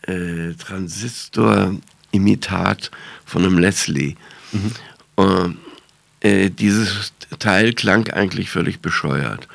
äh, 0.02 0.52
Transistor-Imitat 0.54 2.90
von 3.24 3.44
einem 3.44 3.58
Leslie. 3.58 4.16
Mhm. 4.52 4.72
Und, 5.16 5.56
äh, 6.20 6.50
dieses 6.50 7.12
Teil 7.38 7.72
klang 7.72 8.08
eigentlich 8.08 8.50
völlig 8.50 8.80
bescheuert. 8.80 9.48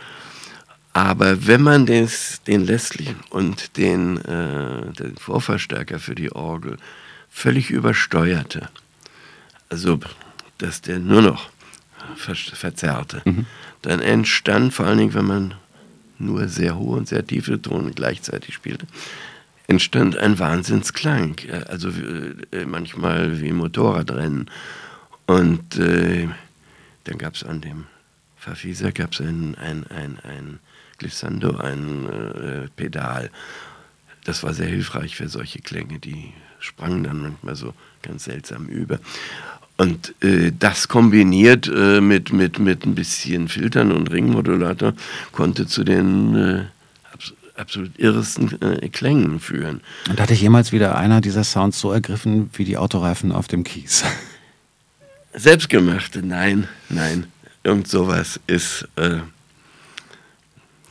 Aber 0.93 1.45
wenn 1.47 1.61
man 1.61 1.85
des, 1.85 2.41
den 2.47 2.65
Leslie 2.65 3.13
und 3.29 3.77
den, 3.77 4.17
äh, 4.17 4.91
den 4.93 5.15
Vorverstärker 5.17 5.99
für 5.99 6.15
die 6.15 6.31
Orgel 6.31 6.77
völlig 7.29 7.69
übersteuerte, 7.69 8.69
also 9.69 9.99
dass 10.59 10.81
der 10.81 10.99
nur 10.99 11.21
noch 11.21 11.49
verzerrte. 12.15 13.21
Mhm. 13.25 13.45
Dann 13.81 13.99
entstand, 13.99 14.73
vor 14.73 14.85
allen 14.85 14.99
Dingen, 14.99 15.13
wenn 15.13 15.25
man 15.25 15.53
nur 16.17 16.47
sehr 16.47 16.77
hohe 16.77 16.97
und 16.97 17.07
sehr 17.07 17.25
tiefe 17.25 17.61
Töne 17.61 17.91
gleichzeitig 17.91 18.53
spielte, 18.53 18.85
entstand 19.67 20.17
ein 20.17 20.39
Wahnsinnsklang. 20.39 21.35
Also 21.67 21.89
äh, 21.89 22.65
manchmal 22.65 23.41
wie 23.41 23.51
Motorradrennen. 23.51 24.49
Und 25.27 25.77
äh, 25.77 26.27
dann 27.05 27.17
gab 27.17 27.35
es 27.35 27.43
an 27.43 27.61
dem 27.61 27.85
Verfieser 28.39 28.93
gab's 28.93 29.19
ein, 29.19 29.55
ein, 29.55 29.85
ein, 29.87 30.17
ein 30.23 30.59
Glissando, 30.97 31.57
ein 31.57 32.09
äh, 32.09 32.67
Pedal. 32.75 33.29
Das 34.23 34.43
war 34.43 34.53
sehr 34.53 34.67
hilfreich 34.67 35.15
für 35.15 35.27
solche 35.27 35.59
Klänge, 35.59 35.99
die 35.99 36.33
sprangen 36.59 37.03
dann 37.03 37.21
manchmal 37.21 37.55
so 37.55 37.73
ganz 38.01 38.23
seltsam 38.23 38.67
über. 38.67 38.99
Und 39.79 40.13
äh, 40.21 40.51
das 40.51 40.89
kombiniert 40.89 41.71
äh, 41.73 42.01
mit, 42.01 42.33
mit, 42.33 42.59
mit 42.59 42.85
ein 42.85 42.95
bisschen 42.95 43.47
Filtern 43.47 43.93
und 43.93 44.11
Ringmodulator 44.11 44.93
konnte 45.31 45.67
zu 45.67 45.85
den 45.85 46.35
äh, 46.35 46.65
abs 47.13 47.33
absolut 47.55 47.97
irresten 47.97 48.61
äh, 48.61 48.89
Klängen 48.89 49.39
führen. 49.39 49.79
Und 50.09 50.19
hatte 50.19 50.33
jemals 50.33 50.73
wieder 50.73 50.97
einer 50.97 51.21
dieser 51.21 51.45
Sounds 51.45 51.79
so 51.79 51.93
ergriffen 51.93 52.49
wie 52.55 52.65
die 52.65 52.75
Autoreifen 52.75 53.31
auf 53.31 53.47
dem 53.47 53.63
Kies? 53.63 54.03
Selbstgemachte, 55.33 56.23
nein, 56.23 56.67
nein. 56.89 57.27
Irgend 57.63 57.87
sowas 57.87 58.37
ist, 58.47 58.85
äh, 58.97 59.19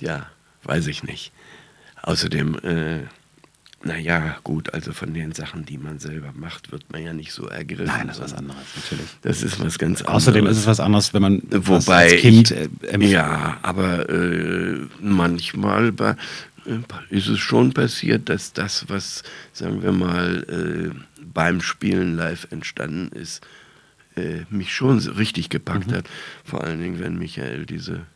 ja, 0.01 0.29
weiß 0.65 0.87
ich 0.87 1.03
nicht. 1.03 1.33
Außerdem 2.01 2.55
äh, 2.61 3.01
naja, 3.85 4.39
gut, 4.43 4.75
also 4.75 4.93
von 4.93 5.15
den 5.15 5.33
Sachen, 5.33 5.65
die 5.65 5.79
man 5.79 6.01
selber 6.01 6.33
macht, 6.35 6.73
wird 6.73 6.91
man 6.91 7.03
ja 7.03 7.13
nicht 7.13 7.33
so 7.33 7.47
ergriffen. 7.47 7.87
Nein, 7.87 8.09
das 8.09 8.17
ist 8.17 8.23
was 8.25 8.35
anderes, 8.35 8.65
natürlich. 8.75 9.07
Das 9.23 9.43
ist 9.43 9.61
was 9.61 9.79
ganz 9.79 10.01
anderes. 10.01 10.17
Außerdem 10.17 10.47
ist 10.47 10.57
es 10.59 10.67
was 10.67 10.81
anderes, 10.81 11.15
wenn 11.15 11.23
man 11.23 11.43
Wobei 11.49 12.11
als 12.11 12.17
Kind. 12.17 12.51
Ich, 12.51 13.11
ja, 13.11 13.59
aber 13.63 14.09
äh, 14.09 14.81
manchmal 15.01 15.93
bei, 15.93 16.17
äh, 16.67 16.81
ist 17.11 17.29
es 17.29 17.39
schon 17.39 17.73
passiert, 17.73 18.29
dass 18.29 18.53
das, 18.53 18.89
was, 18.89 19.23
sagen 19.53 19.81
wir 19.83 19.93
mal, 19.93 20.45
äh, 20.49 21.23
beim 21.33 21.61
Spielen 21.61 22.17
live 22.17 22.49
entstanden 22.51 23.17
ist, 23.17 23.47
äh, 24.17 24.41
mich 24.51 24.75
schon 24.75 24.99
richtig 24.99 25.51
gepackt 25.51 25.93
mhm. 25.93 25.95
hat. 25.95 26.05
Vor 26.45 26.65
allen 26.65 26.81
Dingen, 26.81 26.99
wenn 26.99 27.17
Michael 27.17 27.65
diese 27.65 28.07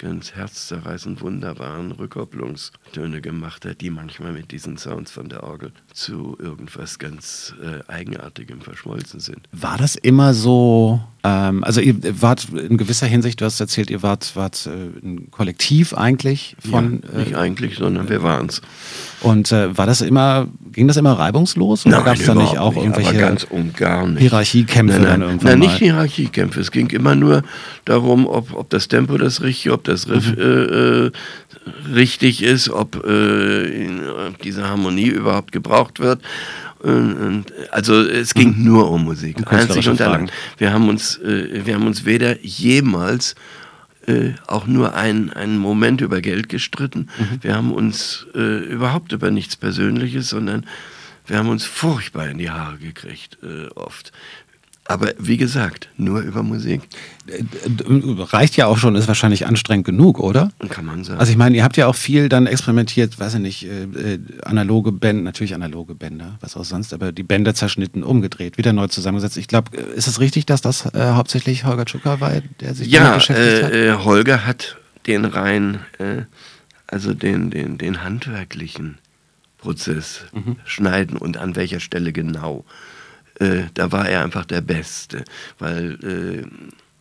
ganz 0.00 0.34
herzzerreißend 0.34 1.20
wunderbaren 1.20 1.92
Rückkopplungstöne 1.92 3.20
gemacht 3.20 3.66
hat, 3.66 3.80
die 3.82 3.90
manchmal 3.90 4.32
mit 4.32 4.50
diesen 4.50 4.78
Sounds 4.78 5.10
von 5.10 5.28
der 5.28 5.42
Orgel 5.42 5.72
zu 5.92 6.36
irgendwas 6.40 6.98
ganz 6.98 7.54
äh, 7.62 7.80
Eigenartigem 7.90 8.62
verschmolzen 8.62 9.20
sind. 9.20 9.46
War 9.52 9.76
das 9.76 9.96
immer 9.96 10.32
so, 10.32 11.00
ähm, 11.22 11.64
also 11.64 11.80
ihr 11.80 11.96
wart 12.22 12.48
in 12.50 12.78
gewisser 12.78 13.06
Hinsicht, 13.06 13.40
du 13.40 13.44
hast 13.44 13.60
erzählt, 13.60 13.90
ihr 13.90 14.02
wart, 14.02 14.34
wart 14.36 14.66
äh, 14.66 15.06
ein 15.06 15.30
Kollektiv 15.30 15.92
eigentlich 15.92 16.56
von... 16.70 17.02
Ja, 17.12 17.18
nicht 17.18 17.32
äh, 17.32 17.36
eigentlich, 17.36 17.76
sondern 17.76 18.08
wir 18.08 18.22
waren 18.22 18.46
es. 18.46 18.62
Und 19.20 19.52
äh, 19.52 19.76
war 19.76 19.84
das 19.84 20.00
immer, 20.00 20.48
ging 20.72 20.88
das 20.88 20.96
immer 20.96 21.12
reibungslos 21.12 21.84
oder 21.84 22.02
gab 22.02 22.16
es 22.16 22.24
da 22.24 22.34
nicht 22.34 22.56
auch 22.56 22.74
nicht, 22.74 22.84
irgendwelche 22.84 23.18
ganz 23.18 23.44
und 23.44 23.76
gar 23.76 24.06
nicht. 24.06 24.20
Hierarchiekämpfe 24.20 24.94
nein, 24.94 25.02
nein, 25.02 25.20
dann 25.20 25.28
irgendwann? 25.28 25.50
Nein, 25.50 25.58
nicht 25.58 25.78
Hierarchiekämpfe. 25.78 26.60
Es 26.60 26.70
ging 26.70 26.88
immer 26.88 27.14
nur 27.14 27.42
darum, 27.84 28.26
ob, 28.26 28.54
ob 28.54 28.70
das 28.70 28.88
Tempo 28.88 29.18
das 29.18 29.42
richtige, 29.42 29.74
ob 29.74 29.84
das 29.84 30.08
Riff 30.08 30.34
mhm. 30.34 30.38
äh, 30.38 30.44
äh 30.44 31.10
richtig 31.94 32.42
ist, 32.42 32.70
ob 32.70 33.04
äh, 33.04 33.90
diese 34.42 34.66
Harmonie 34.66 35.08
überhaupt 35.08 35.52
gebraucht 35.52 36.00
wird. 36.00 36.22
Also 37.70 38.00
es 38.02 38.34
ging 38.34 38.58
mhm. 38.58 38.64
nur 38.64 38.90
um 38.90 39.04
Musik, 39.04 39.36
einzig 39.46 39.88
und 39.88 40.00
allein. 40.00 40.30
Wir 40.58 40.72
haben 40.72 40.88
uns, 40.88 41.18
äh, 41.18 41.66
wir 41.66 41.74
haben 41.74 41.86
uns 41.86 42.04
weder 42.04 42.40
jemals 42.44 43.34
äh, 44.06 44.32
auch 44.46 44.66
nur 44.66 44.94
einen, 44.94 45.30
einen 45.30 45.58
Moment 45.58 46.00
über 46.00 46.20
Geld 46.20 46.48
gestritten. 46.48 47.08
Mhm. 47.18 47.38
Wir 47.42 47.54
haben 47.54 47.72
uns 47.72 48.26
äh, 48.34 48.64
überhaupt 48.64 49.12
über 49.12 49.30
nichts 49.30 49.56
Persönliches, 49.56 50.30
sondern 50.30 50.66
wir 51.26 51.38
haben 51.38 51.48
uns 51.48 51.64
furchtbar 51.64 52.28
in 52.28 52.38
die 52.38 52.50
Haare 52.50 52.78
gekriegt, 52.78 53.38
äh, 53.42 53.68
oft. 53.74 54.12
Aber 54.86 55.12
wie 55.18 55.36
gesagt, 55.36 55.88
nur 55.96 56.20
über 56.20 56.42
Musik. 56.42 56.82
Äh, 57.26 57.44
reicht 57.86 58.56
ja 58.56 58.66
auch 58.66 58.76
schon, 58.76 58.96
ist 58.96 59.06
wahrscheinlich 59.06 59.46
anstrengend 59.46 59.86
genug, 59.86 60.18
oder? 60.18 60.50
Kann 60.68 60.84
man 60.84 61.04
sagen. 61.04 61.20
Also 61.20 61.30
ich 61.30 61.38
meine, 61.38 61.56
ihr 61.56 61.62
habt 61.62 61.76
ja 61.76 61.86
auch 61.86 61.94
viel 61.94 62.28
dann 62.28 62.46
experimentiert, 62.46 63.20
weiß 63.20 63.34
ich 63.34 63.40
nicht, 63.40 63.66
äh, 63.66 63.84
äh, 63.84 64.18
analoge 64.42 64.90
Bänder, 64.90 65.22
natürlich 65.22 65.54
analoge 65.54 65.94
Bänder, 65.94 66.38
was 66.40 66.56
auch 66.56 66.64
sonst, 66.64 66.92
aber 66.92 67.12
die 67.12 67.22
Bänder 67.22 67.54
zerschnitten, 67.54 68.02
umgedreht, 68.02 68.58
wieder 68.58 68.72
neu 68.72 68.88
zusammengesetzt. 68.88 69.36
Ich 69.36 69.46
glaube, 69.46 69.76
äh, 69.76 69.96
ist 69.96 70.08
es 70.08 70.18
richtig, 70.18 70.46
dass 70.46 70.60
das 70.60 70.86
äh, 70.86 71.12
hauptsächlich 71.12 71.64
Holger 71.64 71.84
Tschucker 71.84 72.20
war, 72.20 72.32
der 72.60 72.74
sich 72.74 72.88
ja, 72.88 73.04
damit 73.04 73.18
beschäftigt 73.18 73.62
hat? 73.62 73.74
Ja, 73.74 74.04
Holger 74.04 74.44
hat 74.44 74.76
den 75.06 75.24
rein, 75.24 75.78
also 76.86 77.14
den, 77.14 77.50
den, 77.50 77.78
den 77.78 78.04
handwerklichen 78.04 78.98
Prozess 79.58 80.22
mhm. 80.32 80.56
schneiden 80.64 81.16
und 81.16 81.36
an 81.36 81.56
welcher 81.56 81.80
Stelle 81.80 82.12
genau 82.12 82.64
äh, 83.40 83.64
da 83.74 83.90
war 83.90 84.08
er 84.08 84.22
einfach 84.22 84.44
der 84.44 84.60
Beste, 84.60 85.24
weil 85.58 85.98
äh, 86.04 86.46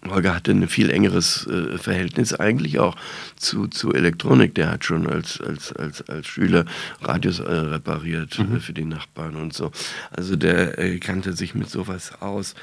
Holger 0.08 0.34
hatte 0.34 0.52
ein 0.52 0.68
viel 0.70 0.90
engeres 0.90 1.46
äh, 1.48 1.78
Verhältnis 1.78 2.34
eigentlich 2.34 2.80
auch 2.80 2.96
zu, 3.36 3.68
zu 3.68 3.94
Elektronik. 3.94 4.56
Der 4.56 4.72
hat 4.72 4.86
schon 4.86 5.08
als, 5.08 5.42
als, 5.42 5.74
als, 5.74 6.08
als 6.08 6.26
Schüler 6.26 6.66
Radios 7.02 7.40
äh, 7.40 7.52
repariert 7.52 8.40
mhm. 8.40 8.62
für 8.62 8.72
die 8.72 8.86
Nachbarn 8.86 9.36
und 9.36 9.54
so. 9.54 9.72
Also 10.12 10.38
der 10.38 10.80
äh, 10.80 11.00
kannte 11.00 11.34
sich 11.34 11.54
mit 11.54 11.70
sowas 11.70 12.14
aus. 12.22 12.56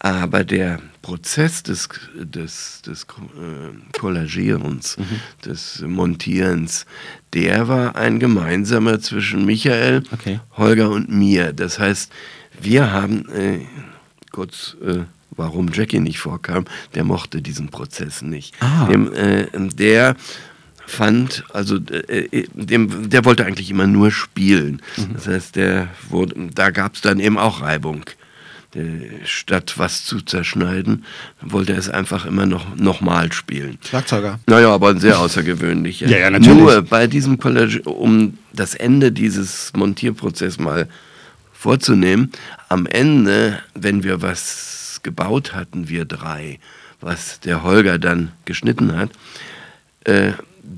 Aber 0.00 0.44
der 0.44 0.80
Prozess 1.02 1.62
des, 1.62 1.88
des, 2.14 2.82
des 2.82 3.02
äh, 3.02 3.98
Kollagierens, 3.98 4.96
mhm. 4.96 5.04
des 5.44 5.82
Montierens, 5.82 6.86
der 7.34 7.68
war 7.68 7.96
ein 7.96 8.18
gemeinsamer 8.18 9.00
zwischen 9.00 9.44
Michael, 9.44 10.04
okay. 10.12 10.40
Holger 10.56 10.90
und 10.90 11.10
mir. 11.10 11.52
Das 11.52 11.78
heißt, 11.78 12.12
wir 12.60 12.92
haben 12.92 13.28
äh, 13.30 13.60
kurz, 14.32 14.76
äh, 14.84 15.00
warum 15.30 15.70
Jackie 15.72 16.00
nicht 16.00 16.18
vorkam, 16.18 16.64
der 16.94 17.04
mochte 17.04 17.42
diesen 17.42 17.68
Prozess 17.68 18.22
nicht. 18.22 18.54
Ah. 18.60 18.86
Dem, 18.86 19.12
äh, 19.12 19.46
der 19.74 20.16
fand, 20.86 21.44
also 21.52 21.76
äh, 21.76 22.26
äh, 22.30 22.48
dem, 22.54 23.10
der 23.10 23.24
wollte 23.24 23.44
eigentlich 23.44 23.70
immer 23.70 23.86
nur 23.86 24.10
spielen. 24.10 24.82
Mhm. 24.96 25.14
Das 25.14 25.26
heißt, 25.26 25.56
der 25.56 25.88
wurde, 26.08 26.34
da 26.54 26.70
gab 26.70 26.94
es 26.94 27.00
dann 27.00 27.20
eben 27.20 27.38
auch 27.38 27.60
Reibung. 27.60 28.04
Äh, 28.74 29.24
statt 29.24 29.74
was 29.78 30.04
zu 30.04 30.20
zerschneiden, 30.20 31.06
wollte 31.40 31.72
er 31.72 31.78
es 31.78 31.88
einfach 31.88 32.26
immer 32.26 32.44
noch, 32.44 32.76
noch 32.76 33.00
mal 33.00 33.32
spielen. 33.32 33.78
Schlagzeuger. 33.82 34.40
Naja, 34.46 34.74
aber 34.74 34.90
ein 34.90 35.00
sehr 35.00 35.18
außergewöhnlicher. 35.18 36.06
ja, 36.06 36.18
ja, 36.18 36.30
natürlich. 36.30 36.58
Nur 36.58 36.82
bei 36.82 37.06
diesem 37.06 37.38
College, 37.38 37.80
um 37.84 38.36
das 38.52 38.74
Ende 38.74 39.10
dieses 39.10 39.72
Montierprozesses 39.74 40.58
mal 40.58 40.86
vorzunehmen. 41.58 42.30
Am 42.68 42.86
Ende, 42.86 43.58
wenn 43.74 44.04
wir 44.04 44.22
was 44.22 45.00
gebaut 45.02 45.54
hatten, 45.54 45.88
wir 45.88 46.04
drei, 46.04 46.60
was 47.00 47.40
der 47.40 47.62
Holger 47.62 47.98
dann 47.98 48.32
geschnitten 48.44 48.96
hat, 48.96 49.10
äh, 50.04 50.32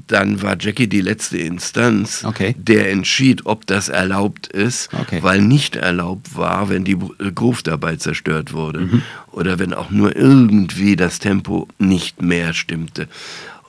dann 0.06 0.40
war 0.42 0.56
Jackie 0.58 0.86
die 0.86 1.00
letzte 1.00 1.38
Instanz, 1.38 2.24
okay. 2.24 2.54
der 2.56 2.90
entschied, 2.90 3.46
ob 3.46 3.66
das 3.66 3.88
erlaubt 3.88 4.46
ist, 4.46 4.88
okay. 4.94 5.18
weil 5.22 5.40
nicht 5.40 5.76
erlaubt 5.76 6.36
war, 6.36 6.68
wenn 6.68 6.84
die 6.84 6.96
äh, 7.18 7.32
Groove 7.32 7.62
dabei 7.62 7.96
zerstört 7.96 8.52
wurde 8.52 8.80
mhm. 8.80 9.02
oder 9.32 9.58
wenn 9.58 9.74
auch 9.74 9.90
nur 9.90 10.16
irgendwie 10.16 10.96
das 10.96 11.18
Tempo 11.18 11.68
nicht 11.78 12.22
mehr 12.22 12.54
stimmte. 12.54 13.08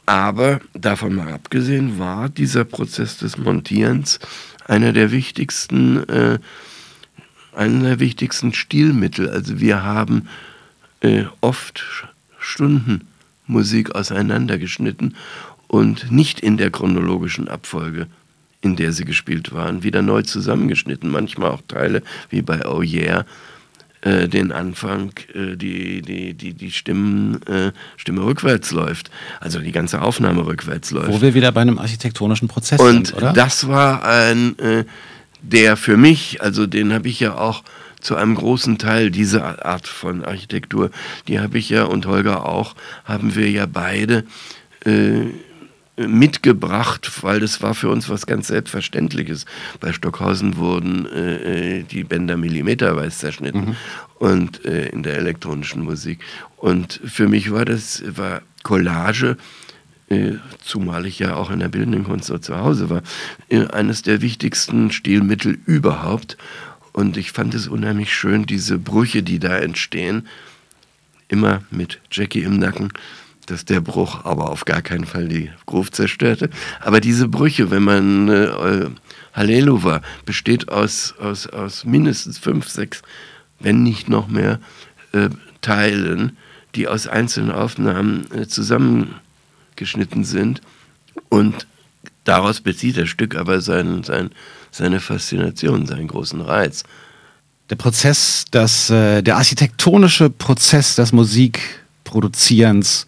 Aber 0.06 0.62
davon 0.74 1.16
mal 1.16 1.32
abgesehen 1.32 2.00
war 2.00 2.30
dieser 2.30 2.64
Prozess 2.64 3.18
des 3.18 3.38
Montierens 3.38 4.20
einer 4.66 4.94
der 4.94 5.12
wichtigsten 5.12 6.08
äh, 6.10 6.40
einer 7.56 7.84
der 7.84 8.00
wichtigsten 8.00 8.54
Stilmittel. 8.54 9.30
Also 9.30 9.60
wir 9.60 9.84
haben 9.84 10.28
äh, 11.02 11.26
oft 11.42 11.84
Stunden 12.40 13.08
Musik 13.48 13.94
auseinandergeschnitten 13.96 15.16
und 15.68 16.12
nicht 16.12 16.40
in 16.40 16.58
der 16.58 16.70
chronologischen 16.70 17.48
Abfolge, 17.48 18.08
in 18.62 18.76
der 18.76 18.92
sie 18.92 19.06
gespielt 19.06 19.54
waren, 19.54 19.84
wieder 19.84 20.02
neu 20.02 20.22
zusammengeschnitten. 20.22 21.10
Manchmal 21.10 21.52
auch 21.52 21.62
Teile 21.68 22.04
wie 22.30 22.42
bei 22.42 22.66
Oh 22.66 22.82
Yeah, 22.82 23.26
äh, 24.02 24.28
den 24.28 24.52
Anfang, 24.52 25.12
äh, 25.34 25.56
die, 25.56 26.02
die, 26.02 26.34
die, 26.34 26.54
die 26.54 26.72
Stimmen, 26.72 27.42
äh, 27.44 27.72
Stimme 27.98 28.24
rückwärts 28.26 28.72
läuft. 28.72 29.12
Also 29.40 29.60
die 29.60 29.72
ganze 29.72 30.02
Aufnahme 30.02 30.46
rückwärts 30.46 30.92
läuft. 30.92 31.10
Wo 31.10 31.22
wir 31.22 31.34
wieder 31.34 31.52
bei 31.52 31.62
einem 31.62 31.78
architektonischen 31.78 32.48
Prozess 32.48 32.80
und 32.80 33.08
sind, 33.08 33.18
oder? 33.18 33.30
Und 33.30 33.38
das 33.38 33.68
war 33.68 34.04
ein 34.04 34.58
äh, 34.60 34.86
der 35.42 35.78
für 35.78 35.98
mich, 35.98 36.42
also 36.42 36.68
den 36.68 36.94
habe 36.94 37.08
ich 37.08 37.20
ja 37.20 37.36
auch 37.36 37.64
zu 38.00 38.16
einem 38.16 38.36
großen 38.36 38.78
Teil, 38.78 39.12
diese 39.12 39.64
Art 39.64 39.88
von 39.88 40.26
Architektur, 40.26 40.90
die 41.28 41.40
habe 41.40 41.58
ich 41.58 41.70
ja 41.70 41.84
und 41.84 42.06
Holger 42.06 42.46
auch, 42.46 42.76
haben 43.06 43.36
wir 43.36 43.50
ja 43.50 43.68
beide 43.68 44.26
äh, 44.86 45.26
mitgebracht, 45.98 47.12
weil 47.22 47.40
das 47.40 47.62
war 47.62 47.76
für 47.76 47.90
uns 47.90 48.10
was 48.10 48.26
ganz 48.26 48.48
Selbstverständliches. 48.48 49.46
Bei 49.80 49.94
Stockhausen 49.94 50.58
wurden 50.58 51.06
äh, 51.06 51.80
äh 51.80 51.84
die 51.84 52.04
Bänder 52.04 52.38
millimeterweise 52.38 53.18
zerschnitten 53.18 53.66
mhm. 53.66 53.76
und 54.18 54.66
äh, 54.66 54.88
in 54.88 55.04
der 55.04 55.18
elektronischen 55.18 55.84
Musik. 55.84 56.20
Und 56.58 57.00
für 57.06 57.28
mich 57.28 57.52
war 57.52 57.66
das 57.66 58.04
war 58.18 58.42
Collage 58.64 59.38
zumal 60.64 61.06
ich 61.06 61.20
ja 61.20 61.36
auch 61.36 61.50
in 61.52 61.60
der 61.60 61.70
bildenden 61.70 62.04
Kunst 62.04 62.28
so 62.28 62.38
zu 62.38 62.58
Hause 62.58 62.90
war, 62.90 63.02
äh, 63.50 63.68
eines 63.68 64.02
der 64.02 64.22
wichtigsten 64.22 64.92
Stilmittel 64.92 65.58
überhaupt. 65.66 66.38
Und 66.94 67.18
ich 67.18 67.32
fand 67.32 67.54
es 67.54 67.68
unheimlich 67.68 68.14
schön, 68.14 68.46
diese 68.46 68.78
Brüche, 68.78 69.24
die 69.24 69.40
da 69.40 69.58
entstehen, 69.58 70.28
immer 71.30 71.62
mit 71.72 72.00
Jackie 72.12 72.44
im 72.44 72.60
Nacken, 72.60 72.92
dass 73.46 73.66
der 73.66 73.80
Bruch 73.80 74.26
aber 74.26 74.50
auf 74.50 74.66
gar 74.66 74.82
keinen 74.82 75.06
Fall 75.06 75.28
die 75.28 75.50
Groove 75.66 75.92
zerstörte. 75.92 76.50
Aber 76.82 77.00
diese 77.00 77.28
Brüche, 77.28 77.72
wenn 77.72 77.84
man 77.84 78.28
äh, 78.28 78.90
Halleluja 79.34 80.02
besteht 80.26 80.70
aus, 80.70 81.16
aus, 81.20 81.48
aus 81.48 81.86
mindestens 81.86 82.38
fünf, 82.38 82.68
sechs, 82.68 83.02
wenn 83.60 83.84
nicht 83.84 84.10
noch 84.10 84.28
mehr 84.28 84.60
äh, 85.14 85.30
Teilen, 85.62 86.38
die 86.76 86.88
aus 86.88 87.08
einzelnen 87.08 87.52
Aufnahmen 87.52 88.26
äh, 88.32 88.48
zusammen 88.48 89.16
geschnitten 89.82 90.24
sind. 90.24 90.62
Und 91.30 91.68
daraus 92.24 92.62
bezieht 92.62 92.98
das 92.98 93.10
Stück 93.10 93.36
aber 93.36 93.60
sein, 93.62 94.04
sein, 94.04 94.30
seine 94.70 95.00
Faszination, 95.00 95.88
seinen 95.88 96.08
großen 96.08 96.40
Reiz. 96.40 96.84
Der 97.72 97.76
Prozess, 97.78 98.46
das, 98.52 98.92
äh, 98.92 99.24
der 99.24 99.38
architektonische 99.38 100.30
Prozess 100.30 100.96
des 100.96 101.12
Musikproduzierens, 101.14 103.08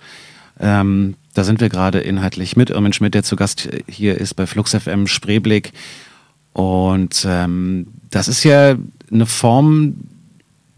ähm, 0.59 1.15
da 1.35 1.43
sind 1.43 1.61
wir 1.61 1.69
gerade 1.69 1.99
inhaltlich 1.99 2.57
mit 2.57 2.71
Irmin 2.71 2.93
Schmidt, 2.93 3.13
der 3.13 3.23
zu 3.23 3.35
Gast 3.35 3.69
hier 3.87 4.17
ist 4.17 4.33
bei 4.33 4.47
Flux 4.47 4.75
FM 4.75 5.05
Spreeblick. 5.05 5.73
Und 6.53 7.23
ähm, 7.27 7.87
das 8.09 8.27
ist 8.27 8.43
ja 8.43 8.75
eine 9.11 9.25
Form 9.25 9.95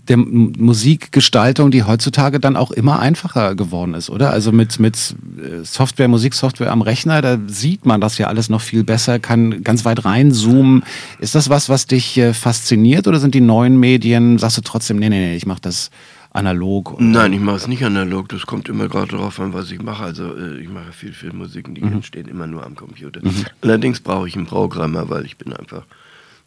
der 0.08 0.18
Musikgestaltung, 0.18 1.72
die 1.72 1.84
heutzutage 1.84 2.40
dann 2.40 2.56
auch 2.56 2.72
immer 2.72 3.00
einfacher 3.00 3.56
geworden 3.56 3.94
ist, 3.94 4.10
oder? 4.10 4.32
Also 4.32 4.52
mit, 4.52 4.80
mit 4.80 5.16
äh, 5.38 5.64
Software, 5.64 6.08
Musiksoftware 6.08 6.72
am 6.72 6.82
Rechner, 6.82 7.22
da 7.22 7.38
sieht 7.48 7.86
man 7.86 8.02
das 8.02 8.18
ja 8.18 8.28
alles 8.28 8.50
noch 8.50 8.62
viel 8.62 8.84
besser, 8.84 9.20
kann 9.20 9.64
ganz 9.64 9.86
weit 9.86 10.06
reinzoomen. 10.06 10.84
Ist 11.20 11.36
das 11.36 11.50
was, 11.50 11.70
was 11.70 11.88
dich 11.88 12.18
äh, 12.18 12.34
fasziniert 12.34 13.08
oder 13.08 13.20
sind 13.20 13.36
die 13.36 13.42
neuen 13.42 13.80
Medien, 13.80 14.38
sagst 14.38 14.58
du 14.58 14.62
trotzdem, 14.62 14.98
nee, 14.98 15.10
nee, 15.10 15.30
nee, 15.30 15.36
ich 15.36 15.46
mache 15.46 15.62
das 15.62 15.90
analog? 16.32 17.00
Nein, 17.00 17.34
ich 17.34 17.40
mache 17.40 17.58
es 17.58 17.68
nicht 17.68 17.84
analog. 17.84 18.30
Das 18.30 18.46
kommt 18.46 18.70
immer 18.70 18.88
gerade 18.88 19.08
darauf 19.08 19.40
an, 19.40 19.54
was 19.54 19.72
ich 19.72 19.82
mache. 19.82 20.04
Also 20.04 20.36
äh, 20.36 20.60
ich 20.60 20.70
mache 20.70 20.92
viel 20.92 21.14
Filmmusiken, 21.14 21.74
die 21.74 21.82
mhm. 21.82 21.94
entstehen 21.94 22.28
immer 22.28 22.48
nur 22.48 22.66
am 22.66 22.76
Computer. 22.76 23.22
Mhm. 23.24 23.46
Allerdings 23.62 24.00
brauche 24.00 24.28
ich 24.28 24.36
einen 24.36 24.46
Programmer, 24.46 25.10
weil 25.10 25.26
ich 25.26 25.38
bin 25.38 25.54
einfach 25.54 25.84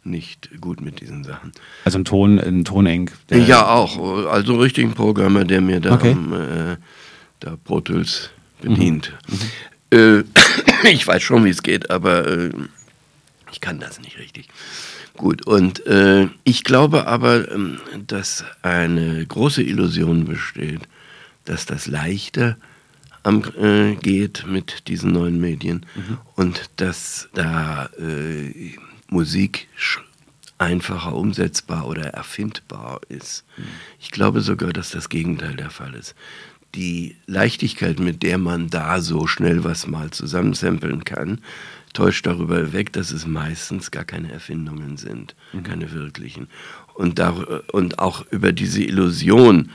nicht 0.09 0.49
gut 0.59 0.81
mit 0.81 1.01
diesen 1.01 1.23
Sachen. 1.23 1.51
Also 1.85 1.99
ein 1.99 2.05
Ton, 2.05 2.39
ein 2.39 2.65
Tonenk? 2.65 3.13
Ja, 3.31 3.67
auch. 3.67 4.27
Also 4.27 4.53
einen 4.53 4.61
richtigen 4.61 4.93
Programmer, 4.93 5.45
der 5.45 5.61
mir 5.61 5.79
da, 5.79 5.93
okay. 5.93 6.11
um, 6.11 6.33
äh, 6.33 6.77
da 7.39 7.55
Pro 7.63 7.79
Tools 7.81 8.31
bedient. 8.61 9.13
Mhm. 9.27 9.35
mhm. 9.35 9.41
Äh, 9.91 10.23
ich 10.91 11.07
weiß 11.07 11.23
schon, 11.23 11.45
wie 11.45 11.49
es 11.49 11.63
geht, 11.63 11.89
aber 11.89 12.27
äh, 12.27 12.51
ich 13.51 13.61
kann 13.61 13.79
das 13.79 13.99
nicht 13.99 14.19
richtig. 14.19 14.47
Gut, 15.17 15.45
und 15.45 15.85
äh, 15.85 16.27
ich 16.43 16.63
glaube 16.63 17.07
aber, 17.07 17.51
ähm, 17.51 17.79
dass 18.07 18.45
eine 18.61 19.25
große 19.25 19.61
Illusion 19.61 20.25
besteht, 20.25 20.81
dass 21.45 21.65
das 21.65 21.87
leichter 21.87 22.57
am, 23.23 23.43
äh, 23.59 23.95
geht 23.95 24.45
mit 24.47 24.87
diesen 24.87 25.11
neuen 25.11 25.41
Medien 25.41 25.85
mhm. 25.95 26.19
und 26.35 26.69
dass 26.77 27.27
da 27.33 27.89
äh, 27.99 28.75
Musik 29.09 29.67
einfacher 30.57 31.15
umsetzbar 31.15 31.87
oder 31.87 32.07
erfindbar 32.07 33.01
ist. 33.09 33.45
Mhm. 33.57 33.63
Ich 33.99 34.11
glaube 34.11 34.41
sogar, 34.41 34.73
dass 34.73 34.91
das 34.91 35.09
Gegenteil 35.09 35.55
der 35.55 35.69
Fall 35.69 35.95
ist. 35.95 36.15
Die 36.75 37.15
Leichtigkeit, 37.25 37.99
mit 37.99 38.21
der 38.21 38.37
man 38.37 38.69
da 38.69 39.01
so 39.01 39.25
schnell 39.25 39.63
was 39.63 39.87
mal 39.87 40.11
zusammensampeln 40.11 41.03
kann, 41.03 41.41
täuscht 41.93 42.27
darüber 42.27 42.73
weg, 42.73 42.93
dass 42.93 43.11
es 43.11 43.25
meistens 43.25 43.89
gar 43.89 44.05
keine 44.05 44.31
Erfindungen 44.31 44.97
sind, 44.97 45.35
mhm. 45.53 45.63
keine 45.63 45.91
wirklichen. 45.91 46.47
Und, 46.93 47.17
da, 47.17 47.29
und 47.71 47.97
auch 47.99 48.25
über 48.29 48.51
diese 48.51 48.83
Illusion, 48.83 49.71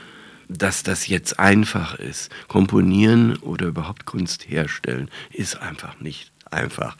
dass 0.47 0.83
das 0.83 1.07
jetzt 1.07 1.39
einfach 1.39 1.95
ist. 1.95 2.31
Komponieren 2.47 3.35
oder 3.37 3.65
überhaupt 3.67 4.05
Kunst 4.05 4.47
herstellen 4.47 5.09
ist 5.31 5.61
einfach 5.61 5.99
nicht 5.99 6.31
einfach. 6.51 6.97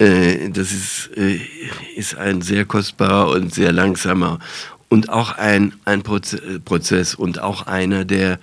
Äh, 0.00 0.48
das 0.48 0.72
ist, 0.72 1.10
äh, 1.16 1.38
ist 1.94 2.16
ein 2.16 2.40
sehr 2.40 2.64
kostbarer 2.64 3.30
und 3.32 3.52
sehr 3.54 3.70
langsamer 3.70 4.38
und 4.88 5.10
auch 5.10 5.32
ein, 5.36 5.74
ein 5.84 6.02
Prozess 6.02 7.14
und 7.14 7.40
auch 7.40 7.66
einer, 7.66 8.04
der, 8.04 8.40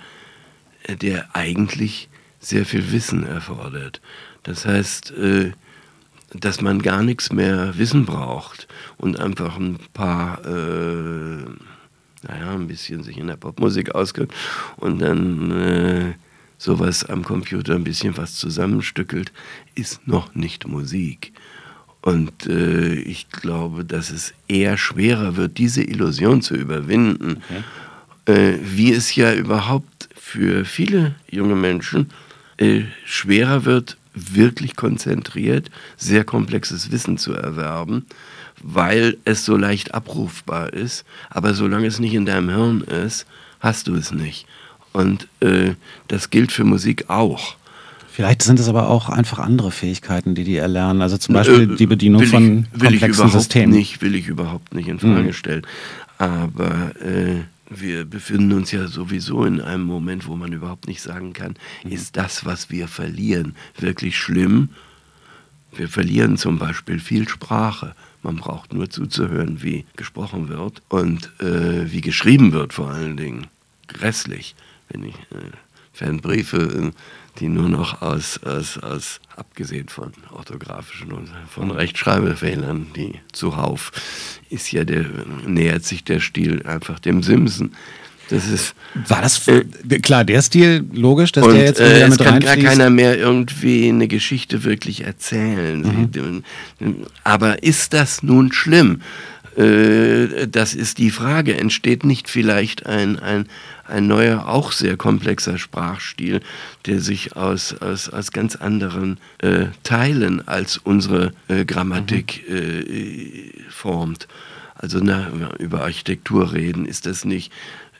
der 0.88 1.34
eigentlich 1.34 2.08
sehr 2.38 2.64
viel 2.64 2.92
Wissen 2.92 3.26
erfordert. 3.26 4.00
Das 4.44 4.64
heißt, 4.64 5.10
äh, 5.10 5.52
dass 6.32 6.60
man 6.60 6.80
gar 6.80 7.02
nichts 7.02 7.32
mehr 7.32 7.76
wissen 7.76 8.06
braucht 8.06 8.68
und 8.96 9.18
einfach 9.18 9.56
ein 9.56 9.78
paar, 9.92 10.44
äh, 10.44 11.42
naja, 12.22 12.52
ein 12.54 12.68
bisschen 12.68 13.02
sich 13.02 13.18
in 13.18 13.26
der 13.26 13.36
Popmusik 13.36 13.94
auskennt 13.96 14.32
und 14.76 15.00
dann 15.00 16.14
sowas 16.58 17.04
am 17.04 17.24
Computer 17.24 17.74
ein 17.74 17.84
bisschen 17.84 18.16
was 18.16 18.34
zusammenstückelt, 18.34 19.32
ist 19.74 20.06
noch 20.06 20.34
nicht 20.34 20.66
Musik. 20.66 21.32
Und 22.02 22.46
äh, 22.46 22.94
ich 22.94 23.30
glaube, 23.30 23.84
dass 23.84 24.10
es 24.10 24.34
eher 24.46 24.76
schwerer 24.76 25.36
wird, 25.36 25.58
diese 25.58 25.82
Illusion 25.82 26.42
zu 26.42 26.54
überwinden, 26.54 27.42
okay. 28.24 28.52
äh, 28.54 28.58
wie 28.62 28.92
es 28.92 29.14
ja 29.14 29.32
überhaupt 29.32 30.08
für 30.14 30.64
viele 30.64 31.14
junge 31.30 31.56
Menschen 31.56 32.10
äh, 32.58 32.82
schwerer 33.04 33.64
wird, 33.64 33.96
wirklich 34.14 34.76
konzentriert 34.76 35.70
sehr 35.96 36.24
komplexes 36.24 36.90
Wissen 36.90 37.18
zu 37.18 37.34
erwerben, 37.34 38.06
weil 38.62 39.16
es 39.24 39.44
so 39.44 39.56
leicht 39.56 39.94
abrufbar 39.94 40.72
ist. 40.72 41.04
Aber 41.30 41.54
solange 41.54 41.86
es 41.86 41.98
nicht 42.00 42.14
in 42.14 42.26
deinem 42.26 42.48
Hirn 42.48 42.80
ist, 42.82 43.26
hast 43.60 43.88
du 43.88 43.94
es 43.94 44.12
nicht. 44.12 44.46
Und 44.92 45.28
äh, 45.40 45.74
das 46.08 46.30
gilt 46.30 46.52
für 46.52 46.64
Musik 46.64 47.08
auch. 47.08 47.56
Vielleicht 48.18 48.42
sind 48.42 48.58
es 48.58 48.68
aber 48.68 48.88
auch 48.88 49.08
einfach 49.08 49.38
andere 49.38 49.70
Fähigkeiten, 49.70 50.34
die 50.34 50.42
die 50.42 50.56
erlernen. 50.56 51.02
Also 51.02 51.18
zum 51.18 51.34
Beispiel 51.34 51.72
äh, 51.72 51.76
die 51.76 51.86
Bedienung 51.86 52.22
ich, 52.22 52.30
von 52.30 52.66
komplexen 52.72 53.30
Systemen. 53.30 53.70
Nicht, 53.76 54.02
will 54.02 54.16
ich 54.16 54.26
überhaupt 54.26 54.74
nicht 54.74 54.88
in 54.88 54.98
Frage 54.98 55.28
mhm. 55.28 55.32
stellen. 55.32 55.62
Aber 56.18 56.96
äh, 57.00 57.42
wir 57.70 58.04
befinden 58.04 58.54
uns 58.54 58.72
ja 58.72 58.88
sowieso 58.88 59.44
in 59.44 59.60
einem 59.60 59.84
Moment, 59.84 60.26
wo 60.26 60.34
man 60.34 60.52
überhaupt 60.52 60.88
nicht 60.88 61.00
sagen 61.00 61.32
kann, 61.32 61.54
mhm. 61.84 61.92
ist 61.92 62.16
das, 62.16 62.44
was 62.44 62.70
wir 62.70 62.88
verlieren, 62.88 63.54
wirklich 63.78 64.18
schlimm? 64.18 64.70
Wir 65.76 65.88
verlieren 65.88 66.38
zum 66.38 66.58
Beispiel 66.58 66.98
viel 66.98 67.28
Sprache. 67.28 67.94
Man 68.22 68.36
braucht 68.36 68.72
nur 68.72 68.90
zuzuhören, 68.90 69.62
wie 69.62 69.84
gesprochen 69.96 70.48
wird 70.48 70.82
und 70.88 71.30
äh, 71.40 71.92
wie 71.92 72.00
geschrieben 72.00 72.52
wird 72.52 72.72
vor 72.72 72.90
allen 72.90 73.16
Dingen. 73.16 73.46
Grässlich, 73.86 74.56
wenn 74.90 75.04
ich 75.04 75.14
äh, 75.14 75.50
Fanbriefe 75.92 76.92
die 77.40 77.48
nur 77.48 77.68
noch 77.68 78.02
aus, 78.02 78.40
aus, 78.44 78.78
aus 78.78 79.20
abgesehen 79.36 79.88
von 79.88 80.12
orthografischen 80.32 81.12
und 81.12 81.30
von 81.48 81.70
Rechtschreibfehlern, 81.70 82.88
die 82.96 83.14
zuhauf, 83.32 83.92
ist 84.50 84.72
ja 84.72 84.84
der, 84.84 85.04
nähert 85.46 85.84
sich 85.84 86.04
der 86.04 86.20
Stil 86.20 86.62
einfach 86.66 86.98
dem 86.98 87.22
Simpson. 87.22 87.72
Das 88.30 88.46
ist, 88.46 88.74
War 89.06 89.22
das 89.22 89.48
äh, 89.48 89.64
klar, 90.00 90.22
der 90.24 90.42
Stil 90.42 90.84
logisch, 90.92 91.32
dass 91.32 91.46
und, 91.46 91.54
der 91.54 91.64
jetzt 91.64 91.80
äh, 91.80 92.02
es 92.02 92.18
kann 92.18 92.40
gar 92.40 92.56
keiner 92.56 92.90
mehr 92.90 93.16
irgendwie 93.16 93.88
eine 93.88 94.06
Geschichte 94.06 94.64
wirklich 94.64 95.04
erzählen. 95.04 96.10
Mhm. 96.80 97.06
Aber 97.24 97.62
ist 97.62 97.94
das 97.94 98.22
nun 98.22 98.52
schlimm? 98.52 99.00
Äh, 99.58 100.46
das 100.46 100.74
ist 100.74 100.98
die 100.98 101.10
Frage. 101.10 101.56
Entsteht 101.56 102.04
nicht 102.04 102.28
vielleicht 102.30 102.86
ein, 102.86 103.18
ein, 103.18 103.46
ein 103.86 104.06
neuer, 104.06 104.48
auch 104.48 104.72
sehr 104.72 104.96
komplexer 104.96 105.58
Sprachstil, 105.58 106.40
der 106.86 107.00
sich 107.00 107.36
aus, 107.36 107.74
aus, 107.74 108.08
aus 108.08 108.30
ganz 108.30 108.56
anderen 108.56 109.18
äh, 109.38 109.66
Teilen 109.82 110.46
als 110.46 110.78
unsere 110.78 111.32
äh, 111.48 111.64
Grammatik 111.64 112.44
mhm. 112.48 112.56
äh, 112.56 113.52
formt. 113.68 114.28
Also 114.74 115.00
na, 115.02 115.28
über 115.58 115.82
Architektur 115.82 116.52
reden, 116.52 116.86
ist 116.86 117.06
das 117.06 117.24
nicht. 117.24 117.52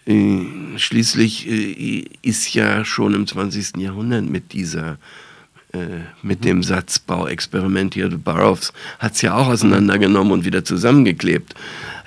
Äh, 0.06 0.46
schließlich 0.76 1.48
äh, 1.48 2.04
ist 2.22 2.54
ja 2.54 2.84
schon 2.84 3.14
im 3.14 3.26
20. 3.26 3.78
Jahrhundert 3.78 4.24
mit 4.24 4.52
dieser 4.52 4.98
mit 6.22 6.40
mhm. 6.40 6.44
dem 6.44 6.62
Satzbau 6.62 7.26
experimentierte. 7.26 8.18
Burroughs 8.18 8.72
hat 8.98 9.14
es 9.14 9.22
ja 9.22 9.34
auch 9.34 9.48
auseinandergenommen 9.48 10.32
und 10.32 10.44
wieder 10.44 10.64
zusammengeklebt. 10.64 11.54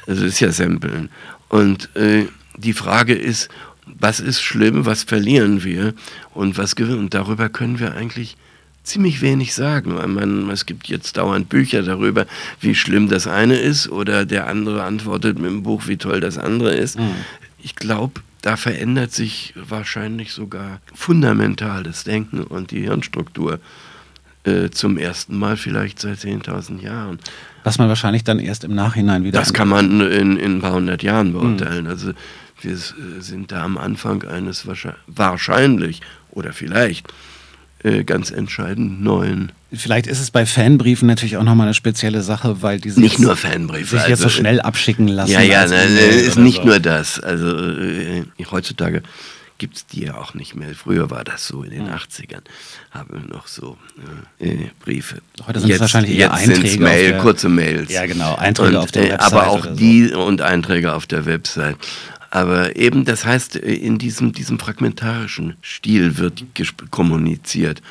Also 0.08 0.26
ist 0.26 0.40
ja 0.40 0.52
Samplen. 0.52 1.10
Und 1.50 1.96
äh, 1.96 2.26
die 2.58 2.74
Frage 2.74 3.14
ist, 3.14 3.50
was 3.86 4.20
ist 4.20 4.42
schlimm, 4.42 4.86
was 4.86 5.04
verlieren 5.04 5.64
wir 5.64 5.94
und 6.34 6.58
was 6.58 6.76
gewinnen. 6.76 7.00
Und 7.00 7.14
darüber 7.14 7.50
können 7.50 7.80
wir 7.80 7.94
eigentlich 7.96 8.38
ziemlich 8.84 9.22
wenig 9.22 9.54
sagen. 9.54 9.94
Man, 9.94 10.50
es 10.50 10.66
gibt 10.66 10.88
jetzt 10.88 11.18
dauernd 11.18 11.50
Bücher 11.50 11.84
darüber, 11.84 12.26
wie 12.60 12.74
schlimm 12.74 13.10
das 13.10 13.28
eine 13.28 13.58
ist 13.58 13.90
oder 13.90 14.26
der 14.26 14.48
andere 14.48 14.84
antwortet 14.84 15.40
mit 15.40 15.52
dem 15.52 15.64
Buch, 15.64 15.84
wie 15.88 15.98
toll 15.98 16.20
das 16.20 16.38
andere 16.38 16.74
ist. 16.74 16.98
Mhm. 16.98 17.16
Ich 17.64 17.76
glaube, 17.76 18.22
da 18.42 18.58
verändert 18.58 19.12
sich 19.12 19.54
wahrscheinlich 19.56 20.34
sogar 20.34 20.82
fundamental 20.94 21.84
das 21.84 22.04
Denken 22.04 22.44
und 22.44 22.72
die 22.72 22.82
Hirnstruktur 22.82 23.60
äh, 24.44 24.70
zum 24.72 24.98
ersten 24.98 25.38
Mal 25.38 25.58
vielleicht 25.58 26.00
seit 26.00 26.18
10.000 26.18 26.82
Jahren. 26.82 27.20
Was 27.64 27.78
man 27.78 27.90
wahrscheinlich 27.90 28.24
dann 28.24 28.40
erst 28.40 28.64
im 28.64 28.74
Nachhinein 28.74 29.24
wieder. 29.24 29.40
Das 29.40 29.54
kann 29.54 29.68
man 29.68 30.02
in, 30.02 30.38
in 30.38 30.58
ein 30.58 30.62
paar 30.62 30.74
hundert 30.74 31.04
Jahren 31.04 31.34
beurteilen. 31.34 31.84
Mhm. 31.84 31.90
Also 31.92 32.14
wir 32.62 32.74
äh, 32.74 32.78
sind 33.20 33.52
da 33.52 33.64
am 33.64 33.78
Anfang 33.78 34.24
eines 34.24 34.66
wahrscheinlich 35.08 36.02
oder 36.32 36.54
vielleicht 36.54 37.08
äh, 37.84 38.04
ganz 38.04 38.32
entscheidend 38.32 39.02
neuen. 39.04 39.52
Vielleicht 39.74 40.08
ist 40.08 40.20
es 40.20 40.32
bei 40.32 40.46
Fanbriefen 40.46 41.08
natürlich 41.08 41.38
auch 41.38 41.44
nochmal 41.44 41.68
eine 41.68 41.74
spezielle 41.74 42.22
Sache, 42.22 42.62
weil 42.62 42.80
die 42.80 42.92
nicht 42.92 43.20
nur 43.20 43.38
Fanbriefe 43.38 43.98
sich 43.98 44.08
jetzt 44.08 44.20
so 44.20 44.26
also, 44.26 44.38
schnell 44.38 44.60
abschicken 44.60 45.08
lassen. 45.08 45.32
Ja, 45.32 45.42
ja, 45.42 45.66
nein, 45.66 45.96
ist 45.96 46.38
nicht 46.38 46.58
so. 46.58 46.66
nur 46.66 46.80
das. 46.80 47.20
Also 47.22 47.48
äh, 47.48 48.26
heutzutage 48.52 49.02
gibt 49.62 49.78
es 49.78 49.86
die 49.86 50.06
ja 50.06 50.16
auch 50.16 50.34
nicht 50.34 50.56
mehr. 50.56 50.74
Früher 50.74 51.12
war 51.12 51.24
das 51.24 51.48
so 51.48 51.62
in 51.62 51.70
den 51.70 51.86
ja. 51.86 51.96
80ern. 51.96 52.42
Haben 52.90 53.14
wir 53.14 53.34
noch 53.34 53.48
so 53.48 53.78
äh, 54.40 54.66
Briefe. 54.84 55.22
Heute 55.46 55.60
sind 55.60 55.70
es 55.70 55.80
wahrscheinlich 55.80 56.18
eher 56.18 56.34
Einträge. 56.34 56.84
Mail, 56.84 57.12
der, 57.12 57.20
kurze 57.20 57.48
Mails. 57.48 57.92
Ja, 57.92 58.08
genau. 58.08 58.36
Einträge 58.36 58.70
und, 58.70 58.76
auf 58.78 58.92
der 58.92 59.04
Website. 59.04 59.22
Aber 59.22 59.48
auch 59.48 59.68
die 59.68 60.12
und 60.12 60.42
Einträge 60.42 60.94
auf 60.94 61.06
der 61.06 61.28
Website. 61.28 61.78
Aber 62.32 62.76
eben, 62.76 63.06
das 63.06 63.24
heißt, 63.24 63.58
äh, 63.58 63.74
in 63.74 64.00
diesem, 64.00 64.34
diesem 64.34 64.58
fragmentarischen 64.58 65.58
Stil 65.64 66.18
wird 66.18 66.44
kommuniziert. 66.90 67.84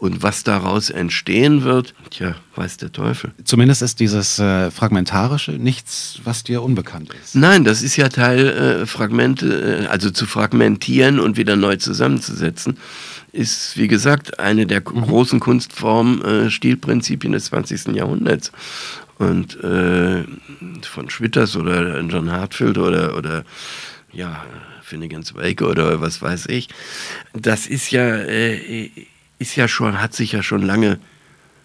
Und 0.00 0.22
was 0.22 0.44
daraus 0.44 0.88
entstehen 0.88 1.62
wird, 1.62 1.92
tja, 2.08 2.34
weiß 2.56 2.78
der 2.78 2.90
Teufel. 2.90 3.32
Zumindest 3.44 3.82
ist 3.82 4.00
dieses 4.00 4.38
äh, 4.38 4.70
Fragmentarische 4.70 5.52
nichts, 5.52 6.20
was 6.24 6.42
dir 6.42 6.62
unbekannt 6.62 7.10
ist. 7.22 7.36
Nein, 7.36 7.64
das 7.64 7.82
ist 7.82 7.96
ja 7.96 8.08
Teil 8.08 8.48
äh, 8.48 8.86
Fragmente, 8.86 9.84
äh, 9.84 9.86
also 9.88 10.10
zu 10.10 10.24
fragmentieren 10.24 11.20
und 11.20 11.36
wieder 11.36 11.54
neu 11.54 11.76
zusammenzusetzen, 11.76 12.78
ist, 13.32 13.76
wie 13.76 13.88
gesagt, 13.88 14.40
eine 14.40 14.66
der 14.66 14.80
mhm. 14.80 15.02
großen 15.02 15.38
Kunstformen, 15.38 16.24
äh, 16.24 16.50
Stilprinzipien 16.50 17.34
des 17.34 17.44
20. 17.44 17.94
Jahrhunderts. 17.94 18.52
Und 19.18 19.62
äh, 19.62 20.24
von 20.80 21.10
Schwitters 21.10 21.56
oder 21.56 22.00
John 22.00 22.32
Hartfield 22.32 22.78
oder, 22.78 23.18
oder 23.18 23.44
ja, 24.14 24.46
Finnegan's 24.82 25.34
Wake 25.34 25.60
oder 25.60 26.00
was 26.00 26.22
weiß 26.22 26.46
ich. 26.46 26.70
Das 27.34 27.66
ist 27.66 27.90
ja, 27.90 28.16
äh, 28.16 28.90
ist 29.40 29.56
ja 29.56 29.66
schon, 29.66 30.00
hat 30.00 30.14
sich 30.14 30.32
ja 30.32 30.42
schon 30.44 30.62
lange 30.62 31.00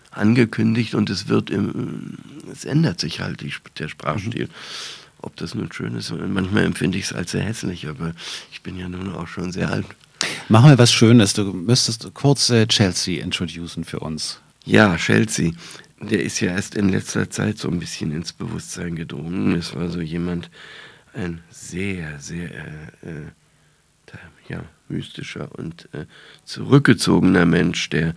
angekündigt 0.10 0.96
und 0.96 1.10
es 1.10 1.28
wird 1.28 1.50
im, 1.50 2.18
es 2.52 2.66
ändert 2.66 3.00
sich 3.00 3.20
halt 3.20 3.42
die, 3.42 3.54
der 3.78 3.90
Sprachstil. 3.90 4.46
Mhm. 4.46 4.50
Ob 5.22 5.36
das 5.36 5.56
nun 5.56 5.72
schön 5.72 5.96
ist, 5.96 6.12
manchmal 6.12 6.64
empfinde 6.64 6.98
ich 6.98 7.06
es 7.06 7.14
als 7.14 7.32
sehr 7.32 7.42
hässlich, 7.42 7.88
aber 7.88 8.14
ich 8.52 8.62
bin 8.62 8.78
ja 8.78 8.88
nun 8.88 9.14
auch 9.14 9.28
schon 9.28 9.52
sehr 9.52 9.72
alt. 9.72 9.86
Machen 10.50 10.70
wir 10.70 10.78
was 10.78 10.94
Schönes. 10.94 11.34
Du 11.34 11.52
müsstest 11.52 12.10
kurz 12.14 12.50
äh, 12.50 12.68
Chelsea 12.68 13.24
introducen 13.24 13.84
für 13.84 14.00
uns. 14.00 14.40
Ja, 14.64 14.96
Chelsea. 14.98 15.52
Der 16.00 16.22
ist 16.22 16.40
ja 16.40 16.52
erst 16.52 16.76
in 16.76 16.90
letzter 16.90 17.30
Zeit 17.30 17.58
so 17.58 17.70
ein 17.70 17.80
bisschen 17.80 18.12
ins 18.12 18.34
Bewusstsein 18.34 18.96
gedrungen. 18.96 19.56
Es 19.56 19.76
war 19.76 19.90
so 19.90 20.00
jemand, 20.00 20.50
ein 21.14 21.42
sehr, 21.50 22.20
sehr 22.20 22.52
äh, 22.54 23.10
äh 23.10 23.26
ja, 24.50 24.64
mystischer 24.90 25.50
und 25.58 25.90
äh, 25.94 26.06
zurückgezogener 26.44 27.46
Mensch, 27.46 27.90
der 27.90 28.16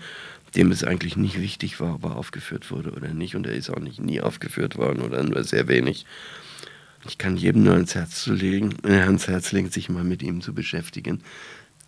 dem 0.54 0.72
es 0.72 0.84
eigentlich 0.84 1.16
nicht 1.16 1.40
wichtig 1.40 1.80
war, 1.80 1.96
ob 1.96 2.04
er 2.04 2.16
aufgeführt 2.16 2.70
wurde 2.70 2.92
oder 2.92 3.08
nicht. 3.08 3.36
Und 3.36 3.46
er 3.46 3.54
ist 3.54 3.70
auch 3.70 3.80
nicht 3.80 4.00
nie 4.00 4.20
aufgeführt 4.20 4.76
worden 4.76 5.02
oder 5.02 5.22
nur 5.22 5.44
sehr 5.44 5.68
wenig. 5.68 6.06
Ich 7.06 7.18
kann 7.18 7.36
jedem 7.36 7.64
nur 7.64 7.74
ans 7.74 7.94
Herz, 7.94 8.26
legen, 8.26 8.74
äh, 8.84 9.00
ans 9.00 9.28
Herz 9.28 9.52
legen, 9.52 9.70
sich 9.70 9.88
mal 9.88 10.04
mit 10.04 10.22
ihm 10.22 10.40
zu 10.40 10.54
beschäftigen. 10.54 11.22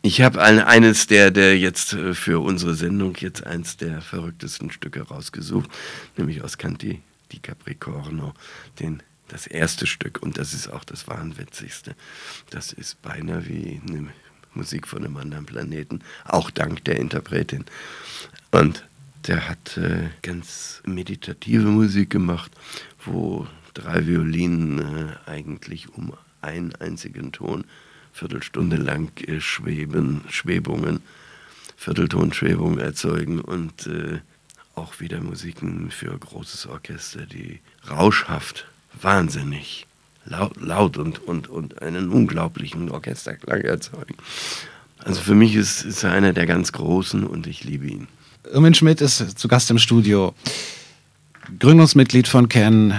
Ich 0.03 0.23
habe 0.23 0.41
ein, 0.41 0.61
eines 0.61 1.09
der, 1.09 1.31
der 1.31 1.59
jetzt 1.59 1.93
äh, 1.93 2.15
für 2.15 2.41
unsere 2.41 2.75
Sendung 2.75 3.15
jetzt 3.19 3.45
eins 3.45 3.77
der 3.77 4.01
verrücktesten 4.01 4.71
Stücke 4.71 5.03
rausgesucht, 5.03 5.71
nämlich 6.17 6.43
aus 6.43 6.59
Canti 6.59 7.03
di 7.33 7.39
Capricorno, 7.39 8.35
den, 8.79 9.03
das 9.29 9.47
erste 9.47 9.87
Stück. 9.87 10.23
Und 10.23 10.39
das 10.39 10.55
ist 10.55 10.69
auch 10.69 10.85
das 10.85 11.09
wahnwitzigste. 11.09 11.95
Das 12.51 12.73
ist 12.73 13.03
beinahe 13.03 13.47
wie 13.47 13.81
eine 13.89 14.09
Musik 14.55 14.87
von 14.87 15.05
einem 15.05 15.17
anderen 15.17 15.47
Planeten, 15.47 16.01
auch 16.25 16.51
dank 16.51 16.85
der 16.85 16.97
Interpretin. 16.97 17.65
Und 18.51 18.87
der 19.27 19.49
hat 19.49 19.77
äh, 19.77 20.09
ganz 20.23 20.83
meditative 20.85 21.69
Musik 21.69 22.11
gemacht, 22.11 22.51
wo 23.05 23.47
drei 23.75 24.07
Violinen 24.07 24.79
äh, 24.79 25.31
eigentlich 25.31 25.93
um 25.95 26.15
einen 26.41 26.75
einzigen 26.77 27.33
Ton 27.33 27.65
Viertelstunde 28.13 28.77
lang 28.77 29.11
äh, 29.27 29.41
schweben, 29.41 30.23
Schwebungen, 30.29 31.03
Vierteltonschwebungen 31.77 32.79
erzeugen 32.79 33.41
und 33.41 33.87
äh, 33.87 34.21
auch 34.75 35.01
wieder 35.01 35.21
Musiken 35.21 35.91
für 35.91 36.17
großes 36.19 36.67
Orchester, 36.67 37.27
die 37.27 37.61
rauschhaft, 37.89 38.67
wahnsinnig 39.01 39.87
laut, 40.25 40.61
laut 40.61 40.97
und, 40.97 41.27
und, 41.27 41.49
und 41.49 41.83
einen 41.83 42.11
unglaublichen 42.11 42.91
Orchesterklang 42.91 43.63
erzeugen. 43.63 44.15
Also 44.99 45.21
für 45.21 45.35
mich 45.35 45.55
ist, 45.55 45.83
ist 45.83 46.05
er 46.05 46.13
einer 46.13 46.33
der 46.33 46.47
ganz 46.47 46.73
Großen 46.73 47.25
und 47.25 47.47
ich 47.47 47.65
liebe 47.65 47.87
ihn. 47.87 48.09
Irmin 48.53 48.75
Schmidt 48.75 49.01
ist 49.01 49.39
zu 49.39 49.49
Gast 49.49 49.71
im 49.71 49.79
Studio. 49.79 50.35
Gründungsmitglied 51.59 52.29
von 52.29 52.49
Ken, 52.49 52.95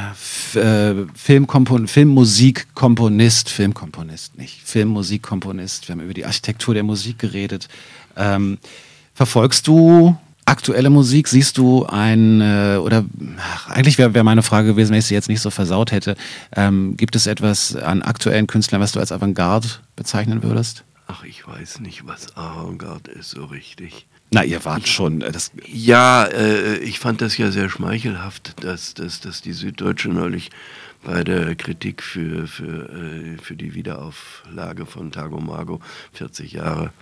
äh, 0.56 0.94
Filmmusikkomponist, 1.16 3.50
Filmkomponist 3.50 4.38
nicht, 4.38 4.62
Filmmusikkomponist. 4.64 5.88
Wir 5.88 5.94
haben 5.94 6.02
über 6.02 6.14
die 6.14 6.26
Architektur 6.26 6.74
der 6.74 6.84
Musik 6.84 7.20
geredet. 7.20 7.70
Ähm, 8.18 8.58
verfolgst 9.14 9.68
du 9.68 10.18
aktuelle 10.46 10.90
Musik? 10.90 11.28
Siehst 11.28 11.58
du 11.58 11.86
ein, 11.86 12.42
äh, 12.42 12.78
oder 12.82 13.06
ach, 13.38 13.70
eigentlich 13.70 13.98
wäre 13.98 14.14
wär 14.14 14.24
meine 14.24 14.44
Frage 14.44 14.70
gewesen, 14.70 14.92
wenn 14.92 15.00
ich 15.00 15.06
sie 15.06 15.14
jetzt 15.14 15.30
nicht 15.30 15.42
so 15.42 15.50
versaut 15.50 15.92
hätte. 15.92 16.16
Ähm, 16.56 16.96
gibt 16.98 17.16
es 17.16 17.28
etwas 17.28 17.76
an 17.76 18.02
aktuellen 18.02 18.48
Künstlern, 18.48 18.82
was 18.82 18.92
du 18.92 19.00
als 19.00 19.12
Avantgarde 19.12 19.68
bezeichnen 19.96 20.44
würdest? 20.44 20.84
Ach, 21.08 21.24
ich 21.24 21.48
weiß 21.48 21.80
nicht, 21.82 22.08
was 22.08 22.36
Avantgarde 22.36 23.12
ist 23.12 23.32
so 23.32 23.46
richtig. 23.46 24.08
Na, 24.34 24.44
ihr 24.44 24.64
wart 24.64 24.88
schon. 24.88 25.22
Äh, 25.22 25.32
das 25.32 25.52
ja, 25.68 26.24
äh, 26.26 26.78
ich 26.78 27.00
fand 27.00 27.22
das 27.22 27.38
ja 27.38 27.52
sehr 27.52 27.70
schmeichelhaft, 27.70 28.64
dass, 28.64 28.94
dass, 28.94 29.20
dass 29.20 29.42
die 29.42 29.54
Süddeutsche 29.54 30.10
neulich 30.10 30.52
bei 31.04 31.24
der 31.24 31.56
Kritik 31.56 32.02
für, 32.02 32.48
für, 32.48 32.90
äh, 32.90 33.38
für 33.42 33.56
die 33.56 33.74
Wiederauflage 33.74 34.86
von 34.86 35.12
Tago 35.12 35.40
Mago 35.40 35.82
40 36.14 36.54
Jahre 36.54 36.94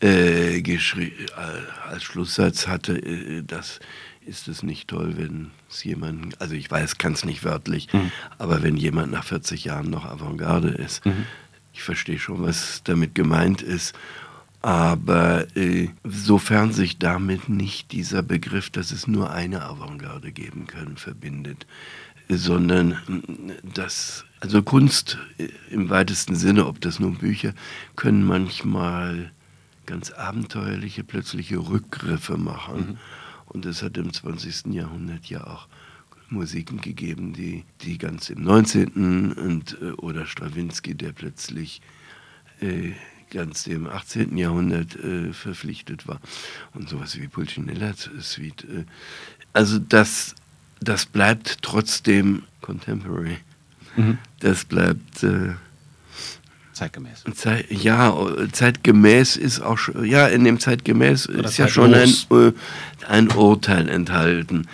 mhm. 0.00 0.08
äh, 0.08 0.62
als 1.88 2.02
Schlusssatz 2.02 2.66
hatte, 2.66 2.96
äh, 2.98 3.42
das 3.46 3.80
ist 4.26 4.48
es 4.48 4.62
nicht 4.62 4.88
toll, 4.88 5.14
wenn 5.16 5.50
es 5.70 5.84
jemanden, 5.84 6.30
also 6.38 6.54
ich 6.54 6.70
weiß, 6.70 6.98
kann 6.98 7.12
es 7.12 7.24
nicht 7.24 7.44
wörtlich, 7.44 7.92
mhm. 7.92 8.10
aber 8.38 8.62
wenn 8.62 8.76
jemand 8.76 9.12
nach 9.12 9.24
40 9.24 9.64
Jahren 9.64 9.90
noch 9.90 10.04
Avantgarde 10.04 10.68
ist, 10.68 11.04
mhm. 11.04 11.26
ich 11.72 11.82
verstehe 11.82 12.18
schon, 12.18 12.42
was 12.42 12.82
damit 12.84 13.14
gemeint 13.14 13.62
ist. 13.62 13.94
Aber 14.62 15.46
äh, 15.58 15.90
sofern 16.04 16.72
sich 16.72 16.98
damit 16.98 17.50
nicht 17.50 17.92
dieser 17.92 18.22
Begriff, 18.22 18.70
dass 18.70 18.92
es 18.92 19.06
nur 19.06 19.30
eine 19.30 19.62
Avantgarde 19.62 20.32
geben 20.32 20.66
kann, 20.66 20.96
verbindet, 20.96 21.66
sondern 22.30 22.92
äh, 22.92 23.52
dass, 23.74 24.24
also 24.40 24.62
Kunst 24.62 25.18
äh, 25.36 25.48
im 25.70 25.90
weitesten 25.90 26.34
Sinne, 26.34 26.66
ob 26.66 26.80
das 26.80 26.98
nun 26.98 27.16
Bücher, 27.16 27.52
können 27.94 28.24
manchmal 28.24 29.32
ganz 29.86 30.10
abenteuerliche, 30.10 31.04
plötzliche 31.04 31.58
Rückgriffe 31.58 32.36
machen. 32.36 32.76
Mhm. 32.76 32.98
Und 33.46 33.66
es 33.66 33.82
hat 33.82 33.96
im 33.96 34.12
20. 34.12 34.72
Jahrhundert 34.74 35.26
ja 35.26 35.46
auch 35.46 35.68
Musiken 36.28 36.80
gegeben, 36.80 37.32
die, 37.32 37.64
die 37.82 37.98
ganz 37.98 38.30
im 38.30 38.42
19. 38.42 39.32
Und, 39.32 39.78
äh, 39.80 39.92
oder 39.92 40.26
Stravinsky, 40.26 40.94
der 40.94 41.12
plötzlich 41.12 41.80
äh, 42.60 42.92
ganz 43.30 43.64
dem 43.64 43.86
18. 43.86 44.36
Jahrhundert 44.36 44.96
äh, 44.96 45.32
verpflichtet 45.32 46.06
war. 46.06 46.20
Und 46.72 46.88
sowas 46.88 47.18
wie 47.20 47.28
Pulcinella 47.28 47.92
Suite. 48.20 48.64
Äh, 48.64 48.84
also 49.52 49.78
das, 49.78 50.34
das 50.80 51.06
bleibt 51.06 51.62
trotzdem 51.62 52.44
contemporary. 52.60 53.38
Mhm. 53.96 54.18
Das 54.40 54.64
bleibt 54.64 55.22
äh, 55.22 55.54
zeitgemäß. 56.74 57.24
Zeit, 57.34 57.70
ja, 57.70 58.16
zeitgemäß 58.52 59.36
ist 59.36 59.60
auch 59.60 59.78
schon, 59.78 60.04
ja, 60.04 60.26
in 60.26 60.44
dem 60.44 60.60
zeitgemäß 60.60 61.28
Oder 61.28 61.44
ist 61.44 61.56
ja 61.56 61.68
schon 61.68 61.94
ein, 61.94 62.10
äh, 62.30 62.52
ein 63.08 63.30
Urteil 63.30 63.88
enthalten. 63.88 64.66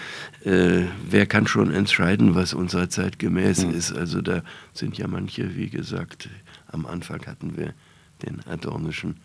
Äh, 0.45 0.85
wer 1.09 1.27
kann 1.27 1.47
schon 1.47 1.73
entscheiden, 1.73 2.35
was 2.35 2.55
unserer 2.55 2.89
Zeit 2.89 3.19
gemäß 3.19 3.65
mhm. 3.65 3.75
ist? 3.75 3.93
Also 3.93 4.23
da 4.23 4.43
sind 4.73 4.97
ja 4.97 5.07
manche, 5.07 5.57
wie 5.57 5.69
gesagt, 5.69 6.29
am 6.69 6.87
Anfang 6.87 7.27
hatten 7.27 7.57
wir 7.57 7.75
den 8.23 8.41
adornischen, 8.47 9.17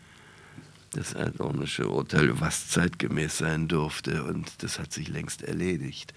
das 0.94 1.16
adornische 1.16 1.90
Urteil, 1.90 2.40
was 2.40 2.70
zeitgemäß 2.70 3.38
sein 3.38 3.68
durfte. 3.68 4.24
Und 4.24 4.64
das 4.64 4.80
hat 4.80 4.92
sich 4.92 5.08
längst 5.08 5.44
erledigt. 5.44 6.14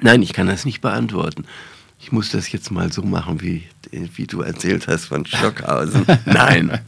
Nein, 0.00 0.22
ich 0.22 0.32
kann 0.32 0.46
das 0.46 0.64
nicht 0.64 0.80
beantworten. 0.80 1.44
Ich 2.02 2.10
muss 2.10 2.30
das 2.30 2.50
jetzt 2.50 2.72
mal 2.72 2.92
so 2.92 3.02
machen, 3.02 3.40
wie, 3.40 3.62
wie 3.92 4.26
du 4.26 4.42
erzählt 4.42 4.88
hast 4.88 5.06
von 5.06 5.24
Stockhausen. 5.24 6.04
Nein. 6.26 6.80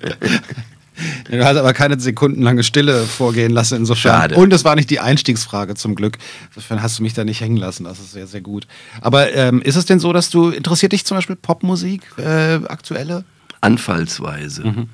Du 1.31 1.45
hast 1.45 1.57
aber 1.57 1.73
keine 1.73 1.99
sekundenlange 2.01 2.65
Stille 2.65 3.05
vorgehen 3.05 3.53
lassen, 3.53 3.77
insofern. 3.77 4.21
Schade. 4.21 4.35
Und 4.35 4.53
es 4.53 4.65
war 4.65 4.75
nicht 4.75 4.91
die 4.91 4.99
Einstiegsfrage 4.99 5.77
zum 5.77 5.95
Glück. 5.95 6.19
Insofern 6.49 6.83
hast 6.83 6.99
du 6.99 7.05
mich 7.05 7.15
da 7.15 7.25
nicht 7.25 7.41
hängen 7.41 7.57
lassen. 7.57 7.85
Das 7.85 8.01
ist 8.01 8.13
sehr, 8.13 8.27
sehr 8.27 8.41
gut. 8.41 8.67
Aber 9.01 9.33
ähm, 9.33 9.63
ist 9.63 9.77
es 9.77 9.87
denn 9.87 10.01
so, 10.01 10.13
dass 10.13 10.31
du, 10.31 10.51
interessiert 10.51 10.93
dich 10.93 11.05
zum 11.05 11.17
Beispiel 11.17 11.37
Popmusik, 11.37 12.03
äh, 12.19 12.61
aktuelle? 12.67 13.25
Anfallsweise. 13.61 14.65
Mhm. 14.65 14.89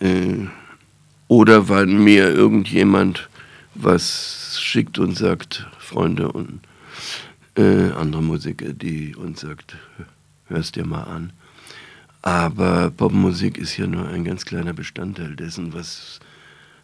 Äh, 0.00 0.48
oder 1.28 1.68
weil 1.68 1.86
mir 1.86 2.28
irgendjemand 2.28 3.28
was 3.74 4.58
schickt 4.60 4.98
und 4.98 5.16
sagt, 5.16 5.66
Freunde 5.78 6.30
und 6.30 6.60
äh, 7.56 7.90
andere 7.92 8.22
Musiker, 8.22 8.72
die 8.72 9.14
uns 9.14 9.40
sagt, 9.40 9.76
hörst 10.46 10.76
dir 10.76 10.86
mal 10.86 11.04
an. 11.04 11.32
Aber 12.22 12.90
Popmusik 12.90 13.58
ist 13.58 13.76
ja 13.76 13.86
nur 13.86 14.08
ein 14.08 14.24
ganz 14.24 14.44
kleiner 14.44 14.72
Bestandteil 14.72 15.34
dessen, 15.34 15.72
was 15.72 16.20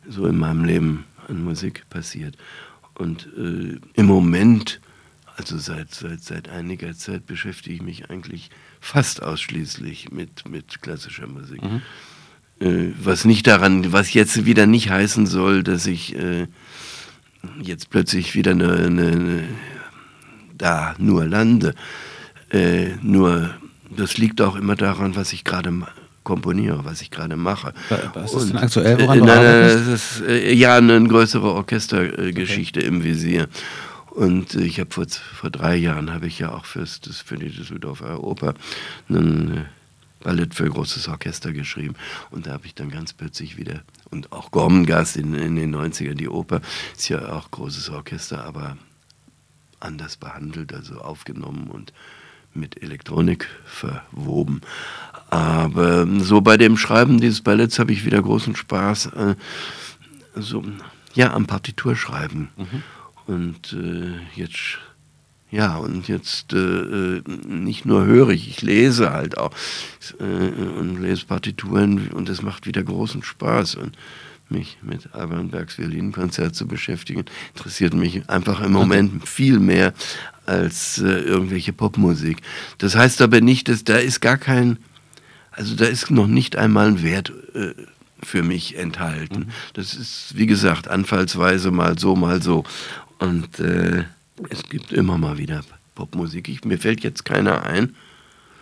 so 0.08 0.26
in 0.26 0.36
meinem 0.36 0.64
Leben 0.64 1.04
an 1.28 1.44
Musik 1.44 1.84
passiert. 1.90 2.36
Und 2.94 3.28
äh, 3.36 3.78
im 3.94 4.06
Moment, 4.06 4.80
also 5.36 5.56
seit, 5.56 5.94
seit, 5.94 6.22
seit 6.22 6.48
einiger 6.48 6.94
Zeit, 6.96 7.26
beschäftige 7.26 7.76
ich 7.76 7.82
mich 7.82 8.10
eigentlich 8.10 8.50
fast 8.80 9.22
ausschließlich 9.22 10.10
mit, 10.10 10.48
mit 10.48 10.82
klassischer 10.82 11.28
Musik. 11.28 11.62
Mhm. 11.62 11.82
Äh, 12.60 12.92
was 13.00 13.24
nicht 13.24 13.46
daran, 13.46 13.92
was 13.92 14.12
jetzt 14.12 14.44
wieder 14.44 14.66
nicht 14.66 14.90
heißen 14.90 15.26
soll, 15.26 15.62
dass 15.62 15.86
ich 15.86 16.16
äh, 16.16 16.48
jetzt 17.62 17.90
plötzlich 17.90 18.34
wieder 18.34 18.50
eine, 18.50 18.72
eine, 18.72 19.06
eine, 19.06 19.44
da 20.58 20.94
nur 20.98 21.26
lande. 21.26 21.74
Äh, 22.50 22.96
nur 23.02 23.50
das 23.90 24.18
liegt 24.18 24.40
auch 24.40 24.56
immer 24.56 24.76
daran, 24.76 25.16
was 25.16 25.32
ich 25.32 25.44
gerade 25.44 25.72
komponiere, 26.24 26.84
was 26.84 27.00
ich 27.00 27.10
gerade 27.10 27.36
mache. 27.36 27.72
Was 28.12 28.34
ist 28.34 28.50
denn 28.50 28.58
aktuell, 28.58 29.00
woran 29.00 29.18
äh, 29.18 29.24
nein, 29.24 29.42
nein, 29.42 29.62
das 29.62 29.86
ist 29.86 30.22
äh, 30.26 30.52
ja 30.52 30.76
eine 30.76 31.02
größere 31.02 31.54
Orchestergeschichte 31.54 32.80
okay. 32.80 32.88
im 32.88 33.02
Visier. 33.02 33.48
Und 34.10 34.54
ich 34.56 34.80
habe 34.80 34.90
vor, 34.90 35.06
vor 35.08 35.48
drei 35.48 35.76
Jahren 35.76 36.12
habe 36.12 36.26
ich 36.26 36.38
ja 36.38 36.52
auch 36.52 36.64
fürs, 36.64 37.00
das, 37.00 37.20
für 37.20 37.36
die 37.36 37.50
Düsseldorfer 37.50 38.22
Oper 38.22 38.54
einen 39.08 39.66
Ballett 40.20 40.54
für 40.54 40.68
großes 40.68 41.08
Orchester 41.08 41.52
geschrieben. 41.52 41.94
Und 42.30 42.46
da 42.46 42.52
habe 42.52 42.66
ich 42.66 42.74
dann 42.74 42.90
ganz 42.90 43.12
plötzlich 43.12 43.56
wieder, 43.56 43.82
und 44.10 44.32
auch 44.32 44.50
Gormengast 44.50 45.16
in, 45.16 45.34
in 45.34 45.56
den 45.56 45.74
90ern, 45.74 46.14
die 46.14 46.28
Oper, 46.28 46.60
ist 46.96 47.08
ja 47.08 47.32
auch 47.32 47.50
großes 47.50 47.90
Orchester, 47.90 48.44
aber 48.44 48.76
anders 49.80 50.16
behandelt, 50.16 50.72
also 50.72 51.00
aufgenommen 51.00 51.68
und 51.70 51.92
mit 52.54 52.82
Elektronik 52.82 53.46
verwoben. 53.64 54.60
Aber 55.30 56.06
so 56.20 56.40
bei 56.40 56.56
dem 56.56 56.76
Schreiben 56.76 57.20
dieses 57.20 57.42
Balletts 57.42 57.78
habe 57.78 57.92
ich 57.92 58.04
wieder 58.04 58.22
großen 58.22 58.56
Spaß. 58.56 59.06
Äh, 59.06 59.34
so, 60.34 60.64
ja, 61.14 61.32
am 61.34 61.46
Partiturschreiben. 61.46 62.48
Mhm. 62.56 62.82
Und 63.26 63.72
äh, 63.74 64.18
jetzt 64.34 64.78
ja, 65.50 65.76
und 65.76 66.08
jetzt 66.08 66.52
äh, 66.52 66.58
äh, 66.58 67.22
nicht 67.46 67.86
nur 67.86 68.04
höre 68.04 68.28
ich, 68.30 68.48
ich 68.48 68.60
lese 68.60 69.12
halt 69.12 69.38
auch 69.38 69.50
äh, 70.20 70.24
und 70.24 71.00
lese 71.00 71.24
Partituren 71.24 72.08
und 72.08 72.28
es 72.28 72.42
macht 72.42 72.66
wieder 72.66 72.82
großen 72.82 73.22
Spaß. 73.22 73.76
Und 73.76 73.96
mich 74.50 74.78
mit 74.82 75.14
Alban 75.14 75.50
Bergs 75.50 75.78
Violinkonzert 75.78 76.54
zu 76.54 76.66
beschäftigen, 76.66 77.24
interessiert 77.54 77.94
mich 77.94 78.28
einfach 78.28 78.60
im 78.60 78.72
Moment 78.72 79.28
viel 79.28 79.58
mehr 79.58 79.92
als 80.46 80.98
äh, 80.98 81.20
irgendwelche 81.20 81.72
Popmusik. 81.72 82.38
Das 82.78 82.96
heißt 82.96 83.20
aber 83.22 83.40
nicht, 83.40 83.68
dass 83.68 83.84
da 83.84 83.96
ist 83.96 84.20
gar 84.20 84.38
kein, 84.38 84.78
also 85.50 85.74
da 85.74 85.84
ist 85.84 86.10
noch 86.10 86.26
nicht 86.26 86.56
einmal 86.56 86.88
ein 86.88 87.02
Wert 87.02 87.32
äh, 87.54 87.74
für 88.22 88.42
mich 88.42 88.76
enthalten. 88.76 89.40
Mhm. 89.40 89.48
Das 89.74 89.94
ist, 89.94 90.32
wie 90.36 90.46
gesagt, 90.46 90.88
anfallsweise 90.88 91.70
mal 91.70 91.98
so, 91.98 92.16
mal 92.16 92.42
so. 92.42 92.64
Und 93.18 93.60
äh, 93.60 94.04
es 94.48 94.62
gibt 94.64 94.92
immer 94.92 95.18
mal 95.18 95.38
wieder 95.38 95.62
Popmusik. 95.94 96.48
Ich, 96.48 96.64
mir 96.64 96.78
fällt 96.78 97.02
jetzt 97.02 97.24
keiner 97.24 97.64
ein. 97.64 97.94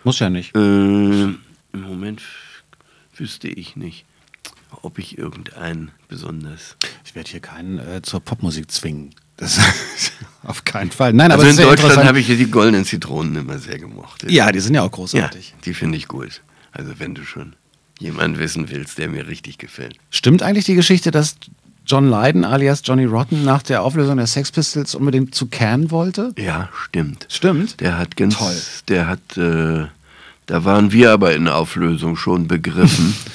Muss 0.03 0.19
ja 0.19 0.29
nicht. 0.29 0.55
Äh, 0.55 0.59
Im 0.59 1.39
Moment 1.73 2.21
wüsste 3.15 3.47
ich 3.47 3.75
nicht, 3.75 4.05
ob 4.81 4.99
ich 4.99 5.17
irgendeinen 5.17 5.91
besonders. 6.07 6.75
Ich 7.05 7.15
werde 7.15 7.29
hier 7.29 7.39
keinen 7.39 7.79
äh, 7.79 8.01
zur 8.01 8.19
Popmusik 8.19 8.71
zwingen. 8.71 9.13
Das 9.37 9.59
auf 10.43 10.65
keinen 10.65 10.91
Fall. 10.91 11.13
Nein, 11.13 11.31
also 11.31 11.43
aber 11.43 11.51
in 11.51 11.57
Deutschland 11.57 12.03
habe 12.05 12.19
ich 12.19 12.25
hier 12.25 12.37
die 12.37 12.49
goldenen 12.49 12.85
Zitronen 12.85 13.35
immer 13.35 13.59
sehr 13.59 13.77
gemocht. 13.77 14.29
Ja, 14.29 14.51
die 14.51 14.59
sind 14.59 14.75
ja 14.75 14.81
auch 14.81 14.91
großartig. 14.91 15.49
Ja, 15.49 15.55
die 15.63 15.73
finde 15.73 15.97
ich 15.97 16.07
gut. 16.07 16.41
Also 16.71 16.99
wenn 16.99 17.15
du 17.15 17.23
schon 17.23 17.55
jemanden 17.99 18.39
wissen 18.39 18.69
willst, 18.69 18.97
der 18.97 19.09
mir 19.09 19.27
richtig 19.27 19.57
gefällt. 19.57 19.97
Stimmt 20.09 20.43
eigentlich 20.43 20.65
die 20.65 20.75
Geschichte, 20.75 21.11
dass 21.11 21.35
John 21.85 22.09
Lydon 22.09 22.43
alias 22.43 22.81
Johnny 22.83 23.05
Rotten 23.05 23.45
nach 23.45 23.63
der 23.63 23.81
Auflösung 23.81 24.17
der 24.17 24.27
Sex 24.27 24.51
Pistols 24.51 24.93
unbedingt 24.93 25.33
zu 25.33 25.47
Can 25.47 25.89
wollte? 25.89 26.33
Ja, 26.37 26.69
stimmt. 26.83 27.27
Stimmt? 27.29 27.79
Der 27.79 27.97
hat 27.97 28.17
ganz, 28.17 28.37
Toll. 28.37 28.55
der 28.89 29.07
hat, 29.07 29.37
äh, 29.37 29.85
da 30.47 30.65
waren 30.65 30.91
wir 30.91 31.11
aber 31.11 31.33
in 31.33 31.45
der 31.45 31.55
Auflösung 31.55 32.15
schon 32.15 32.47
begriffen. 32.47 33.15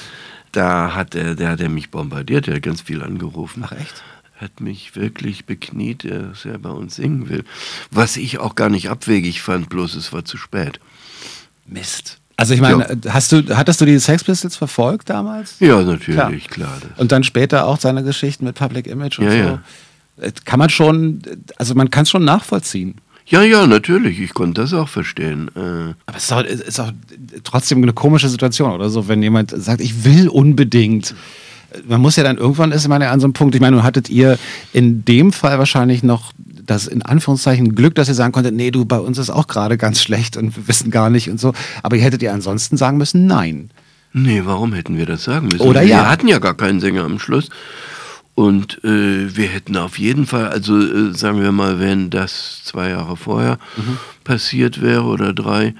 da 0.53 0.95
hat 0.95 1.15
er, 1.15 1.35
der 1.35 1.49
hat 1.49 1.59
er 1.59 1.69
mich 1.69 1.91
bombardiert, 1.91 2.47
der 2.47 2.55
hat 2.55 2.63
ganz 2.63 2.81
viel 2.81 3.03
angerufen. 3.03 3.63
Ach 3.65 3.73
echt? 3.73 4.03
Hat 4.37 4.61
mich 4.61 4.95
wirklich 4.95 5.45
bekniet, 5.45 6.05
dass 6.05 6.45
er 6.45 6.57
bei 6.57 6.69
uns 6.69 6.95
singen 6.95 7.29
will. 7.29 7.43
Was 7.91 8.17
ich 8.17 8.39
auch 8.39 8.55
gar 8.55 8.69
nicht 8.69 8.89
abwegig 8.89 9.41
fand, 9.41 9.69
bloß 9.69 9.95
es 9.95 10.13
war 10.13 10.25
zu 10.25 10.37
spät. 10.37 10.79
Mist. 11.65 12.19
Also 12.35 12.53
ich 12.53 12.61
meine, 12.61 12.99
ja. 13.03 13.13
hast 13.13 13.31
du, 13.31 13.55
hattest 13.55 13.79
du 13.79 13.85
die 13.85 13.99
Sex 13.99 14.23
Pistols 14.23 14.55
verfolgt 14.55 15.09
damals? 15.09 15.59
Ja, 15.59 15.81
natürlich, 15.81 16.47
klar. 16.47 16.77
klar 16.79 16.91
und 16.97 17.11
dann 17.11 17.23
später 17.23 17.67
auch 17.67 17.79
seine 17.79 18.03
Geschichten 18.03 18.45
mit 18.45 18.55
Public 18.55 18.87
Image 18.87 19.19
und 19.19 19.25
ja, 19.25 19.31
so. 19.31 19.37
Ja. 19.37 19.61
Äh, 20.17 20.31
kann 20.43 20.59
man 20.59 20.69
schon, 20.69 21.21
also 21.57 21.75
man 21.75 21.89
kann 21.91 22.03
es 22.03 22.09
schon 22.09 22.25
nachvollziehen. 22.25 22.95
Ja, 23.25 23.41
ja, 23.41 23.65
natürlich. 23.67 24.19
Ich 24.19 24.33
konnte 24.33 24.61
das 24.61 24.73
auch 24.73 24.89
verstehen. 24.89 25.49
Äh 25.55 25.93
Aber 26.05 26.17
es 26.17 26.23
ist 26.25 26.33
auch, 26.33 26.43
ist 26.43 26.79
auch 26.79 26.91
trotzdem 27.43 27.81
eine 27.81 27.93
komische 27.93 28.29
Situation 28.29 28.71
oder 28.71 28.89
so, 28.89 29.07
wenn 29.07 29.23
jemand 29.23 29.51
sagt, 29.55 29.81
ich 29.81 30.03
will 30.03 30.27
unbedingt 30.27 31.15
man 31.87 32.01
muss 32.01 32.15
ja 32.15 32.23
dann 32.23 32.37
irgendwann 32.37 32.71
ist 32.71 32.87
man 32.87 33.01
ja 33.01 33.11
an 33.11 33.19
so 33.19 33.25
einem 33.25 33.33
Punkt, 33.33 33.55
ich 33.55 33.61
meine, 33.61 33.83
hattet 33.83 34.09
ihr 34.09 34.37
in 34.73 35.05
dem 35.05 35.33
Fall 35.33 35.57
wahrscheinlich 35.59 36.03
noch 36.03 36.31
das 36.37 36.87
in 36.87 37.01
Anführungszeichen 37.01 37.75
Glück, 37.75 37.95
dass 37.95 38.07
ihr 38.07 38.13
sagen 38.13 38.31
konntet, 38.31 38.53
nee, 38.53 38.71
du, 38.71 38.85
bei 38.85 38.99
uns 38.99 39.17
ist 39.17 39.29
auch 39.29 39.47
gerade 39.47 39.77
ganz 39.77 40.01
schlecht 40.01 40.37
und 40.37 40.55
wir 40.55 40.67
wissen 40.67 40.91
gar 40.91 41.09
nicht 41.09 41.29
und 41.29 41.39
so. 41.39 41.53
Aber 41.81 41.95
ihr 41.95 42.03
hättet 42.03 42.21
ihr 42.21 42.33
ansonsten 42.33 42.77
sagen 42.77 42.97
müssen, 42.97 43.27
nein. 43.27 43.69
Nee, 44.13 44.43
warum 44.45 44.73
hätten 44.73 44.97
wir 44.97 45.05
das 45.05 45.23
sagen 45.23 45.47
müssen? 45.47 45.61
Oder 45.61 45.81
wir 45.81 45.87
ja. 45.87 46.09
hatten 46.09 46.27
ja 46.27 46.39
gar 46.39 46.53
keinen 46.53 46.79
Sänger 46.79 47.03
am 47.03 47.19
Schluss. 47.19 47.49
Und 48.35 48.83
äh, 48.83 49.35
wir 49.35 49.47
hätten 49.47 49.77
auf 49.77 49.99
jeden 49.99 50.25
Fall, 50.25 50.47
also 50.47 50.79
äh, 50.79 51.13
sagen 51.13 51.41
wir 51.41 51.51
mal, 51.51 51.79
wenn 51.79 52.09
das 52.09 52.63
zwei 52.63 52.89
Jahre 52.89 53.15
vorher 53.15 53.59
mhm. 53.77 53.97
passiert 54.23 54.81
wäre 54.81 55.03
oder 55.03 55.33
drei, 55.33 55.75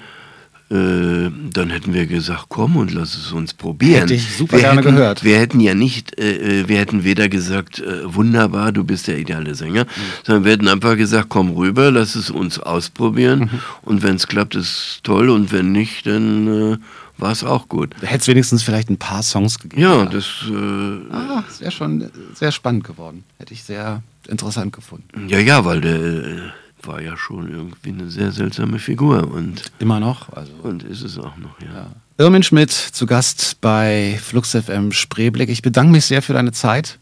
äh, 0.70 1.30
dann 1.50 1.70
hätten 1.70 1.92
wir 1.92 2.06
gesagt, 2.06 2.46
komm 2.48 2.76
und 2.76 2.94
lass 2.94 3.16
es 3.16 3.32
uns 3.32 3.54
probieren. 3.54 4.02
Hätte 4.02 4.14
ich 4.14 4.36
super 4.36 4.52
wir 4.52 4.60
gerne 4.60 4.80
hätten, 4.80 4.94
gehört. 4.94 5.24
Wir 5.24 5.38
hätten 5.38 5.60
ja 5.60 5.74
nicht, 5.74 6.18
äh, 6.18 6.60
äh, 6.60 6.68
wir 6.68 6.78
hätten 6.78 7.02
weder 7.02 7.28
gesagt, 7.28 7.80
äh, 7.80 8.14
wunderbar, 8.14 8.70
du 8.70 8.84
bist 8.84 9.08
der 9.08 9.18
ideale 9.18 9.56
Sänger, 9.56 9.84
mhm. 9.84 9.88
sondern 10.22 10.44
wir 10.44 10.52
hätten 10.52 10.68
einfach 10.68 10.96
gesagt, 10.96 11.28
komm 11.30 11.50
rüber, 11.50 11.90
lass 11.90 12.14
es 12.14 12.30
uns 12.30 12.60
ausprobieren 12.60 13.50
mhm. 13.52 13.60
und 13.82 14.02
wenn 14.02 14.14
es 14.14 14.28
klappt, 14.28 14.54
ist 14.54 15.00
toll 15.02 15.28
und 15.28 15.52
wenn 15.52 15.72
nicht, 15.72 16.06
dann 16.06 16.78
war 17.18 17.32
es 17.32 17.44
auch 17.44 17.68
gut. 17.68 17.94
Da 18.00 18.06
hätte 18.06 18.22
es 18.22 18.28
wenigstens 18.28 18.62
vielleicht 18.62 18.90
ein 18.90 18.98
paar 18.98 19.22
Songs 19.22 19.58
gegeben. 19.58 19.82
Ja, 19.82 20.04
das. 20.04 20.24
Äh, 20.48 21.12
ah, 21.12 21.44
das 21.46 21.60
wäre 21.60 21.70
schon 21.70 22.10
sehr 22.34 22.52
spannend 22.52 22.84
geworden. 22.84 23.24
Hätte 23.38 23.54
ich 23.54 23.62
sehr 23.62 24.02
interessant 24.28 24.72
gefunden. 24.72 25.28
Ja, 25.28 25.38
ja, 25.38 25.64
weil 25.64 25.80
der 25.80 26.52
war 26.82 27.00
ja 27.00 27.16
schon 27.16 27.50
irgendwie 27.50 27.90
eine 27.90 28.10
sehr 28.10 28.32
seltsame 28.32 28.78
Figur. 28.78 29.30
Und 29.32 29.62
Immer 29.78 30.00
noch. 30.00 30.32
Also. 30.32 30.52
Und 30.62 30.82
ist 30.82 31.02
es 31.02 31.18
auch 31.18 31.36
noch, 31.36 31.60
ja. 31.60 31.74
ja. 31.74 31.86
Irmin 32.18 32.42
Schmidt 32.42 32.70
zu 32.70 33.06
Gast 33.06 33.60
bei 33.60 34.18
Flux 34.22 34.50
FM 34.50 34.92
Spreeblick. 34.92 35.48
Ich 35.48 35.62
bedanke 35.62 35.92
mich 35.92 36.04
sehr 36.04 36.22
für 36.22 36.32
deine 36.32 36.52
Zeit. 36.52 36.98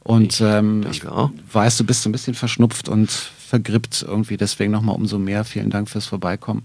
Und 0.00 0.34
ich, 0.34 0.40
ähm, 0.40 0.86
ich 0.90 1.02
weiß, 1.04 1.78
du 1.78 1.84
bist 1.84 2.02
so 2.02 2.08
ein 2.08 2.12
bisschen 2.12 2.34
verschnupft 2.34 2.88
und 2.88 3.10
vergrippt 3.10 4.04
irgendwie. 4.06 4.36
Deswegen 4.36 4.72
nochmal 4.72 4.96
umso 4.96 5.18
mehr. 5.18 5.44
Vielen 5.44 5.70
Dank 5.70 5.88
fürs 5.88 6.06
Vorbeikommen. 6.06 6.64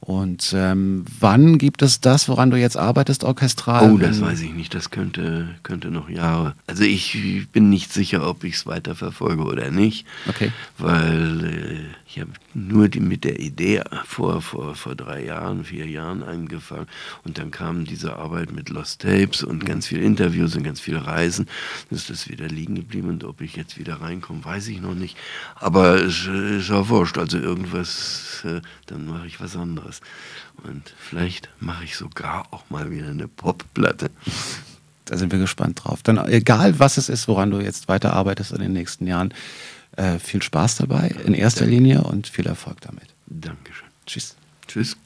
Und 0.00 0.54
ähm, 0.56 1.04
wann 1.20 1.58
gibt 1.58 1.82
es 1.82 2.00
das, 2.00 2.28
woran 2.28 2.50
du 2.50 2.56
jetzt 2.56 2.76
arbeitest, 2.76 3.22
orchestral? 3.22 3.92
Oh, 3.92 3.98
das 3.98 4.20
weiß 4.20 4.40
ich 4.40 4.54
nicht. 4.54 4.74
Das 4.74 4.90
könnte, 4.90 5.48
könnte 5.62 5.90
noch 5.90 6.08
Jahre. 6.08 6.54
Also 6.66 6.84
ich 6.84 7.46
bin 7.52 7.68
nicht 7.68 7.92
sicher, 7.92 8.26
ob 8.26 8.42
ich 8.44 8.54
es 8.54 8.66
weiterverfolge 8.66 9.42
oder 9.42 9.70
nicht. 9.70 10.06
Okay. 10.26 10.52
Weil 10.78 11.44
äh, 11.44 11.78
ich 12.12 12.18
habe 12.18 12.32
nur 12.54 12.88
die, 12.88 12.98
mit 12.98 13.22
der 13.22 13.38
Idee 13.38 13.82
vor, 14.04 14.42
vor, 14.42 14.74
vor 14.74 14.96
drei 14.96 15.24
Jahren, 15.26 15.62
vier 15.62 15.86
Jahren 15.86 16.24
angefangen. 16.24 16.88
Und 17.22 17.38
dann 17.38 17.52
kam 17.52 17.84
diese 17.84 18.16
Arbeit 18.16 18.50
mit 18.50 18.68
Lost 18.68 19.02
Tapes 19.02 19.44
und 19.44 19.64
ganz 19.64 19.86
viele 19.86 20.02
Interviews 20.02 20.56
und 20.56 20.64
ganz 20.64 20.80
viele 20.80 21.06
Reisen. 21.06 21.46
Dann 21.88 21.96
ist 21.96 22.10
das 22.10 22.28
wieder 22.28 22.48
liegen 22.48 22.74
geblieben. 22.74 23.10
Und 23.10 23.22
ob 23.22 23.40
ich 23.40 23.54
jetzt 23.54 23.78
wieder 23.78 24.00
reinkomme, 24.00 24.44
weiß 24.44 24.66
ich 24.68 24.80
noch 24.80 24.96
nicht. 24.96 25.16
Aber 25.54 26.02
es 26.02 26.26
ist 26.26 26.72
auch 26.72 26.88
wurscht. 26.88 27.16
Also 27.16 27.38
irgendwas, 27.38 28.42
äh, 28.44 28.60
dann 28.86 29.06
mache 29.06 29.28
ich 29.28 29.40
was 29.40 29.54
anderes. 29.54 30.00
Und 30.64 30.92
vielleicht 30.98 31.48
mache 31.60 31.84
ich 31.84 31.96
sogar 31.96 32.48
auch 32.50 32.68
mal 32.70 32.90
wieder 32.90 33.06
eine 33.06 33.28
Popplatte. 33.28 34.10
Da 35.04 35.16
sind 35.16 35.30
wir 35.30 35.38
gespannt 35.38 35.84
drauf. 35.84 36.02
Dann 36.02 36.18
egal, 36.26 36.80
was 36.80 36.96
es 36.96 37.08
ist, 37.08 37.28
woran 37.28 37.52
du 37.52 37.60
jetzt 37.60 37.86
weiterarbeitest 37.86 38.50
in 38.50 38.60
den 38.60 38.72
nächsten 38.72 39.06
Jahren, 39.06 39.32
viel 40.18 40.42
Spaß 40.42 40.76
dabei 40.76 41.14
in 41.24 41.34
erster 41.34 41.66
Linie 41.66 42.02
und 42.02 42.26
viel 42.26 42.46
Erfolg 42.46 42.80
damit. 42.80 43.08
Dankeschön. 43.26 43.88
Tschüss. 44.06 44.34
Tschüss. 44.66 44.96